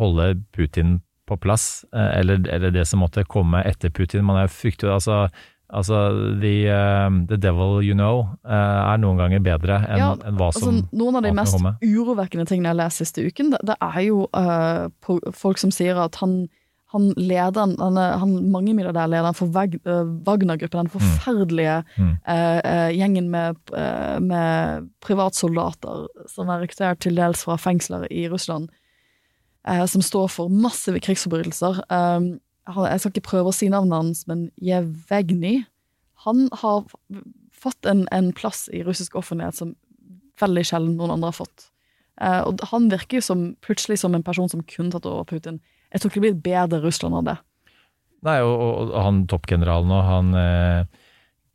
holde 0.00 0.34
Putin 0.56 1.00
på 1.28 1.36
plass, 1.36 1.84
eh, 1.94 2.20
eller, 2.20 2.42
eller, 2.48 2.72
det 2.74 2.86
som 2.88 3.02
måtte 3.04 3.24
komme 3.28 3.62
etter 3.68 3.92
Putin. 3.94 4.24
Man 4.26 4.40
er 4.40 4.50
frykter 4.52 4.90
altså, 4.92 5.26
altså 5.68 6.00
the, 6.40 6.54
uh, 6.72 7.12
the, 7.28 7.36
devil 7.36 7.80
you 7.84 7.94
know 7.96 8.26
uh, 8.44 8.92
er 8.92 8.98
noen 9.00 9.20
ganger 9.20 9.44
bedre 9.44 9.78
enn, 9.86 10.02
ja, 10.02 10.10
en 10.28 10.40
hva 10.40 10.50
altså, 10.50 10.66
som 10.66 10.80
altså, 10.80 10.98
Noen 11.00 11.20
av 11.20 11.24
de 11.24 11.32
mest 11.36 11.56
urovekkende 11.80 12.48
tingene 12.48 12.68
jeg 12.68 12.74
har 12.74 12.80
lest 12.82 13.04
siste 13.04 13.24
uken, 13.24 13.54
det, 13.54 13.62
det 13.70 13.78
er 13.78 14.00
jo 14.08 14.26
uh, 14.36 15.30
folk 15.36 15.62
som 15.62 15.72
sier 15.74 16.00
at 16.00 16.20
han 16.20 16.42
han 16.92 17.08
lederen, 17.16 17.72
han, 17.80 17.96
han 17.96 18.32
mangemilliardærlederen 18.52 19.36
for 19.36 19.48
uh, 19.48 20.02
Wagner-gruppen, 20.26 20.84
den 20.84 20.90
mm. 20.90 20.92
forferdelige 20.92 21.78
mm. 21.96 22.10
Uh, 22.28 22.60
uh, 22.60 22.90
gjengen 22.92 23.30
med, 23.32 23.56
med, 24.20 24.88
privatsoldater 25.00 26.06
som 26.28 26.52
er 26.52 26.62
rekruttert 26.62 27.00
til 27.00 27.16
dels 27.16 27.46
fra 27.46 27.56
fengsler 27.60 28.04
i 28.12 28.26
Russland, 28.30 28.68
som 29.86 30.02
står 30.02 30.26
for 30.34 30.50
massive 30.50 30.98
krigsforbrytelser. 30.98 31.76
Eh, 31.86 32.24
jeg 32.66 33.00
skal 33.00 33.12
ikke 33.12 33.28
prøve 33.28 33.50
å 33.52 33.54
si 33.54 33.68
navnet 33.70 33.94
hans, 33.94 34.24
men 34.26 34.48
Jevegny 34.58 35.60
Han 36.26 36.48
har 36.62 36.82
fått 37.54 37.86
en, 37.86 38.04
en, 38.10 38.32
plass 38.34 38.68
i 38.74 38.82
russisk 38.82 39.14
offentlighet 39.18 39.58
som 39.58 39.76
veldig 40.42 40.64
sjelden 40.66 40.96
noen 40.98 41.14
andre 41.14 41.30
har 41.30 41.38
fått. 41.38 41.68
og 42.18 42.62
han 42.70 42.90
virker 42.90 43.20
jo 43.20 43.26
som, 43.26 43.44
plutselig 43.62 44.00
som 44.02 44.14
en 44.14 44.22
person 44.22 44.50
som 44.50 44.62
kunne 44.66 44.90
tatt 44.94 45.06
over 45.06 45.26
Putin. 45.26 45.60
Jeg 45.92 46.00
tror 46.00 46.10
ikke 46.10 46.20
det 46.20 46.24
blir 46.26 46.36
et 46.36 46.44
bedre 46.46 46.82
Russland 46.82 47.20
av 47.20 47.28
det. 47.28 47.38
Nei, 48.26 48.38
og, 48.46 48.54
og 48.92 48.98
han 49.02 49.24
toppgeneralen 49.30 49.92
og 49.92 50.04
han 50.06 50.34
eh, 50.38 51.00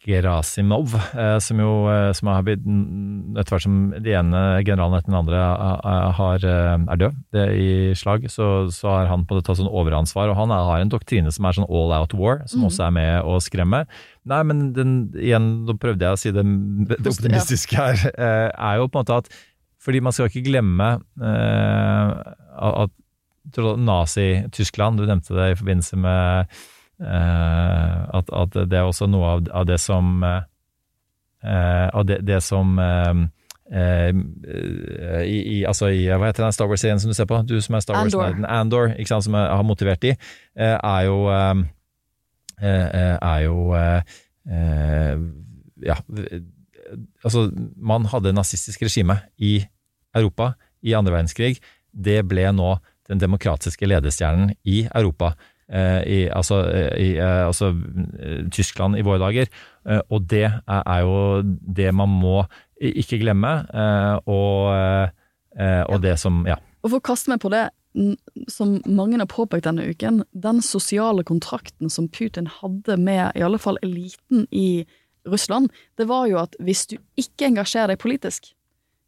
Gerasimov, 0.07 0.93
eh, 1.19 1.37
som 1.43 1.59
jo 1.59 1.71
eh, 1.91 2.11
som 2.15 2.29
har 2.31 2.43
blitt 2.47 2.63
Etter 2.63 3.53
hvert 3.53 3.65
som 3.65 3.79
de 3.91 4.13
ene 4.15 4.43
generalene 4.63 5.01
etter 5.01 5.11
den 5.11 5.19
andre 5.19 5.41
eh, 5.41 6.05
har, 6.19 6.45
er 6.47 7.01
død 7.01 7.17
det 7.35 7.47
i 7.59 7.71
slag, 7.97 8.29
så, 8.31 8.69
så 8.73 8.93
har 8.93 9.09
han 9.11 9.25
på 9.27 9.37
det 9.37 9.43
tatt 9.47 9.59
sånn 9.59 9.67
overansvar. 9.71 10.31
Og 10.31 10.39
han 10.39 10.53
er, 10.53 10.63
har 10.69 10.83
en 10.83 10.93
doktrine 10.93 11.33
som 11.33 11.49
er 11.49 11.57
sånn 11.57 11.67
all 11.67 11.91
out 11.97 12.15
war, 12.17 12.45
som 12.47 12.63
mm. 12.63 12.69
også 12.69 12.85
er 12.87 12.95
med 12.95 13.27
å 13.27 13.35
skremme. 13.43 13.83
Nei, 14.27 14.39
men 14.47 14.63
den, 14.77 14.95
igjen, 15.19 15.49
nå 15.67 15.75
prøvde 15.81 16.07
jeg 16.07 16.15
å 16.15 16.21
si 16.21 16.33
det, 16.35 16.45
det 16.93 17.11
optimistiske 17.11 17.75
her, 17.75 18.07
er 18.15 18.79
jo 18.79 18.87
på 18.87 18.97
en 18.97 19.03
måte 19.03 19.21
at 19.23 19.43
fordi 19.83 20.01
man 20.03 20.15
skal 20.15 20.27
ikke 20.27 20.47
glemme 20.49 20.87
at 21.17 22.95
Nazi-Tyskland, 23.55 24.99
du 24.99 25.05
nevnte 25.07 25.35
det 25.37 25.51
i 25.51 25.59
forbindelse 25.59 25.99
med 26.01 26.57
Eh, 26.97 27.97
at, 28.17 28.29
at, 28.33 28.55
det 28.71 28.73
er 28.73 28.87
også 28.87 29.05
noe 29.05 29.35
av, 29.35 29.43
av 29.53 29.65
det 29.69 29.77
som 29.77 30.23
eh, 30.25 30.39
Av 31.93 32.05
det, 32.09 32.23
det 32.25 32.39
som 32.41 32.71
eh, 32.81 33.19
i, 35.27 35.37
i, 35.37 35.57
altså 35.67 35.91
i, 35.91 36.07
hva 36.07 36.29
heter 36.29 36.45
den 36.45 36.55
Star 36.55 36.69
Wars-serien 36.71 37.01
som 37.03 37.11
du 37.11 37.15
ser 37.17 37.27
på? 37.29 37.37
Du 37.45 37.59
som 37.61 37.75
er 37.77 37.83
Star 37.83 37.99
Wars-nerden. 37.99 38.47
Andor. 38.49 38.95
ikke 38.95 39.11
sant, 39.11 39.27
som 39.27 39.35
jeg 39.37 39.51
har 39.59 39.65
motivert 39.67 40.01
de, 40.01 40.15
er 40.55 41.01
jo 41.05 41.17
Er 42.57 43.39
jo 43.43 43.57
Ja, 45.85 45.97
altså 47.21 47.51
Man 47.75 48.07
hadde 48.09 48.33
nazistisk 48.33 48.87
regime 48.87 49.19
i 49.37 49.59
Europa 50.15 50.53
i 50.81 50.95
andre 50.97 51.19
verdenskrig. 51.19 51.59
Det 51.91 52.23
ble 52.25 52.47
nå 52.55 52.77
den 53.07 53.21
demokratiske 53.21 53.87
ledestjernen 53.87 54.53
i 54.67 54.85
Europa. 54.93 55.33
Eh, 55.67 56.03
i, 56.07 56.19
altså, 56.31 56.61
eh, 56.71 56.93
i, 56.95 57.07
eh, 57.19 57.45
altså, 57.47 57.73
Tyskland 58.51 58.95
i 58.95 59.03
våre 59.03 59.19
dager. 59.19 59.49
Og 60.09 60.23
det 60.27 60.45
er 60.67 60.99
jo 61.03 61.41
det 61.43 61.91
man 61.95 62.11
må 62.11 62.41
ikke 62.79 63.19
glemme, 63.21 63.51
og, 64.27 65.11
og 65.87 66.01
det 66.03 66.17
som 66.19 66.41
Ja. 66.47 66.57
Og 66.83 66.91
for 66.91 66.99
å 66.99 67.05
kaste 67.07 67.31
meg 67.31 67.39
på 67.39 67.51
det, 67.51 67.69
som 68.51 68.81
mange 68.85 69.17
har 69.17 69.29
påpekt 69.31 69.63
denne 69.63 69.87
uken, 69.87 70.25
den 70.35 70.59
sosiale 70.61 71.23
kontrakten 71.23 71.89
som 71.89 72.09
Putin 72.11 72.47
hadde 72.47 72.97
med 72.99 73.31
i 73.35 73.43
alle 73.47 73.57
fall 73.57 73.79
eliten 73.81 74.45
i 74.51 74.85
Russland, 75.25 75.71
det 75.97 76.07
var 76.07 76.27
jo 76.27 76.37
at 76.43 76.55
hvis 76.59 76.85
du 76.91 76.97
ikke 77.15 77.47
engasjerer 77.47 77.95
deg 77.95 78.03
politisk, 78.03 78.51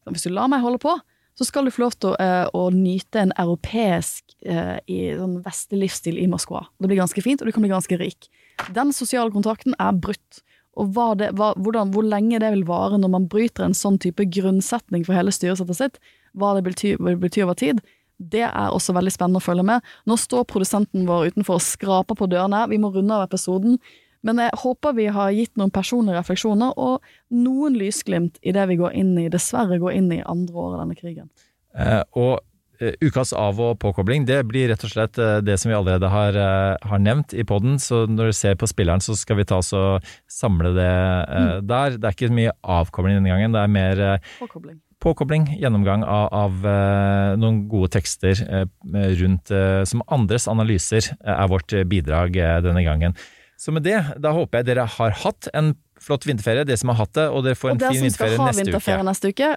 hvis 0.09 0.23
du 0.23 0.31
lar 0.31 0.47
meg 0.47 0.63
holde 0.63 0.79
på, 0.79 0.95
så 1.39 1.47
skal 1.47 1.63
du 1.65 1.71
få 1.71 1.85
lov 1.85 1.95
til 1.95 2.11
å, 2.11 2.17
uh, 2.19 2.49
å 2.51 2.65
nyte 2.75 3.21
en 3.21 3.31
europeisk 3.39 4.35
uh, 4.43 4.75
i, 4.91 5.13
sånn 5.15 5.37
vestlig 5.45 5.85
livsstil 5.85 6.19
i 6.19 6.27
Moskva. 6.27 6.65
Det 6.83 6.89
blir 6.91 6.99
ganske 6.99 7.23
fint, 7.23 7.39
og 7.39 7.47
du 7.47 7.55
kan 7.55 7.63
bli 7.63 7.71
ganske 7.71 7.99
rik. 8.01 8.27
Den 8.75 8.91
sosiale 8.95 9.31
kontrakten 9.31 9.77
er 9.79 9.95
brutt. 9.95 10.41
Og 10.79 10.91
hva 10.95 11.13
det, 11.15 11.31
hva, 11.39 11.53
hvordan, 11.55 11.93
hvor 11.95 12.03
lenge 12.03 12.41
det 12.43 12.51
vil 12.57 12.65
vare 12.67 12.99
når 12.99 13.13
man 13.15 13.29
bryter 13.31 13.65
en 13.65 13.77
sånn 13.77 14.01
type 14.03 14.27
grunnsetning 14.35 15.07
for 15.07 15.15
hele 15.15 15.31
styresettet 15.31 15.79
sitt, 15.79 16.03
hva 16.35 16.51
det 16.57 16.65
betyr, 16.67 16.99
hva 16.99 17.15
det 17.15 17.23
betyr 17.23 17.47
over 17.47 17.57
tid, 17.59 17.79
det 18.19 18.43
er 18.49 18.75
også 18.75 18.93
veldig 18.97 19.15
spennende 19.15 19.39
å 19.39 19.47
følge 19.47 19.63
med. 19.63 19.89
Nå 20.03 20.19
står 20.19 20.43
produsenten 20.51 21.07
vår 21.07 21.31
utenfor 21.31 21.55
og 21.55 21.63
skraper 21.63 22.19
på 22.19 22.27
dørene. 22.27 22.65
Vi 22.67 22.81
må 22.83 22.91
runde 22.91 23.15
av 23.15 23.29
episoden. 23.29 23.79
Men 24.25 24.41
jeg 24.43 24.59
håper 24.63 24.97
vi 24.97 25.07
har 25.15 25.31
gitt 25.35 25.55
noen 25.59 25.71
personlige 25.73 26.19
refleksjoner 26.19 26.75
og 26.75 27.05
noen 27.31 27.77
lysglimt 27.79 28.39
i 28.43 28.53
det 28.55 28.65
vi 28.71 28.79
går 28.79 28.97
inn 28.99 29.15
i, 29.21 29.29
dessverre 29.31 29.79
går 29.79 29.95
inn 29.95 30.11
i 30.15 30.23
andre 30.25 30.55
året 30.55 30.79
av 30.79 30.83
denne 30.83 30.99
krigen. 30.99 31.29
Eh, 31.77 32.01
og 32.19 32.41
uh, 32.81 32.91
ukas 32.99 33.31
av- 33.37 33.61
og 33.63 33.77
påkobling, 33.79 34.25
det 34.27 34.41
blir 34.49 34.67
rett 34.71 34.83
og 34.83 34.91
slett 34.91 35.21
uh, 35.21 35.37
det 35.45 35.55
som 35.61 35.71
vi 35.71 35.77
allerede 35.77 36.11
har, 36.11 36.35
uh, 36.35 36.89
har 36.91 37.03
nevnt 37.03 37.33
i 37.37 37.47
poden. 37.47 37.79
Så 37.79 38.03
når 38.11 38.33
du 38.33 38.39
ser 38.41 38.59
på 38.59 38.67
spilleren, 38.67 39.03
så 39.03 39.15
skal 39.15 39.39
vi 39.39 39.47
ta 39.47 39.61
oss 39.63 39.71
og 39.77 40.11
samle 40.27 40.73
det 40.75 40.91
mm. 40.91 41.55
der. 41.71 41.97
Det 41.97 42.11
er 42.11 42.19
ikke 42.19 42.35
mye 42.41 42.55
avkobling 42.79 43.19
denne 43.21 43.31
gangen, 43.31 43.55
det 43.55 43.63
er 43.63 43.75
mer 43.79 44.05
påkobling. 44.41 44.83
Påkobling, 44.99 45.45
gjennomgang 45.55 46.01
av, 46.03 46.25
av 46.35 47.35
noen 47.39 47.61
gode 47.71 47.87
tekster 47.93 48.35
rundt 48.83 49.53
som 49.87 50.01
andres 50.11 50.43
analyser 50.51 51.07
er 51.23 51.47
vårt 51.47 51.71
bidrag 51.87 52.35
denne 52.65 52.83
gangen. 52.83 53.15
Så 53.59 53.71
med 53.75 53.83
det, 53.83 53.97
da 54.23 54.31
håper 54.31 54.61
jeg 54.61 54.69
dere 54.69 54.85
har 54.87 55.15
hatt 55.19 55.49
en 55.51 55.73
flott 55.99 56.23
vinterferie, 56.23 56.63
dere 56.63 56.79
som 56.79 56.93
har 56.93 57.01
hatt 57.01 57.17
det, 57.17 57.25
og 57.27 57.43
dere 57.43 57.59
får 57.59 57.73
en 57.73 57.81
fin 57.81 58.05
vinterferie 58.05 58.37
neste 58.39 58.39
uke. 58.39 58.45
Og 58.45 58.45
dere 58.45 58.45
som 58.45 58.45
skal 58.45 58.45
ha 58.45 58.63
vinterferie 58.63 59.07
neste 59.09 59.31
uke, 59.33 59.49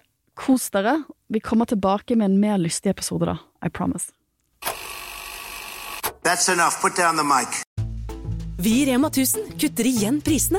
kos 0.43 0.65
dere. 0.75 0.95
Vi 1.31 1.43
kommer 1.45 1.71
tilbake 1.71 2.17
med 2.19 2.33
en 2.33 2.41
mer 2.43 2.59
lystig 2.59 2.91
episode 2.91 3.31
da. 3.31 3.37
I 3.63 3.71
promise. 3.71 4.11
That's 6.27 6.49
enough. 6.51 6.83
Put 6.83 6.99
down 6.99 7.17
the 7.17 7.23
mic. 7.23 7.63
Vi 8.59 8.83
i 8.83 8.87
Rema 8.91 9.07
1000 9.07 9.55
kutter 9.59 9.87
igjen 9.87 10.19
prisene. 10.23 10.59